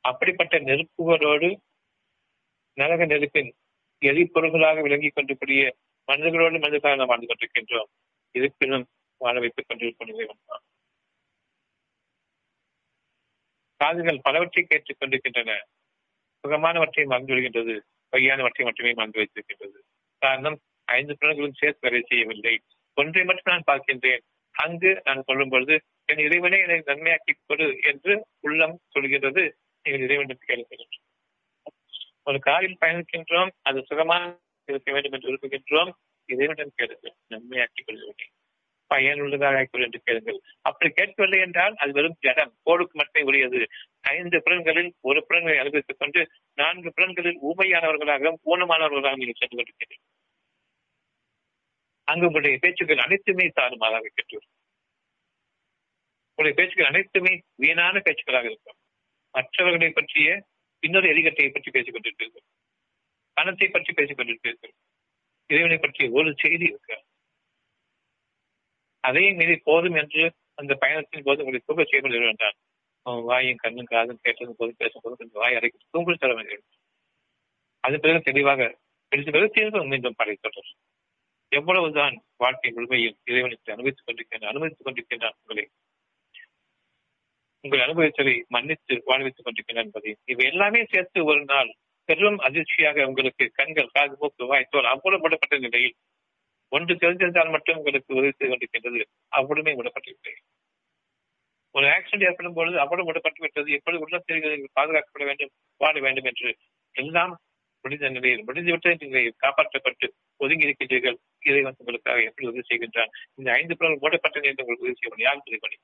அப்படிப்பட்ட 0.03 0.55
நெருப்புகளோடு 0.59 1.49
நரக 2.80 3.05
நெருப்பின் 3.05 3.53
எரிபொருள்களாக 4.05 4.82
விளங்கிக் 4.82 5.15
கொண்டிருக்கூடிய 5.15 5.75
மனிதர்களோடு 6.07 6.59
மனிதர்களாக 6.59 6.95
நாம் 6.95 7.07
வாழ்ந்து 7.07 7.27
கொண்டிருக்கின்றோம். 7.27 7.89
இருப்பினும் 8.32 8.88
வாழ 9.17 9.39
வைத்துக் 9.39 9.65
கொண்டிருக்கும் 9.67 10.38
காதுகள் 13.75 14.19
பலவற்றை 14.21 14.63
கேட்டுக் 14.63 14.95
கொண்டிருக்கின்றன. 14.99 15.65
சுகமானவற்றை 16.47 17.05
மறந்து 17.05 17.34
விடுகின்றது. 17.34 17.80
பொய்யானவற்றை 18.11 18.63
மட்டுமே 18.63 18.93
மறந்து 18.93 19.19
வைத்திருக்கின்றது. 19.19 19.80
காரணம் 20.17 20.59
ஐந்து 20.86 21.17
புலன்களும் 21.19 21.55
சேர்த்து 21.55 21.89
வேலை 21.89 22.05
செய்யவில்லை. 22.07 22.61
ஒன்றை 22.93 23.23
மட்டும் 23.23 23.61
நான் 23.63 23.80
பார்க்கின்றேன். 23.80 24.19
அங்கு 24.51 25.01
நான் 25.03 25.23
சொல்லும் 25.25 25.49
பொழுது 25.49 25.82
என் 26.05 26.17
இறைவனை 26.17 26.59
என்னை 26.59 26.80
நன்மையாக்கி 26.80 27.34
கொடு 27.45 27.80
என்று 27.82 28.25
உள்ளம் 28.39 28.80
சொல்கின்றது. 28.93 29.51
நீங்கள் 29.84 30.01
இறைவனுக்கு 30.01 30.45
கேள்வி 30.45 30.88
ஒரு 32.30 32.39
காரில் 32.39 32.77
பயணிக்கின்றோம் 32.86 33.49
அது 33.61 33.86
சுகமாக 33.86 34.39
இருக்க 34.65 34.91
வேண்டும் 34.91 35.11
என்று 35.11 35.34
விரும்புகின்றோம். 35.34 35.91
இறைவனிடம் 36.25 36.71
கேளுங்கள். 36.75 37.15
நன்மையாக்கிக் 37.30 37.86
கொள்கிறேன் 37.86 38.34
பயனுள்ளதாக 38.88 39.61
ஆக்கிக்கொள் 39.61 39.84
என்று 39.84 40.01
கேளுங்கள். 40.03 40.41
அப்படி 40.61 40.93
கேட்கவில்லை 40.93 41.39
என்றால் 41.39 41.75
அது 41.75 41.91
வெறும் 41.91 42.15
ஜடம். 42.19 42.53
கோடுக்கு 42.65 42.93
மட்டுமே 42.93 43.25
உரியது. 43.25 43.67
ஐந்து 44.01 44.41
புலன்களில் 44.43 44.93
ஒரு 45.01 45.25
புலன்களை 45.25 45.59
அனுபவித்துக் 45.59 45.99
கொண்டு 45.99 46.30
நான்கு 46.53 46.93
புலன்களில் 46.93 47.39
ஊமையானவர்களாகவும் 47.49 48.39
ஊனமானவர்களாகவும் 48.45 49.21
நீங்கள் 49.21 49.39
சென்று 49.39 49.57
கொண்டிருக்கிறீர்கள். 49.57 50.15
அங்கு 52.03 52.25
உங்களுடைய 52.25 52.57
பேச்சுக்கள் 52.61 52.97
அனைத்துமே 52.97 53.51
தாறுமாறாக 53.55 54.07
கெட்டு 54.13 54.41
உங்களுடைய 56.36 56.53
பேச்சுக்கள் 56.55 56.93
அனைத்துமே 56.93 57.41
வீணான 57.55 58.01
பேச்சுக்களாக 58.05 58.45
இருக்கும். 58.45 58.75
மற்றவர்களை 59.32 59.91
பற்றிய 59.91 60.45
இன்னொரு 60.84 61.07
எரிகட்டையை 61.13 61.49
பற்றி 61.51 61.71
பேசிக் 61.71 61.95
கொண்டிருப்பீர்கள் 61.95 62.45
பணத்தை 63.38 63.67
பற்றி 63.67 63.93
பேசிக் 63.93 64.19
கொண்டிருப்பீர்கள் 64.19 64.73
இறைவனை 65.49 65.77
பற்றிய 65.77 66.11
ஒரு 66.11 66.30
செய்தி 66.38 66.65
இருக்க. 66.65 66.91
அதையும் 69.03 69.36
மீறி 69.36 69.55
போதும் 69.57 69.95
என்று 69.95 70.23
அந்த 70.53 70.73
பயணத்தின் 70.75 71.23
போது 71.23 71.43
உங்களை 71.43 71.61
தூக்க 71.65 71.84
செய்ய 71.84 72.30
என்றான் 72.32 72.57
அவன் 73.05 73.23
வாயும் 73.23 73.55
கண்ணும் 73.55 73.86
காதும் 73.86 74.19
கேட்டதும் 74.21 74.57
போது 74.57 74.71
பேசும்போது 74.77 75.15
கொஞ்சம் 75.15 75.41
வாய் 75.41 75.55
அடைக்க 75.55 75.77
தூங்கல் 75.89 76.17
தர 76.17 76.34
வேண்டும் 76.34 76.65
அது 77.84 77.99
பிறகு 77.99 78.21
தெளிவாக 78.21 78.61
பிடித்த 79.11 79.32
பிறகு 79.32 79.53
தீர்வு 79.53 79.86
மீண்டும் 79.86 80.17
படை 80.17 80.38
தொடர் 80.41 80.71
எவ்வளவுதான் 81.51 82.15
வாழ்க்கை 82.38 82.71
முழுமையும் 82.71 83.17
இறைவனுக்கு 83.23 83.73
அனுபவித்துக் 83.73 84.07
கொண்டிருக்கின்றான் 84.07 84.51
அனுமதித்துக் 84.51 84.88
கொண்டிருக்கின்றான் 84.88 85.38
உங்களை. 85.41 85.65
உங்கள் 87.62 87.80
அனுபவித்ததை 87.80 88.34
மன்னித்து 88.47 89.01
வாழ்வித்துக் 89.05 89.45
கொண்டிருக்கிறேன் 89.45 89.86
என்பதை 89.86 90.12
இவை 90.26 90.45
எல்லாமே 90.45 90.86
சேர்த்து 90.89 91.26
ஒரு 91.26 91.41
நாள் 91.45 91.72
பெரும் 92.10 92.38
அதிர்ச்சியாக 92.38 93.07
உங்களுக்கு 93.07 93.45
கண்கள் 93.53 93.93
காது 93.93 94.16
மூக்கு 94.20 94.43
வாய்த்தோல் 94.45 94.91
அவ்வளவு 94.93 95.24
விடப்பட்ட 95.26 95.60
நிலையில் 95.60 95.95
ஒன்று 96.72 96.93
தெரிஞ்சிருந்தால் 96.95 97.51
மட்டும் 97.51 97.78
உங்களுக்கு 97.78 98.16
உதவி 98.16 98.32
செய்து 98.32 98.49
கொண்டிருக்கின்றது. 98.51 99.01
அவ்வளவுமே 99.36 99.74
விடப்பட்டிருக்கிறது 99.80 100.41
ஒரு 101.76 101.86
ஆக்சிடென்ட் 101.86 102.28
ஏற்படும் 102.30 102.53
பொழுது 102.53 102.80
அவ்வளவு 102.80 103.07
விடப்பட்டு 103.12 103.41
விட்டது. 103.41 103.72
எப்படி 103.72 103.97
உள்ள 103.97 104.16
தெரிகிறது? 104.26 104.70
பாதுகாக்கப்பட 104.80 105.26
வேண்டும் 105.26 105.51
வாழ 105.78 105.99
வேண்டும் 105.99 106.24
என்று 106.24 106.49
எல்லாம் 106.95 107.34
முடிந்த 107.82 108.10
நிலையில் 108.10 108.45
முடிந்துவிட்ட 108.47 108.95
நிலையில் 109.03 109.36
காப்பாற்றப்பட்டு 109.38 110.07
ஒதுங்கி 110.38 110.66
இருக்கின்றீர்கள். 110.68 111.18
இதை 111.39 111.62
வந்து 111.62 111.78
உங்களுக்காக 111.78 112.24
எப்படி 112.24 112.47
உதவி 112.47 112.66
செய்கின்றான்? 112.70 113.12
இந்த 113.36 113.49
ஐந்து 113.51 113.78
பிறகு 113.78 113.97
மூடப்பட்ட 113.99 114.39
நிலையில் 114.39 114.66
உங்களுக்கு 114.66 114.86
உதவி 114.86 114.97
செய்ய 114.99 115.28
யாரும் 115.28 115.45
உதவி 115.45 115.57
பண்ணி? 115.57 115.80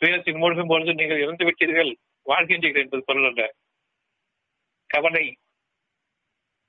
துயரத்தில் 0.00 0.36
மூழ்கும் 0.36 0.66
பொழுது 0.66 0.94
நீங்கள் 0.94 1.20
இறந்து 1.20 1.44
விட்டீர்கள். 1.44 1.94
வாழ்கின்றீர்கள் 2.24 2.82
என்பது 2.82 3.02
பொருள் 3.04 3.26
அல்ல. 3.26 3.54
கவலை 4.86 5.36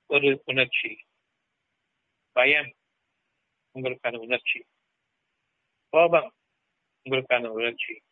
ஒரு 0.06 0.42
உணர்ச்சி. 0.44 1.04
பயம் 2.32 2.72
உங்களுக்கான 3.74 4.16
உணர்ச்சி. 4.16 4.64
கோபம் 5.88 6.32
உங்களுக்கான 7.04 7.46
உணர்ச்சி. 7.46 8.02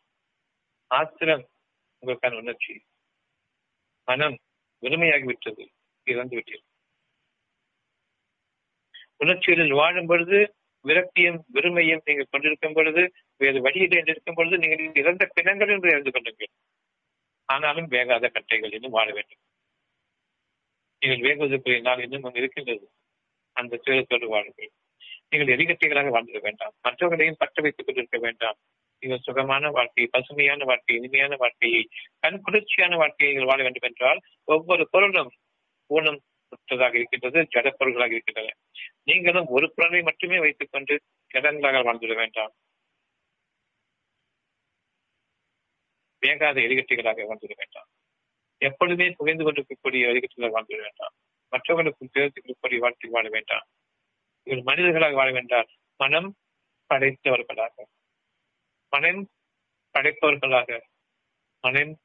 ஆத்திரம் 0.87 1.49
உங்களுக்கான 2.01 2.37
உணர்ச்சி. 2.37 2.85
மனம் 4.05 4.37
வெறுமையாகிவிட்டது 4.81 5.67
இறந்து 6.03 6.37
விட்டீர்கள். 6.37 6.69
உணர்ச்சிகளில் 9.17 9.71
வாழும் 9.71 10.07
பொழுது 10.07 10.55
விரக்தியும் 10.85 11.39
வெறுமையும் 11.53 12.03
நீங்கள் 12.05 12.31
கொண்டிருக்கும் 12.31 12.73
பொழுது 12.73 13.01
வேறு 13.37 13.59
வழியில் 13.61 13.95
இருக்கும் 14.13 14.37
பொழுது 14.37 14.57
நீங்கள் 14.57 15.01
இறந்த 15.01 15.23
பிணங்கள் 15.33 15.67
என்று 15.67 15.89
இறந்து 15.89 16.11
கொள்ளுங்கள். 16.11 16.51
ஆனாலும் 17.49 17.89
வேகாத 17.91 18.25
கட்டைகள் 18.27 18.73
இன்னும் 18.73 18.97
வாழ 18.97 19.07
வேண்டும். 19.11 19.41
நீங்கள் 21.01 21.23
வேகுவதற்குரிய 21.27 21.81
நாள் 21.81 22.01
இன்னும் 22.01 22.23
அங்கு 22.23 22.39
இருக்கின்றது. 22.39 22.85
அந்த 23.55 23.79
துயரத்தோடு 23.85 24.27
வாழுங்கள். 24.27 24.71
நீங்கள் 25.29 25.53
எரிகட்டைகளாக 25.55 26.11
வாழ்ந்துட 26.15 26.39
வேண்டாம். 26.41 26.73
மற்றவர்களையும் 26.81 27.39
பற்ற 27.39 27.61
வைத்துக் 27.61 27.85
கொண்டிருக்க 27.85 28.17
வேண்டாம். 28.17 28.57
நீங்கள் 29.03 29.23
சுகமான 29.23 29.69
வாழ்க்கை 29.69 30.03
பசுமையான 30.07 30.63
வாழ்க்கை 30.63 30.95
இனிமையான 30.95 31.35
வாழ்க்கையை 31.35 31.83
கண் 32.19 32.41
குளிர்ச்சியான 32.41 32.95
வாழ்க்கையை 32.95 33.29
நீங்கள் 33.29 33.51
வாழ 33.51 33.61
வேண்டும் 33.63 33.87
என்றால் 33.89 34.19
ஒவ்வொரு 34.43 34.83
பொருளும் 34.89 35.31
ஊனம் 35.89 36.19
சுற்றதாக 36.51 36.93
இருக்கின்றது 36.93 37.47
ஜடப்பொருள்களாக 37.55 38.11
இருக்கின்றன. 38.11 38.53
நீங்களும் 39.03 39.47
ஒரு 39.47 39.73
பொருளை 39.75 40.01
மட்டுமே 40.01 40.39
வைத்துக் 40.39 40.71
கொண்டு 40.71 41.01
ஜடங்களாக 41.33 41.83
வாழ்ந்துவிட 41.83 42.15
வேண்டாம். 42.15 42.53
வேகாத 46.25 46.59
எரிகட்டிகளாக 46.59 47.21
வாழ்ந்துட 47.21 47.51
வேண்டாம். 47.55 47.87
எப்பொழுதுமே 48.57 49.09
புகைந்து 49.09 49.43
கொண்டிருக்கக்கூடிய 49.43 50.07
எரிகட்டிகளாக 50.07 50.51
வாழ்ந்துட 50.53 50.81
வேண்டாம். 50.81 51.13
மற்றவர்களுக்கும் 51.49 52.09
சேர்த்துக்கூடிய 52.13 52.77
வாழ்க்கை 52.77 53.09
வாழ 53.09 53.29
வேண்டாம். 53.29 53.65
இவர் 54.43 54.63
மனிதர்களாக 54.63 55.13
வாழ 55.13 55.31
வேண்டாம். 55.31 55.67
மனம் 55.97 56.35
படைத்தவர்களாக. 56.93 57.83
மனம் 58.89 59.29
படைப்பவர்களாக 59.93 60.81
மனம் 61.61 61.97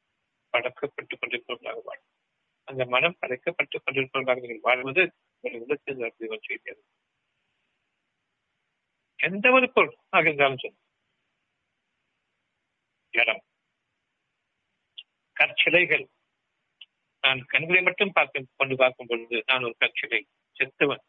படக்கப்பட்டுக் 0.52 1.20
கொண்டிருப்பவர்களாக 1.20 1.82
வாழும் 1.84 2.04
அந்த 2.66 2.84
மனம் 2.84 3.16
படைக்கப்பட்டுக் 3.20 3.84
கொண்டிருப்பவர்களாக 3.86 4.58
வாழ்வது 4.60 5.12
ஒரு 5.40 5.58
விதத்தில் 5.58 5.96
நடத்தி 5.96 6.52
எந்த 9.16 9.50
ஒரு 9.50 9.72
பொருள் 9.72 9.96
ஆக 10.08 10.24
இருந்தாலும் 10.24 10.58
சொல்லும் 10.58 10.80
இடம். 13.10 13.42
கற்சிலைகள். 15.40 16.06
நான் 17.20 17.44
கண்களை 17.44 17.82
மட்டும் 17.82 18.10
பார்க்க 18.12 18.44
கொண்டு 18.56 18.76
பார்க்கும் 18.76 19.06
பொழுது 19.06 19.42
நான் 19.46 19.62
ஒரு 19.62 19.74
கற்சிலை 19.78 20.26
செத்துவன். 20.52 21.02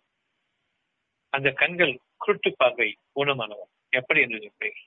அந்த 1.30 1.52
கண்கள் 1.52 2.00
குருட்டு 2.18 2.54
பார்வை 2.58 2.98
ஊனமானவன். 3.16 3.72
எப்படி 3.90 4.22
என்று 4.22 4.38
நினைப்பேன்? 4.38 4.87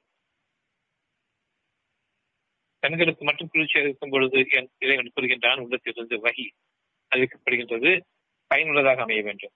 கண்களுக்கு 2.81 3.25
மட்டும் 3.25 3.49
குளிர்ச்சியாக 3.49 3.89
இருக்கும் 3.89 4.11
பொழுது 4.11 4.47
என் 4.51 4.71
இறைவன் 4.79 5.13
கூறுகின்றான் 5.21 5.61
உள்ளத்திலிருந்து 5.61 6.17
வகி 6.17 6.51
அறிவிக்கப்படுகின்றது 7.15 8.01
பயனுள்ளதாக 8.47 9.03
அமைய 9.03 9.23
வேண்டும். 9.23 9.53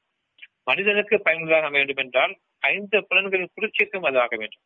மனிதனுக்கு 0.65 1.23
பயனுள்ளதாக 1.23 1.67
அமைய 1.67 1.85
வேண்டும் 1.85 2.05
என்றால் 2.05 2.41
ஐந்து 2.59 3.07
புலன்களின் 3.07 3.51
குளிர்ச்சிக்கும் 3.55 4.05
அது 4.05 4.21
ஆக 4.21 4.37
வேண்டும். 4.37 4.63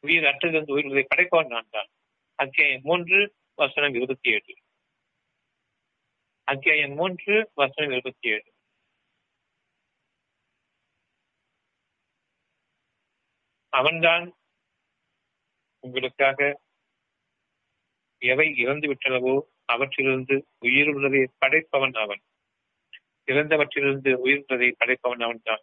உயிர் 0.00 0.22
அற்றிலிருந்து 0.22 0.72
உயிர்களை 0.72 1.06
படைப்பவன் 1.08 1.48
நான் 1.48 1.66
தான். 1.70 1.88
அத்தியாயம் 2.34 2.80
மூன்று 2.84 3.34
வசனம் 3.54 3.94
இருபத்தி 3.94 4.30
ஏழு. 4.30 4.56
அத்தியாயம் 6.44 6.92
மூன்று 6.92 7.50
வசனம் 7.54 7.92
இருபத்தி 7.92 8.28
ஏழு. 8.28 8.52
அவன்தான் 13.68 14.36
உங்களுக்காக 15.80 16.60
எவை 18.22 18.46
இறந்து 18.56 18.86
விட்டனவோ 18.88 19.34
அவற்றிலிருந்து 19.64 20.36
உயிர் 20.58 20.88
உள்ளதை 20.88 21.22
படைப்பவன் 21.40 21.94
அவன். 21.94 22.22
இறந்தவற்றிலிருந்து 23.28 24.10
உயிர் 24.14 24.38
உள்ளதை 24.38 24.68
படைப்பவன் 24.78 25.22
அவன் 25.22 25.42
தான். 25.44 25.62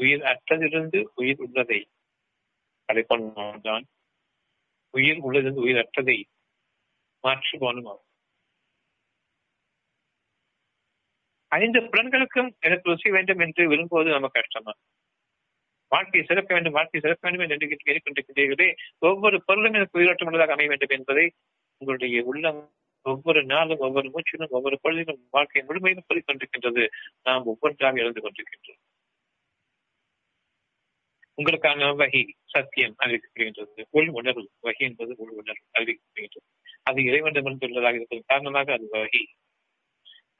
உயிர் 0.00 0.22
அற்றதிலிருந்து 0.22 1.00
உயிர் 1.14 1.40
உள்ளதை 1.40 1.80
படைப்பவன் 2.88 3.34
அவன் 3.36 3.60
தான். 3.60 3.84
உயிர் 4.94 5.20
உள்ளதிலிருந்து 5.20 5.64
உயிர் 5.66 5.82
அற்றதை 5.84 6.18
மாற்றுபவனும் 7.24 7.90
அவன். 7.92 8.06
ஐந்து 11.52 11.80
புலன்களுக்கும் 11.80 12.50
எனக்கு 12.60 12.90
ருசி 12.90 13.08
வேண்டும் 13.10 13.38
என்று 13.38 13.62
விரும்புவது 13.68 14.10
நமக்கு 14.10 14.40
கஷ்டமா? 14.40 14.72
வாழ்க்கையை 15.92 16.24
சிறக்க 16.26 16.50
வேண்டும் 16.54 16.72
வாழ்க்கையை 16.72 17.02
சிறக்க 17.04 17.22
வேண்டும் 17.28 17.44
என்று 17.46 17.70
கேட்டுக்கொண்டிருக்கிறீர்களே 17.70 18.68
ஒவ்வொரு 19.06 19.38
பொருளும் 19.44 19.74
எனக்கு 19.74 19.98
உயிரோட்டம் 19.98 20.28
உள்ளதாக 20.28 20.54
அமைய 20.56 20.68
வேண்டும் 20.68 20.94
என்பதை 20.98 21.26
உங்களுடைய 21.80 22.22
உள்ளம் 22.24 22.60
ஒவ்வொரு 23.06 23.40
நாளும் 23.44 23.78
ஒவ்வொரு 23.78 24.08
மூச்சிலும் 24.14 24.54
ஒவ்வொரு 24.56 24.76
பொழுதிலும் 24.82 25.22
வாழ்க்கை 25.30 25.62
முழுமையிலும் 25.68 26.08
சொல்லிக்கொண்டிருக்கின்றது 26.08 26.84
நாம் 27.22 27.44
ஒவ்வொன்றாக 27.44 28.00
எழுந்து 28.02 28.22
கொண்டிருக்கின்றோம். 28.24 28.80
உங்களுக்கான 31.38 31.90
வகை 31.96 32.22
சத்தியம் 32.44 32.96
அறிவிக்கப்படுகின்றது. 33.04 33.82
உள் 33.90 34.10
உணர்வு 34.18 34.42
வகை 34.60 34.82
என்பது 34.88 35.12
உள் 35.18 35.34
உணர்வு 35.40 35.64
அறிவிக்கப்படுகின்றது. 35.78 36.46
அது 36.82 37.00
இறைவனிடமிருந்து 37.02 37.68
உள்ளதாக 37.68 37.96
இருப்பதன் 37.96 38.30
காரணமாக 38.32 38.72
அது 38.72 38.86
வகை 38.90 39.22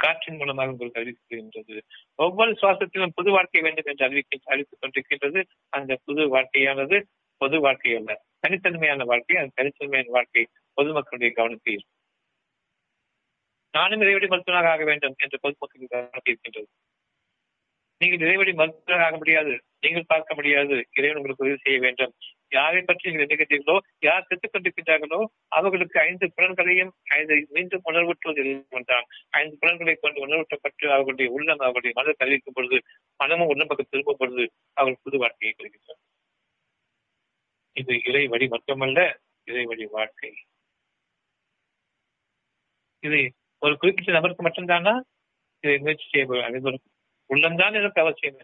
காற்றின் 0.03 0.36
மூலமாக 0.36 0.70
உங்களுக்கு 0.70 1.00
அறிவிக்கப்படுகின்றது. 1.00 1.76
ஒவ்வொரு 2.14 2.53
சுவாசத்திலும் 2.61 3.14
புது 3.14 3.30
வாழ்க்கை 3.30 3.61
வேண்டும் 3.61 3.88
என்று 3.88 4.07
அறிவிக்க 4.07 4.38
அறிவித்துக் 4.44 4.82
கொண்டிருக்கின்றது. 4.82 5.40
அந்த 5.68 5.98
புது 6.05 6.22
வாழ்க்கையானது 6.36 6.98
பொது 7.40 7.57
வாழ்க்கை 7.61 7.92
அல்ல 7.96 8.12
தனித்தன்மையான 8.40 9.05
வாழ்க்கை 9.05 9.36
அந்த 9.36 9.53
தனித்தன்மையான 9.61 10.11
வாழ்க்கை 10.11 10.44
பொதுமக்களுடைய 10.76 11.30
கவனத்தில் 11.32 11.84
நானும் 13.74 14.00
இறைவடி 14.00 14.26
மருத்துவனாக 14.26 14.70
ஆக 14.74 14.84
வேண்டும் 14.84 15.14
என்று 15.18 15.38
பொதுமக்களுக்கு 15.40 15.94
கவனத்தில் 15.94 16.32
இருக்கின்றது. 16.32 16.68
நீங்கள் 18.00 18.22
இறைவடி 18.26 18.53
மருத்துவராக 18.53 19.07
ஆக 19.07 19.16
முடியாது. 19.16 19.53
நீங்கள் 19.80 20.11
பார்க்க 20.12 20.34
முடியாது. 20.34 20.76
இறைவன் 20.92 21.16
உங்களுக்கு 21.16 21.44
உதவி 21.44 21.61
செய்ய 21.62 21.78
வேண்டும். 21.80 22.14
யாரை 22.53 22.82
பற்றி 22.82 23.11
நீங்கள் 23.11 23.26
எண்ணுகின்றீர்களோ 23.26 23.78
யார் 24.00 24.26
செத்துக் 24.26 24.55
கொண்டிருக்கிறார்களோ 24.55 25.20
அவர்களுக்கு 25.48 26.00
ஐந்து 26.00 26.32
புலன்களையும் 26.36 26.92
ஐந்து 27.05 27.46
மீண்டும் 27.50 27.80
உணர்வுற்றுவது 27.84 28.64
என்றான் 28.70 29.07
ஐந்து 29.30 29.57
புலன்களை 29.61 29.94
கொண்டு 29.94 30.26
உணர்வுற்றப்பட்டு 30.26 30.86
அவர்களுடைய 30.88 31.30
உள்ளம் 31.32 31.59
அவர்களுடைய 31.59 31.92
மனதை 31.94 32.14
தெரிவிக்கும் 32.18 32.55
பொழுது 32.55 32.82
மனமும் 33.16 33.46
உடம்புக்கு 33.46 33.68
பக்கம் 33.68 33.90
திரும்பும் 33.90 34.16
பொழுது 34.18 34.44
அவர்கள் 34.72 35.03
புது 35.03 35.18
வாழ்க்கையை 35.18 35.55
பெறுகின்றனர். 35.59 36.00
இது 37.76 37.94
இறை 38.05 38.26
வழி 38.26 38.46
மட்டுமல்ல 38.48 39.20
இறை 39.44 39.64
வழி 39.64 39.84
வாழ்க்கை. 39.86 40.32
இது 43.00 43.20
ஒரு 43.59 43.76
குறிப்பிட்ட 43.76 44.12
நபருக்கு 44.12 44.46
மட்டும்தானா? 44.48 45.00
இதை 45.64 45.78
முயற்சி 45.78 46.07
செய்ய 46.11 46.42
அனைவரும். 46.42 46.84
உள்ளம்தான் 47.30 47.74
எனக்கு 47.74 48.00
அவசியம். 48.00 48.36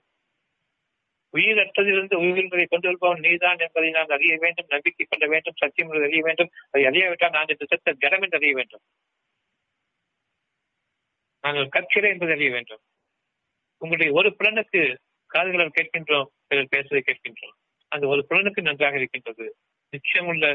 உயிரற்றதிலிருந்து 1.37 2.17
உயிர்களை 2.25 2.65
கொண்டு 2.65 2.87
வருபவன் 2.89 3.25
நீதான் 3.27 3.59
என்பதை 3.59 3.91
நான் 3.91 4.15
அறிய 4.17 4.37
வேண்டும் 4.39 4.69
நம்பிக்கை 4.69 5.07
கொள்ள 5.07 5.27
வேண்டும் 5.27 5.59
சத்தியம் 5.59 5.91
அறிய 5.91 6.23
வேண்டும். 6.23 6.51
அதை 6.71 6.85
அறியாவிட்டால் 6.87 7.31
நான் 7.31 7.53
இந்த 7.55 7.67
சத்த 7.73 7.95
ஜடம் 7.99 8.23
என்று 8.23 8.37
அறிய 8.37 8.55
வேண்டும். 8.55 8.85
நாங்கள் 11.45 11.69
கற்கிறேன் 11.69 12.13
என்பதை 12.13 12.35
அறிய 12.35 12.51
வேண்டும். 12.51 12.83
உங்களுடைய 13.83 14.13
ஒரு 14.13 14.29
புலனுக்கு 14.39 14.81
காதுகளால் 15.31 15.77
கேட்கின்றோம் 15.79 16.29
பிறர் 16.47 16.73
பேசுவதை 16.75 17.03
கேட்கின்றோம். 17.09 17.57
அந்த 17.93 18.07
ஒரு 18.07 18.23
புலனுக்கு 18.31 18.61
நன்றாக 18.61 18.97
இருக்கின்றது. 18.97 19.47
நிச்சயமுள்ள 19.93 20.47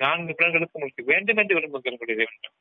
நான்கு 0.00 0.32
புலன்களுக்கு 0.38 0.76
உங்களுக்கு 0.78 1.04
வேண்டும் 1.04 1.36
என்று 1.36 1.56
விரும்புகிற 1.58 1.92
உங்களுடைய 1.92 2.18
வேண்டும் 2.22 2.54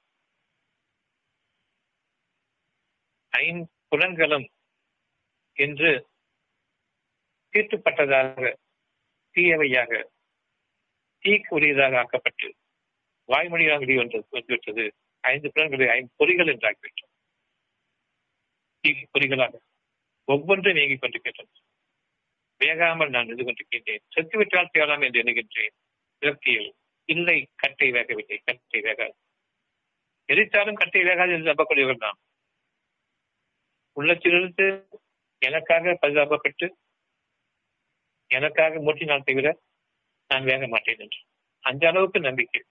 ஐம்புலன்களும் 3.34 4.48
என்று 5.58 5.92
தீர்த்துப்பட்டதாக 7.52 8.56
தீயவையாக 9.36 10.04
தீக்குரியதாக 11.24 11.98
ஆக்கப்பட்டு 11.98 12.54
வாய்மொழியாக 13.28 13.80
வெளிவந்தது 13.80 14.26
வந்துவிட்டது. 14.30 14.94
ஐந்து 15.22 15.52
புலன்களை 15.52 15.88
ஐந்து 15.90 16.12
பொறிகள் 16.20 16.52
என்றாகிவிட்டது 16.54 17.08
தீ 18.80 18.92
பொறிகளாக 19.14 19.58
ஒவ்வொன்றும் 20.26 20.74
நீங்கிக் 20.74 21.02
கொண்டிருக்கின்றன. 21.02 21.50
வேகாமல் 22.60 23.10
நான் 23.10 23.28
இது 23.28 23.44
கொண்டிருக்கின்றேன். 23.44 24.04
செத்துவிட்டால் 24.08 24.70
தேவலாம் 24.74 25.04
என்று 25.04 25.24
எண்ணுகின்றேன். 25.24 25.76
விரக்தியில் 26.22 26.72
இல்லை 27.06 27.48
கட்டை 27.56 27.92
வேகவில்லை 27.92 28.38
கட்டை 28.44 28.82
வேகாது. 28.82 29.16
எரித்தாலும் 30.28 30.74
கட்டை 30.74 31.02
வேகாது 31.04 31.32
என்று 31.32 31.54
நம்பக்கூடியவர் 31.54 31.98
நாம். 31.98 32.20
உள்ளத்திலிருந்து 33.94 34.88
எனக்காக 35.38 35.98
பரிதாபப்பட்டு 36.02 36.76
எனக்காக 38.30 38.80
மூட்டினால் 38.80 39.26
தவிர 39.26 39.48
நான் 40.32 40.44
வேக 40.44 40.68
மாட்டேன் 40.68 41.00
என்று. 41.00 41.20
அந்த 41.64 41.84
அளவுக்கு 41.88 42.20
நம்பிக்கை. 42.20 42.62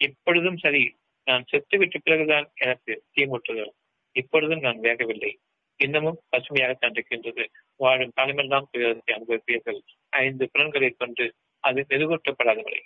இப்பொழுதும் 0.00 0.56
சரி 0.56 0.84
நான் 1.26 1.44
செத்து 1.48 1.78
விட்ட 1.78 1.98
பிறகுதான் 1.98 2.46
எனக்கு 2.54 2.94
தீமூட்டுதல் 3.16 3.72
இப்பொழுதும் 4.16 4.60
நான் 4.60 4.80
வேகவில்லை. 4.80 5.32
இன்னமும் 5.80 6.18
பசுமையாக 6.28 6.90
இருக்கின்றது. 6.90 7.44
வாழும் 7.80 8.12
காலமெல்லாம் 8.14 8.68
துயரத்தை 8.70 9.12
அனுபவிப்பீர்கள். 9.14 9.80
ஐந்து 10.16 10.44
புலன்களை 10.52 10.90
கொண்டு 10.90 11.24
அது 11.64 11.80
மெருகூட்டப்படாத 11.88 12.60
வரை 12.62 12.82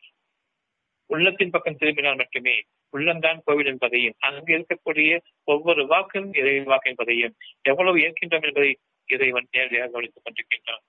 உள்ளத்தின் 1.10 1.50
பக்கம் 1.50 1.76
திரும்பினால் 1.76 2.16
மட்டுமே 2.16 2.54
உள்ளம்தான் 2.94 3.38
கோவில் 3.44 3.66
என்பதையும் 3.66 4.16
அங்கு 4.18 4.52
இருக்கக்கூடிய 4.58 5.10
ஒவ்வொரு 5.44 5.82
வாக்கும் 5.86 6.28
இறை 6.32 6.52
வாக்கு 6.62 6.90
என்பதையும் 6.90 7.34
எவ்வளவு 7.62 7.96
ஏற்கின்றோம் 7.98 8.46
என்பதை 8.48 8.70
இறைவன் 9.08 9.48
நேரடியாக 9.50 9.90
கவனித்துக் 9.90 10.26
கொண்டிருக்கின்றான். 10.26 10.82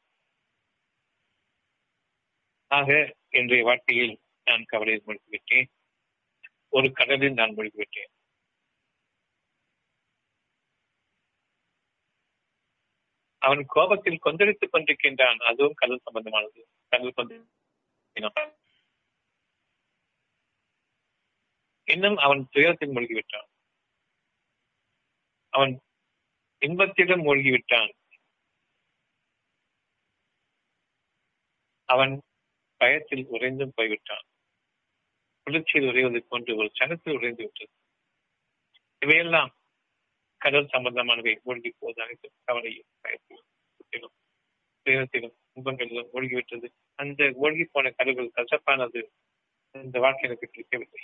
ஆக 2.67 3.15
இன்றைய 3.29 3.63
வாழ்க்கையில் 3.63 4.21
நான் 4.43 4.63
கவலையில் 4.63 5.03
மூழ்கிவிட்டேன் 5.05 5.65
ஒரு 6.69 6.91
கடலில் 6.91 7.33
நான் 7.33 7.55
மூழ்கிவிட்டேன். 7.55 8.11
அவன் 13.37 13.65
கோபத்தில் 13.67 14.17
கொந்தளித்துக் 14.17 14.73
கொண்டிருக்கின்றான். 14.73 15.35
அதுவும் 15.35 15.73
கடல் 15.73 16.01
சம்பந்தமானது. 16.05 16.63
கடல் 16.89 17.11
கொண்டு 17.11 17.47
இன்னும் 21.83 22.17
அவன் 22.17 22.47
துயரத்தில் 22.51 22.89
மூழ்கிவிட்டான். 22.89 23.47
அவன் 25.49 25.81
இன்பத்திடம் 26.65 27.23
மூழ்கிவிட்டான். 27.23 27.97
அவன் 31.89 32.13
பயத்தில் 32.81 33.25
உறைந்தும் 33.27 33.75
போய்விட்டான். 33.75 34.25
குளிர்ச்சியில் 35.47 35.89
உறைவது 35.89 36.19
போன்று 36.29 36.51
ஒரு 36.55 36.69
சனத்தில் 36.79 37.17
உறைந்து 37.17 37.43
விட்டது. 37.43 37.71
இவையெல்லாம் 39.01 39.51
கடல் 40.41 40.71
சம்பந்தமானவை. 40.73 41.33
மூழ்கி 41.43 41.69
போது 41.79 41.97
அனைத்து 42.03 42.27
கவலையும் 42.43 42.89
பயத்திலும் 43.01 44.15
துயரத்திலும் 44.85 45.35
துன்பங்களிலும் 45.55 46.11
மூழ்கிவிட்டது. 46.13 46.67
அந்த 46.95 47.21
மூழ்கி 47.35 47.65
போன 47.71 47.91
கடல்கள் 47.91 48.35
கசப்பானது 48.37 49.01
இந்த 49.75 49.97
வாழ்க்கை 49.99 50.25
எனக்கு 50.29 50.47
பிடிக்கவில்லை. 50.51 51.03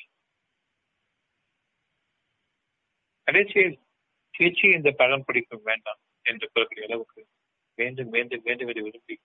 கடைசியில் 3.27 3.77
சீச்சி 4.33 4.67
இந்த 4.77 4.89
பழம் 4.91 5.25
பிடிக்கும் 5.27 5.65
வேண்டாம் 5.69 6.01
என்று 6.25 6.45
கூறக்கூடிய 6.51 6.83
அளவுக்கு 6.87 7.21
வேண்டும் 7.77 8.11
வேண்டும் 8.15 8.43
வேண்டும் 8.43 8.69
என்று 8.69 8.83
விரும்பி 8.87 9.15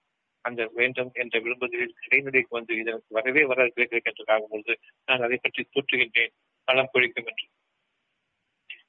அந்த 0.48 0.60
வேண்டும் 0.78 1.10
என்ற 1.22 1.34
விரும்புகிறேன். 1.44 1.94
இடைநிலைக்கு 2.06 2.56
வந்து 2.58 2.72
இதற்கு 2.82 3.16
வரவே 3.18 3.42
வர 3.50 3.66
என்று 3.76 4.24
ஆகும்போது 4.34 4.74
நான் 5.08 5.24
அதை 5.26 5.38
பற்றி 5.42 5.62
தூற்றுகின்றேன். 5.74 6.32
பலம் 6.68 6.92
பிடிக்கும் 6.92 7.28
என்று. 7.30 7.46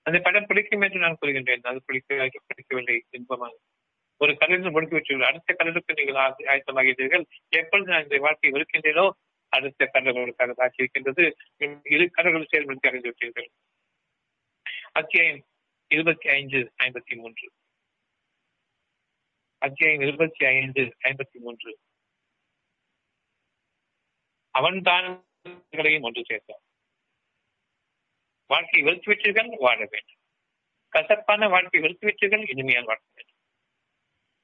அந்த 0.07 0.17
படம் 0.27 0.47
பிடிக்கும் 0.49 0.83
என்று 0.85 0.99
நான் 0.99 1.19
கூறுகின்றேன் 1.21 1.67
அது 1.71 1.81
பிடிக்க 1.85 2.29
பிடிக்கவில்லை 2.49 2.95
இன்பமாக. 3.17 3.53
ஒரு 4.21 4.33
கடலில் 4.41 4.73
முடித்து 4.75 4.95
விட்டீர்கள். 4.97 5.29
அடுத்த 5.31 5.53
கடலுக்கு 5.53 5.97
நீங்கள் 5.99 6.19
ஆயத்தமாகிறீர்கள் 6.53 7.23
எப்பொழுது 7.59 7.91
நான் 7.91 8.05
இந்த 8.07 8.17
வாழ்க்கையை 8.25 8.53
இருக்கின்றேனோ 8.57 9.05
அடுத்த 9.53 9.89
கடல்களுக்காக 9.93 10.51
தாக்கி 10.59 10.81
இருக்கின்றது 10.83 11.23
இரு 11.95 12.05
கடல்கள் 12.17 12.51
செயல்படுத்தி 12.51 12.89
அறிந்துவிட்டீர்கள் 12.89 13.49
அத்தியாயம் 14.99 15.41
இருபத்தி 15.91 16.27
ஐந்து 16.29 16.59
ஐம்பத்தி 16.83 17.15
மூன்று. 17.15 17.45
அத்தியாயம் 19.61 20.01
இருபத்தி 20.01 20.45
ஐந்து 20.45 20.95
ஐம்பத்தி 21.03 21.37
மூன்று. 21.39 21.79
அவன்தான் 24.51 25.03
ஒன்று 26.01 26.23
சேர்த்தான். 26.29 26.63
வாழ்க்கை 28.45 28.81
வெறுத்து 28.81 29.13
விட்டீர்கள் 29.13 29.55
வாழ 29.59 29.77
வேண்டும். 29.77 30.19
கசப்பான 30.89 31.47
வாழ்க்கை 31.47 31.81
வெறுத்து 31.81 32.07
விட்டீர்கள் 32.07 32.43
இனிமையால் 32.53 32.83
வாழ 32.83 32.99
வேண்டும். 33.13 33.39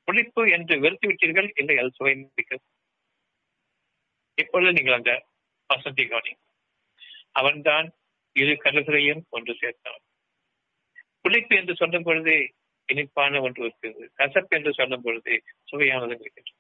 புளிப்பு 0.04 0.50
என்று 0.50 0.80
வெறுத்து 0.80 1.10
விட்டீர்கள் 1.10 1.52
இல்லை 1.56 1.78
அது 1.78 1.92
சுவை 1.92 2.32
இப்பொழுது 4.36 4.74
நீங்கள் 4.74 4.94
அந்த 4.94 5.26
வசந்தி 5.74 6.10
கவனி 6.10 6.36
அவன்தான் 7.32 7.92
இரு 8.34 8.58
கருகளையும் 8.58 9.26
ஒன்று 9.30 9.54
சேர்த்தான். 9.54 10.02
புளிப்பு 11.22 11.56
என்று 11.56 11.76
சொல்லும் 11.76 12.04
பொழுது 12.04 12.54
இனிப்பான 12.88 13.42
ஒன்று 13.42 13.62
இருக்கிறது 13.64 14.06
கசப்பு 14.14 14.58
என்று 14.58 14.72
சொல்லும் 14.74 15.02
பொழுது 15.02 15.34
சுவையானது 15.72 16.16
இருக்கின்றது 16.20 16.56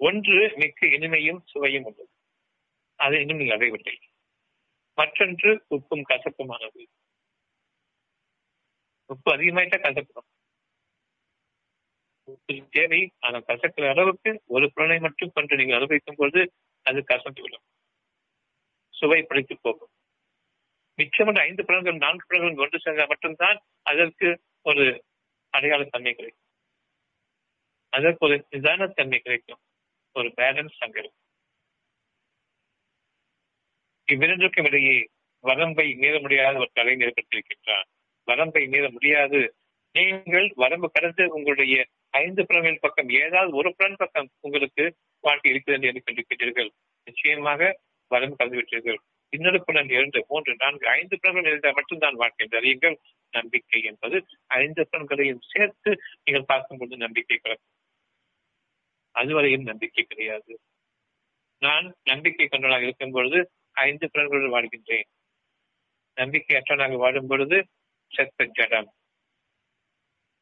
ஒன்று 0.00 0.36
மிக்க 0.56 0.86
இனிமையும் 0.96 1.40
சுவையும் 1.44 1.86
உள்ளது. 1.88 2.12
அது 3.00 3.20
இன்னும் 3.20 3.36
நீங்கள் 3.36 3.56
அடையவில்லை 3.56 3.94
மற்றொன்று 4.98 5.50
உப்பும் 5.76 6.08
கசப்புமானது. 6.08 6.82
உப்பு 9.10 9.28
அதிகமாயிட்டா 9.36 9.78
கசப்பு 9.80 10.22
உப்பு 12.28 12.54
தேவை 12.70 13.00
ஆனால் 13.18 13.46
கசக்கிற 13.46 13.84
அளவுக்கு 13.88 14.30
ஒரு 14.46 14.66
பொருளை 14.74 14.98
மட்டும் 14.98 15.32
கொண்டு 15.34 15.56
நீங்கள் 15.56 15.78
அனுபவிக்கும் 15.78 16.18
பொழுது 16.18 16.42
அது 16.86 17.00
கசந்து 17.08 17.40
விடும். 17.40 17.64
சுவை 18.94 19.20
பிடித்து 19.22 19.54
போகும். 19.62 19.92
மிச்சமற்ற 21.00 21.40
ஐந்து 21.40 21.64
புலன்கள் 21.64 21.96
நான்கு 21.96 22.24
புலன்கள் 22.26 22.64
ஒன்று 22.64 22.78
சேர்ந்தால் 22.80 23.06
மட்டும்தான் 23.06 23.58
அதற்கு 23.82 24.28
ஒரு 24.62 24.84
அடையாள 25.54 25.84
தன்மை 25.84 26.12
கிடைக்கும். 26.14 26.48
அதற்கு 27.92 28.26
ஒரு 28.26 28.36
நிதான 28.50 28.88
தன்மை 28.88 29.18
கிடைக்கும். 29.18 29.60
ஒரு 30.16 30.28
பேலன்ஸ் 30.36 30.76
அங்க 30.78 30.98
இருக்கும். 30.98 31.18
இவ்விரண்டுக்கும் 34.12 34.66
இடையே 34.66 35.08
வரம்பை 35.44 35.94
மீற 35.94 36.14
முடியாத 36.20 36.58
ஒரு 36.58 36.70
கலைஞர் 36.72 37.08
ஏற்பட்டிருக்கின்றான். 37.08 37.86
வரம்பை 38.28 38.66
மீற 38.66 38.90
முடியாது. 38.90 39.40
நீங்கள் 39.94 40.52
வரம்பு 40.54 40.88
கடந்து 40.90 41.24
உங்களுடைய 41.28 41.76
ஐந்து 42.10 42.46
புலன்கள் 42.46 42.78
பக்கம் 42.80 43.08
ஏதாவது 43.08 43.56
ஒரு 43.56 43.70
புலன் 43.76 43.96
பக்கம் 43.96 44.28
உங்களுக்கு 44.40 44.84
வாழ்க்கை 45.20 45.50
இருக்கிறது 45.50 45.86
என்று 45.86 46.02
கண்டிருக்கிறீர்கள் 46.06 46.70
நிச்சயமாக 47.04 47.80
வரம்பு 48.10 48.36
கடந்து 48.36 48.60
விட்டீர்கள். 48.60 49.00
இன்னொரு 49.30 49.58
இரண்டு 49.88 50.24
மூன்று 50.28 50.54
நான்கு 50.58 50.86
ஐந்து 50.88 51.18
புலன்கள் 51.20 51.50
இருந்தால் 51.50 51.72
மட்டும்தான் 51.72 52.14
வாழ்க்கை 52.14 52.46
என்று 52.46 52.60
அறியுங்கள் 52.60 52.96
நம்பிக்கை 53.30 53.82
என்பது. 53.82 54.26
ஐந்து 54.46 54.88
புலன்களையும் 54.90 55.42
சேர்த்து 55.42 55.90
நீங்கள் 56.24 56.44
பார்க்கும்போது 56.44 56.96
நம்பிக்கை 56.96 57.36
கிடக்கும் 57.36 57.76
அதுவரையும் 59.14 59.62
நம்பிக்கை 59.62 60.04
கிடையாது. 60.04 60.60
நான் 61.62 61.94
நம்பிக்கை 62.04 62.46
கொண்டவனாக 62.46 62.82
இருக்கும் 62.82 63.10
பொழுது 63.10 63.50
ஐந்து 63.72 64.10
புலன்களுடன் 64.12 64.54
வாழ்கின்றேன். 64.56 65.08
நம்பிக்கை 66.14 66.54
அற்றவனாக 66.56 66.96
வாழும் 66.96 67.26
பொழுது 67.26 67.58
செத்த 68.10 68.44
ஜடம். 68.52 68.90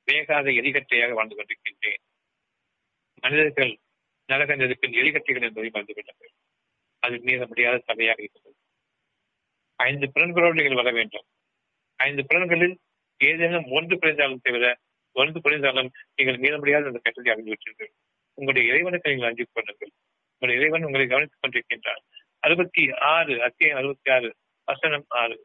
வேகாத 0.09 0.47
எரிகட்டையாக 0.61 1.13
வாழ்ந்து 1.13 1.35
கொண்டிருக்கின்றேன். 1.35 2.03
மனிதர்கள் 3.21 3.73
நரக 4.29 4.57
நெருப்பின் 4.57 4.93
எரிகட்டைகள் 4.93 5.43
என்பதை 5.43 5.71
மறந்து 5.71 5.95
கொண்டார்கள் 5.95 6.33
அது 7.03 7.19
மீற 7.19 7.47
முடியாத 7.47 7.77
சபையாக 7.87 8.19
இருக்கிறது 8.19 8.57
ஐந்து 9.87 10.07
புலன்களோடு 10.15 10.59
நீங்கள் 10.59 10.81
வர 10.81 10.91
வேண்டும். 10.93 11.27
ஐந்து 11.99 12.23
புலன்களில் 12.29 12.77
ஏதேனும் 13.21 13.67
ஒன்று 13.77 13.95
குறைந்தாலும் 13.99 14.43
தவிர 14.43 14.67
ஒன்று 15.17 15.39
குறைந்தாலும் 15.41 15.91
நீங்கள் 16.17 16.39
மீற 16.39 16.55
முடியாத 16.59 16.87
அந்த 16.87 17.01
கட்டளை 17.03 17.31
அடைந்துவிட்டீர்கள் 17.33 17.91
உங்களுடைய 18.39 18.65
இறைவனுக்கு 18.73 19.11
நீங்கள் 19.11 19.29
அஞ்சு 19.29 19.45
கொள்ளுங்கள் 19.53 19.93
உங்களுடைய 20.33 20.59
இறைவன் 20.61 20.87
உங்களை 20.89 21.07
கவனித்துக் 21.07 21.43
கொண்டிருக்கின்றார் 21.43 22.03
அறுபத்தி 22.43 22.83
ஆறு 23.15 23.35
அத்தியம் 23.43 23.77
அறுபத்தி 23.77 24.11
ஆறு 24.17 24.29
வசனம் 24.69 25.05
ஆறு. 25.09 25.37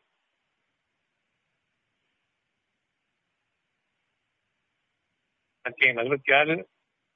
அத்தியம் 5.65 5.97
அறுபத்தி 5.97 6.31
ஆறு 6.33 6.55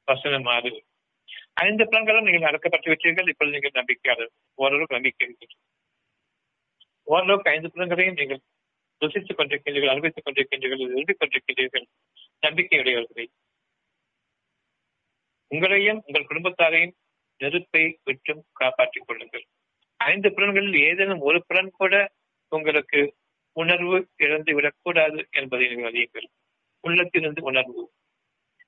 வசனம் 0.05 0.47
ஆறு. 0.55 0.72
ஐந்து 1.53 1.84
புலன்களும் 1.84 2.28
நீங்கள் 2.30 2.49
அடக்கப்பட்டு 2.51 2.89
விட்டீர்கள். 2.93 3.30
இப்பொழுது 3.30 3.55
நீங்கள் 3.55 3.78
நம்பிக்கையாளர். 3.80 4.34
ஓரளவுக்கு 4.55 4.95
நம்பிக்கை 4.95 5.28
இருக்கிறது 5.28 5.61
ஓரளவுக்கு 7.07 7.51
ஐந்து 7.51 7.71
புலன்களையும் 7.71 8.13
நீங்கள் 8.13 8.39
ருசித்துக் 9.01 9.37
கொண்டிருக்கின்றீர்கள் 9.37 9.89
அனுபவித்துக் 9.89 10.25
கொண்டிருக்கின்றீர்கள் 10.25 10.79
எழுதிக் 10.79 11.17
கொண்டிருக்கின்றீர்கள் 11.19 11.85
நம்பிக்கையுடையவர்களை. 12.47 13.25
உங்களையும் 15.55 15.99
உங்கள் 16.05 16.27
குடும்பத்தாரையும் 16.29 16.93
நெருப்பை 17.37 17.99
விட்டும் 18.03 18.43
காப்பாற்றிக் 18.51 19.07
கொள்ளுங்கள். 19.07 19.45
ஐந்து 19.95 20.33
புலன்களில் 20.33 20.79
ஏதேனும் 20.79 21.19
ஒரு 21.19 21.43
புலன் 21.47 21.71
கூட 21.71 22.11
உங்களுக்கு 22.49 23.15
உணர்வு 23.51 24.07
இழந்து 24.15 24.53
விடக்கூடாது 24.53 25.27
என்பதை 25.31 25.67
நீங்கள் 25.67 25.91
அறியுங்கள். 25.91 26.27
உள்ளத்திலிருந்து 26.79 27.43
உணர்வு. 27.43 27.91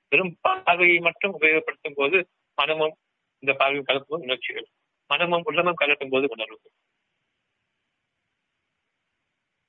வெறும் 0.09 0.37
பார்வையை 0.41 0.99
மட்டும் 0.99 1.41
உபயோகப்படுத்தும் 1.41 1.95
போது 1.95 2.27
மனமும் 2.55 2.95
இந்த 3.39 3.57
பார்வையும் 3.57 3.85
கலப்பும் 3.87 4.21
உணர்ச்சிகள். 4.21 4.67
மனமும் 5.07 5.41
உள்ளமும் 5.45 5.75
கலக்கும் 5.75 6.09
போது 6.09 6.27
உணர்வுகள். 6.29 6.71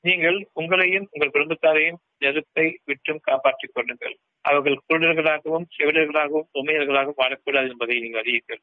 நீங்கள் 0.00 0.48
உங்களையும் 0.54 1.06
உங்கள் 1.10 1.32
குடும்பத்தாரையும் 1.32 1.98
நெருப்பை 2.18 2.80
விட்டும் 2.84 3.18
காப்பாற்றிக் 3.18 3.74
கொள்ளுங்கள். 3.74 4.18
அவர்கள் 4.40 4.82
குருடர்களாகவும் 4.88 5.66
செவிடர்களாகவும் 5.78 6.48
உமையர்களாகவும் 6.54 7.20
வாழக்கூடாது 7.22 7.68
என்பதை 7.68 8.00
நீங்கள் 8.00 8.22
அறியுங்கள். 8.22 8.62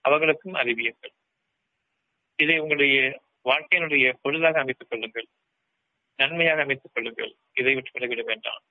அவர்களுக்கும் 0.00 0.54
அறிவியுங்கள். 0.54 1.14
இதை 2.36 2.58
உங்களுடைய 2.58 3.20
வாழ்க்கையினுடைய 3.44 4.14
பொருளாக 4.22 4.60
அமைத்துக் 4.60 4.90
கொள்ளுங்கள். 4.90 5.26
நன்மையாக 6.16 6.62
அமைத்துக் 6.62 6.94
கொள்ளுங்கள். 6.94 7.36
இதை 7.52 7.74
விட்டு 7.74 7.98
விலகிட 7.98 8.24
வேண்டாம். 8.24 8.62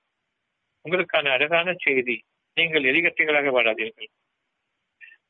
உங்களுக்கான 0.84 1.30
அழகான 1.30 1.74
செய்தி 1.78 2.16
நீங்கள் 2.54 2.82
எரிகட்டைகளாக 2.82 3.50
வாழாதீர்கள். 3.56 4.10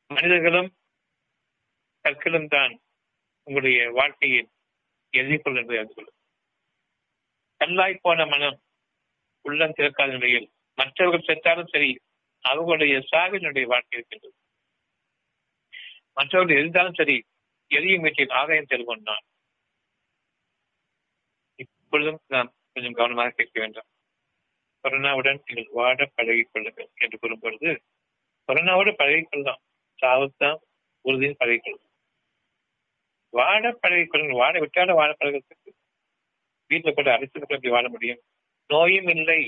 மனிதர்களும் 0.07 0.69
கற்களும் 2.05 2.47
தான் 2.47 2.79
உங்களுடைய 3.43 3.91
வாழ்க்கையின் 3.91 4.49
எதிர்கொள் 5.13 5.59
என்பதை 5.59 5.77
அறிந்து 5.77 5.93
கொள்ளும் 5.93 6.19
கல்லாய் 7.61 7.99
போன 8.01 8.25
மனம் 8.25 8.61
உள்ளம் 9.41 9.73
திறக்காத 9.77 10.07
நிலையில் 10.07 10.51
மற்றவர்கள் 10.75 11.35
செத்தாலும் 11.35 11.67
சரி 11.67 11.99
அவர்களுடைய 12.41 12.97
சாவினுடைய 13.11 13.65
வாழ்க்கை 13.65 13.99
இருக்கின்றது. 13.99 14.35
மற்றவர்கள் 16.13 16.57
எரிந்தாலும் 16.57 16.93
சரி 16.93 17.23
எரியும் 17.67 18.01
வீட்டில் 18.01 18.29
ஆதாயம் 18.29 18.65
தெரிவித்தான் 18.65 19.23
இப்பொழுதும் 21.55 22.19
நாம் 22.27 22.53
கொஞ்சம் 22.73 22.93
கவனமாக 22.93 23.29
கேட்க 23.29 23.59
வேண்டும். 23.59 23.83
கொரோனாவுடன் 24.83 25.39
நீங்கள் 25.45 25.67
வாழ 25.71 26.11
பழகிக் 26.15 26.49
கொள்ளுங்கள் 26.51 26.89
என்று 26.95 27.19
கூறும் 27.19 27.39
பொழுது 27.39 27.81
கொரோனாவோடு 28.47 28.95
பழகிக் 28.95 29.27
கொள்ளலாம். 29.31 29.61
சாவுத்தான் 30.01 30.57
உறுதியும் 31.01 31.35
பழகிக் 31.37 31.63
கொள்ளும் 31.63 31.89
வாட 33.33 33.71
பழகிக் 33.71 34.09
கொள்ளுங்கள். 34.09 34.41
வாட 34.41 34.55
விட்டால 34.65 34.91
வாட 35.01 35.13
பழகிறதுக்கு 35.19 35.79
வீட்டில் 36.71 36.97
கூட 36.97 37.09
அரைத்து 37.13 37.39
எப்படி 37.41 37.69
வாழ 37.75 37.85
முடியும்? 37.89 38.21
நோயும் 38.69 39.09
இல்லை. 39.13 39.41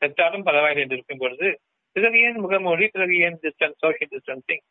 செத்தாலும் 0.00 0.46
பரவாயில்லை 0.48 0.82
என்று 0.82 0.96
இருக்கும் 0.96 1.22
பொழுது 1.22 1.48
பிறகு 1.96 2.18
ஏன் 2.26 2.38
முகமூடி 2.44 2.86
பிறகு 2.94 3.14
ஏன் 3.26 3.38
டிஸ்டன்ஸ் 3.42 3.80
சோஷியல் 3.82 4.12
டிஸ்டன்சிங் 4.14 4.64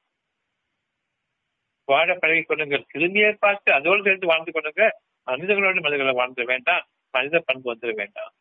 வாழ 1.89 2.09
பழகி 2.15 2.43
கொள்ளுங்கள். 2.43 2.89
திரும்பியை 2.93 3.31
பார்த்து 3.33 3.69
அதோடு 3.77 4.01
சேர்த்து 4.03 4.31
வாழ்ந்து 4.31 4.51
கொள்ளுங்க. 4.51 4.83
மனிதர்களோடு 5.27 5.79
மனிதர்களை 5.85 6.13
வாழ்ந்து 6.13 6.43
வேண்டாம். 6.51 6.85
மனித 7.15 7.39
பண்பு 7.39 7.67
வந்துட 7.73 7.93
வேண்டாம். 8.01 8.33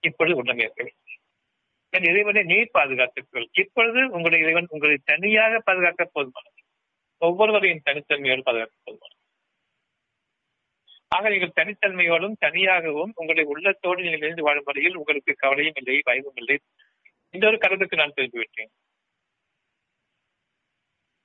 இப்பொழுது 0.00 0.36
உள்ளமையர்கள் 0.40 0.90
என் 1.94 2.08
இறைவனை 2.10 2.42
நீர் 2.42 2.74
பாதுகாத்துக்கள் 2.78 3.46
இப்பொழுது 3.62 4.00
உங்களுடைய 4.14 4.40
இறைவன் 4.44 4.72
உங்களை 4.74 4.96
தனியாக 5.04 5.60
பாதுகாக்க 5.60 6.02
போதுமானது. 6.14 6.60
ஒவ்வொருவரையும் 7.22 7.84
தனித்தன்மையோடு 7.84 8.46
பாதுகாக்க 8.48 8.74
போதுமானது 8.84 9.15
ஆக 11.16 11.30
நீங்கள் 11.32 11.56
தனித்தன்மையோடும் 11.58 12.40
தனியாகவும் 12.44 13.12
உங்களை 13.20 13.44
உள்ளத்தோடு 13.52 14.04
நீங்கள் 14.06 14.24
இணைந்து 14.24 14.46
வாழும் 14.46 14.68
வரையில் 14.70 14.98
உங்களுக்கு 15.00 15.34
கவலையும் 15.44 15.78
இல்லை 15.80 15.96
பயமும் 16.08 16.40
இல்லை. 16.42 16.56
இந்த 17.34 17.44
ஒரு 17.50 17.58
கடலுக்கு 17.64 18.00
நான் 18.00 18.16
திரும்பி 18.16 18.42
விட்டேன் 18.42 18.72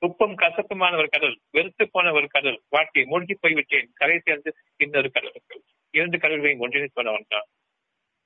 உப்பும் 0.01 0.35
கசப்புமான 0.41 0.93
ஒரு 0.99 1.09
கடல் 1.15 1.35
வெறுத்து 1.55 1.83
போன 1.95 2.11
ஒரு 2.17 2.27
கடல் 2.35 2.57
வாழ்க்கை 2.75 3.03
மூழ்கி 3.11 3.33
போய்விட்டேன். 3.33 3.89
கரை 3.99 4.15
சேர்ந்து 4.27 4.49
இன்னொரு 4.83 5.09
கடலுக்கு. 5.15 5.55
இரண்டு 5.97 6.17
கடல்களையும் 6.23 6.63
ஒன்றிணைத்து 6.65 6.97
போனவன் 6.99 7.31
தான். 7.33 7.47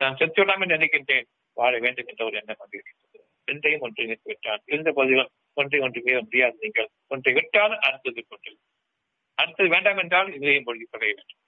நான் 0.02 0.18
செத்துவிடாமல் 0.20 0.72
நினைக்கின்றேன். 0.74 1.28
வாழ 1.58 1.74
வேண்டும் 1.86 2.10
என்ற 2.12 2.22
ஒரு 2.28 2.38
எண்ணம் 2.42 2.62
வந்திருக்கின்றது. 2.62 3.20
ரெண்டையும் 3.50 3.84
ஒன்றிணைத்து 3.88 4.30
விட்டான். 4.32 4.62
இருந்த 4.72 4.92
போதிலும் 4.98 5.32
ஒன்றை 5.62 5.80
ஒன்றுமே 5.88 6.16
முடியாது 6.28 6.56
நீங்கள். 6.64 6.90
ஒன்றை 7.14 7.34
விட்டால் 7.40 7.76
அடுத்தது 7.88 8.24
கொண்டு 8.30 8.54
அடுத்தது 9.42 9.70
வேண்டாம் 9.76 10.00
என்றால் 10.04 10.30
இதையும் 10.38 10.66
மூழ்கி 10.68 10.86
பகைய 10.92 11.14
வேண்டும். 11.18 11.42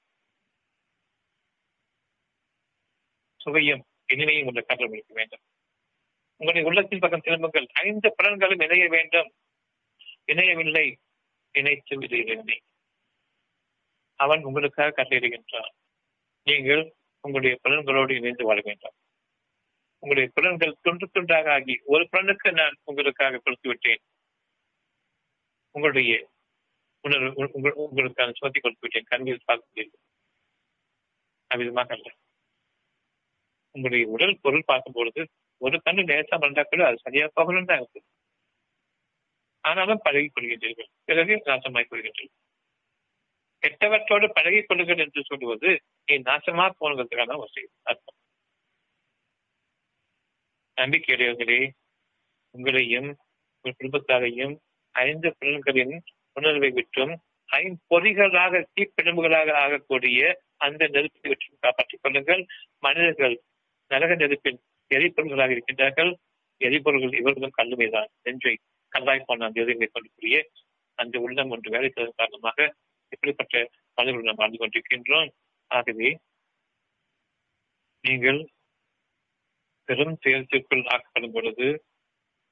சுவையும் 3.48 3.84
இனிமையும் 4.14 4.46
உள்ள 4.46 4.62
கடல் 4.62 4.92
இருக்க 4.92 5.14
வேண்டும். 5.14 5.40
உங்களுடைய 6.38 6.68
உள்ளத்தின் 6.68 7.00
பக்கம் 7.00 7.26
திரும்புங்கள். 7.26 7.68
ஐந்து 7.74 8.16
பலன்களும் 8.18 8.64
இணைய 8.64 8.88
வேண்டும். 8.90 9.30
இணையவில்லை 10.26 10.98
இணைத்து 11.52 11.98
விடுகிறேன் 11.98 12.62
அவன் 14.16 14.44
உங்களுக்காக 14.44 15.04
கட்டளையிடுகின்றான். 15.04 15.72
நீங்கள் 16.44 16.84
உங்களுடைய 17.22 17.60
பலன்களோடு 17.64 18.16
இணைந்து 18.16 18.46
வாழ 18.46 18.62
வேண்டும். 18.64 18.96
உங்களுடைய 20.00 20.32
பலன்கள் 20.36 20.80
துண்டு 20.82 21.10
துண்டாக 21.14 21.52
ஆகி 21.52 21.80
ஒரு 21.86 22.08
பலனுக்கு 22.12 22.52
நான் 22.52 22.76
உங்களுக்காக 22.84 23.38
கொடுத்து 23.38 23.70
விட்டேன். 23.70 24.02
உங்களுடைய 25.72 26.30
உணர்வு 27.02 27.44
உங்களுக்கான 27.92 28.32
சுமத்தி 28.34 28.60
கொடுத்து 28.60 28.80
விட்டேன். 28.80 29.08
கண்ணில் 29.08 29.44
பார்க்கிறீர்கள் 29.48 30.06
அவ்விதமாக 31.54 31.94
அல்ல. 31.94 32.12
உங்களுடைய 33.78 34.06
உடல் 34.16 34.42
பொருள் 34.46 34.70
பார்க்கும் 34.70 34.96
பொழுது 34.98 35.22
ஒரு 35.62 35.78
கண்ணு 35.86 36.02
லேசா 36.12 36.36
மறந்தா 36.42 36.64
கூட 36.64 36.82
அது 36.88 36.98
சரியா 37.06 37.26
போகணும் 37.34 37.70
தான் 37.70 37.82
இருக்கு 37.82 38.02
ஆனாலும் 39.64 40.04
பழகி 40.06 40.30
கொள்கின்றீர்கள். 40.30 40.90
பிறகு 41.06 41.34
நாசமாய் 41.50 41.90
கொள்கின்றீர்கள். 41.90 42.44
கெட்டவற்றோடு 43.64 44.26
பழகி 44.38 44.60
கொள்ளுங்கள் 44.62 45.02
என்று 45.06 45.22
சொல்லுவது 45.30 45.70
நீ 46.08 46.16
நாசமா 46.30 46.66
போனதுக்கான 46.80 47.38
ஒரு 47.42 47.52
செய்தி 47.56 47.72
அர்த்தம். 47.92 48.18
நம்பிக்கையுடையவர்களே 50.78 51.62
உங்களையும் 52.56 53.10
உங்கள் 53.56 53.78
குடும்பத்தாரையும் 53.80 54.54
ஐந்து 54.96 55.30
புலன்களின் 55.40 55.96
உணர்வை 56.40 56.70
விட்டும் 56.78 57.14
ஐம்பொறிகளாக 57.50 58.62
தீப்பிழம்புகளாக 58.76 59.50
ஆகக்கூடிய 59.64 60.22
அந்த 60.66 60.82
நெருப்பை 60.96 61.28
விட்டும் 61.32 61.62
காப்பாற்றிக் 61.66 62.04
கொள்ளுங்கள். 62.04 62.42
மனிதர்கள் 62.86 63.36
நரக 63.92 64.16
நெருப்பின் 64.22 64.60
எரிபொருள்களாக 64.92 65.54
இருக்கின்றார்கள். 65.56 66.12
எரிபொருள்கள் 66.62 67.20
இவர்களும் 67.22 67.58
கல்லுமைதான். 67.60 68.10
நெஞ்சை 68.26 68.54
கல்லாய் 68.92 69.28
போன 69.28 69.46
அந்த 69.48 69.62
எதிர்களை 69.64 69.88
கொள்ளக்கூடிய 69.88 70.38
அந்த 71.00 71.16
உள்ளம் 71.26 71.52
ஒன்று 71.54 71.74
வேலை 71.76 71.90
செய்வதன் 71.90 72.20
காரணமாக 72.22 72.60
இப்படிப்பட்ட 73.12 73.56
மனிதர்கள் 73.98 74.30
நாம் 74.30 74.42
வாழ்ந்து 74.42 74.60
கொண்டிருக்கின்றோம். 74.62 75.30
ஆகவே 75.72 76.10
நீங்கள் 78.04 78.40
பெரும் 79.90 80.18
செயல்களுக்குள் 80.24 80.90
ஆக்கப்படும் 80.94 81.36
பொழுது 81.36 81.68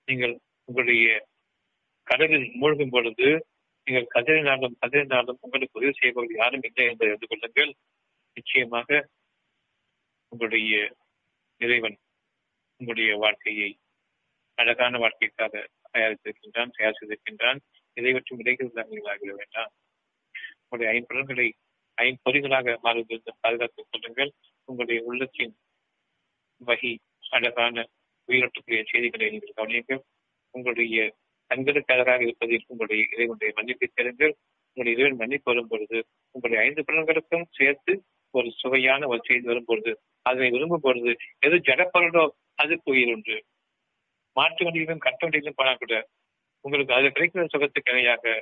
நீங்கள் 0.08 0.36
உங்களுடைய 0.68 1.08
கடலில் 2.08 2.48
மூழ்கும் 2.62 2.94
பொழுது 2.96 3.28
நீங்கள் 3.88 4.12
கதறினாலும் 4.16 4.78
கதறினாலும் 4.82 5.40
உங்களுக்கு 5.46 5.80
உதவி 5.80 5.94
செய்பவர்கள் 6.00 6.42
யாரும் 6.42 6.66
இல்லை 6.68 6.86
என்று 6.92 7.08
அறிந்து 7.08 7.28
கொள்ளுங்கள். 7.32 7.72
நிச்சயமாக 8.38 8.90
உங்களுடைய 10.32 10.76
இறைவன் 11.62 11.98
உங்களுடைய 12.78 13.18
வாழ்க்கையை 13.18 13.70
அழகான 14.58 14.98
வாழ்க்கைக்காக 14.98 15.54
தயாரித்திருக்கின்றான் 15.94 16.74
தயார் 16.78 16.98
செய்திருக்கின்றான் 17.00 17.60
இதைவற்றும் 17.98 18.40
பற்றி 18.46 19.02
ஆகிட 19.12 19.32
வேண்டாம். 19.36 19.72
உங்களுடைய 20.62 20.88
ஐம்பொருள்களை 20.96 21.48
ஐம்பொறிகளாக 21.98 22.78
மாறுவதற்கு 22.82 23.32
பாதுகாத்துக் 23.40 23.88
கொள்ளுங்கள். 23.90 24.32
உங்களுடைய 24.64 25.02
உள்ளத்தின் 25.04 25.54
வகி 26.62 26.92
அழகான 27.30 27.86
உயிரோட்டக்கூடிய 28.30 28.82
செய்திகளை 28.92 29.30
நீங்கள் 29.30 29.58
கவனியுங்கள். 29.58 30.02
உங்களுடைய 30.56 31.16
கண்களுக்கு 31.52 31.94
அழகாக 31.94 32.24
இருப்பதில் 32.24 32.66
உங்களுடைய 32.68 33.02
இறைவனுடைய 33.12 33.52
மன்னிப்பை 33.56 33.88
தேடுங்கள். 33.94 34.34
உங்களுடைய 34.68 34.94
இறைவன் 34.98 35.18
மன்னிப்பு 35.18 35.54
வரும் 35.54 35.68
பொழுது 35.68 35.98
உங்களுடைய 36.32 36.60
ஐந்து 36.68 36.86
புலன்களுக்கும் 36.88 37.46
சேர்த்து 37.50 37.94
ஒரு 38.36 38.50
சுவையான 38.52 39.08
ஒரு 39.08 39.22
செய்தி 39.24 39.46
வரும் 39.48 39.66
பொழுது 39.66 39.92
அதனை 40.22 40.50
விரும்பும் 40.50 40.82
பொழுது 40.82 41.12
எது 41.40 41.58
ஜடப்பொருளோ 41.60 42.24
அதுக்கு 42.56 42.92
உயிர் 42.92 43.14
உண்டு 43.14 43.38
மாற்று 44.36 44.66
வண்டியிலும் 44.66 44.98
கட்ட 44.98 45.22
வண்டியிலும் 45.26 45.58
போனால் 45.58 45.76
கூட 45.76 45.96
உங்களுக்கு 46.66 46.94
அது 46.94 47.08
கிடைக்கிற 47.08 47.46
சுகத்துக்கு 47.46 47.92
இணையாக 47.92 48.36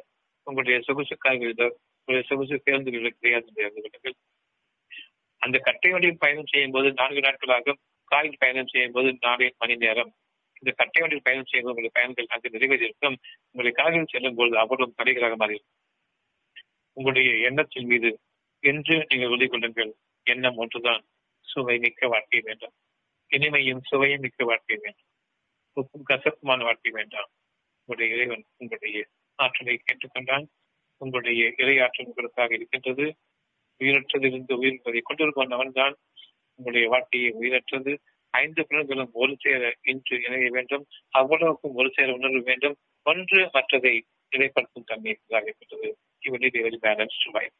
உங்களுடைய 0.47 0.77
சொகுசு 0.79 1.15
காய்களோ 1.25 1.67
உங்களுடைய 1.99 2.23
சொகுசு 2.29 2.55
பேருந்துகளுக்கு 2.65 3.19
கிடையாது 3.19 4.13
அந்த 5.41 5.57
கட்டை 5.57 5.89
வண்டியில் 5.91 6.17
பயணம் 6.17 6.49
செய்யும் 6.51 6.71
போது 6.71 6.87
நான்கு 6.91 7.21
நாட்களாகும். 7.21 7.79
காயில் 8.11 8.37
பயணம் 8.37 8.67
செய்யும் 8.67 8.91
போது 8.91 9.09
நாலு 9.19 9.45
மணி 9.57 9.75
நேரம். 9.75 10.11
இந்த 10.57 10.71
கட்டை 10.71 10.99
வண்டியில் 11.01 11.25
பயணம் 11.25 11.49
செய்வது 11.51 11.71
உங்களுடைய 11.71 11.93
பயணங்கள் 11.93 12.29
அங்கு 12.29 12.53
நிறைவேறியிருக்கும் 12.53 13.17
உங்களுடைய 13.45 13.73
காலையில் 13.75 14.11
செல்லும் 14.11 14.35
பொழுது 14.35 14.55
அவ்வளவு 14.57 14.97
தடைகளாக 14.97 15.35
மாறியிருக்கும் 15.35 15.79
உங்களுடைய 16.97 17.29
எண்ணத்தின் 17.49 17.85
மீது 17.85 18.09
என்று 18.63 19.05
நீங்கள் 19.09 19.27
உறுதி 19.27 19.47
கொள்ளுங்கள். 19.47 19.95
எண்ணம் 20.23 20.55
ஒன்றுதான். 20.55 21.05
சுவை 21.41 21.77
மிக்க 21.77 22.07
வாழ்க்கை 22.07 22.39
வேண்டாம். 22.39 22.73
இனிமையும் 23.29 23.79
சுவையும் 23.83 24.19
மிக்க 24.19 24.45
வாழ்க்கை 24.45 24.79
வேண்டாம். 24.81 25.09
உப்பும் 25.75 26.09
கசப்புமான 26.09 26.63
வாழ்க்கை 26.63 26.91
வேண்டாம். 26.91 27.29
உங்களுடைய 27.79 28.15
இறைவன் 28.15 28.45
உங்களுடைய 28.57 29.07
ஆற்றலை 29.35 29.81
கேட்டுக்கொண்டான். 29.83 30.45
உங்களுடைய 30.97 31.53
இறை 31.57 31.79
ஆற்றல் 31.79 32.07
உங்களுக்காக 32.07 32.53
இருக்கின்றது. 32.53 33.15
உயிரற்றதிலிருந்து 33.79 34.61
உயிர்ப்பதை 34.61 34.99
கொண்டிருப்பவன் 35.01 35.53
அவன்தான். 35.53 35.95
உங்களுடைய 36.55 36.89
வாழ்க்கையை 36.89 37.31
உயிரற்றது. 37.31 37.99
ஐந்து 38.29 38.65
புலன்களும் 38.69 39.09
ஒரு 39.11 39.35
சேர 39.39 39.75
இன்று 39.81 40.21
இணைய 40.23 40.49
வேண்டும். 40.49 40.87
அவ்வளவுக்கும் 41.09 41.73
ஒரு 41.73 41.91
சேர 41.95 42.13
உணர்வு 42.13 42.41
வேண்டும். 42.41 42.77
ஒன்று 43.03 43.49
மற்றதை 43.53 44.01
இடைப்படுத்தும் 44.29 44.83
தன்மை 44.83 45.19
இருக்கின்றது. 45.29 45.97
இவனை 46.19 46.49
வெரி 46.53 46.75
பேலன்ஸ் 46.81 47.51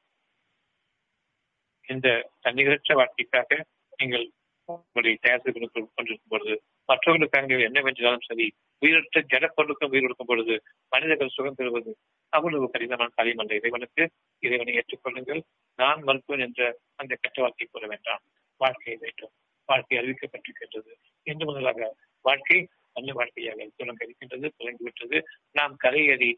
இந்த 1.88 2.08
தன்னிகரற்ற 2.42 2.94
வாழ்க்கைக்காக 2.94 3.66
நீங்கள் 3.98 4.26
உங்களுடைய 4.70 5.18
தயாரிப்பு 5.22 5.52
கொண்டிருக்கும் 5.52 6.30
பொழுது 6.30 6.54
மற்றவர்களுக்காக 6.86 7.60
என்ன 7.60 7.82
வென்றாலும் 7.82 8.28
சரி 8.28 8.46
உயிரற்ற 8.82 9.22
ஜடப்பொருளுக்கும் 9.22 9.92
உயிர் 9.94 10.02
கொடுக்கும் 10.02 10.28
பொழுது 10.28 10.62
மனிதர்கள் 10.90 11.30
சுகம் 11.30 11.56
பெறுவது 11.56 11.98
அவ்வளவு 12.34 12.70
கடினமான 12.70 13.10
காரியம் 13.16 13.38
அல்ல. 13.38 13.56
இறைவனுக்கு 13.56 14.04
இறைவனை 14.40 14.74
ஏற்றுக்கொள்ளுங்கள். 14.74 15.42
நான் 15.80 16.04
மருத்துவன் 16.04 16.40
என்ற 16.40 16.80
அந்த 16.96 17.18
கெட்ட 17.22 17.42
வாழ்க்கை 17.42 17.68
கூற 17.72 17.88
வேண்டாம். 17.88 18.22
வாழ்க்கையை 18.62 19.00
வேண்டும். 19.02 19.32
வாழ்க்கை 19.70 19.98
அறிவிக்கப்பட்டிருக்கின்றது. 19.98 20.92
இன்று 21.24 21.46
முதலாக 21.46 21.96
வாழ்க்கை 22.22 22.68
நல்ல 22.94 23.14
வாழ்க்கையாக 23.14 23.70
துலங்க 23.78 24.04
இருக்கின்றது 24.04 24.54
துலங்கிவிட்டது 24.60 25.24
நாம் 25.52 25.78
கரையேறி 25.84 26.32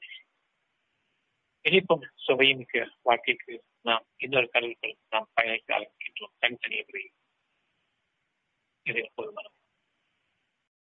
இனிப்பும் 1.65 2.05
சுவையும் 2.15 2.57
மிக்க 2.57 2.87
வாழ்க்கைக்கு 3.01 3.63
நாம் 3.85 4.05
இன்னொரு 4.17 4.49
கடலுக்குள் 4.49 4.97
நாம் 5.09 5.29
பயணிக்க 5.33 5.79
ஆரம்பிக்கின்றோம். 5.79 6.33
தனித்தனியே 6.39 6.85
இதை 8.83 9.11
போதுமான 9.15 9.47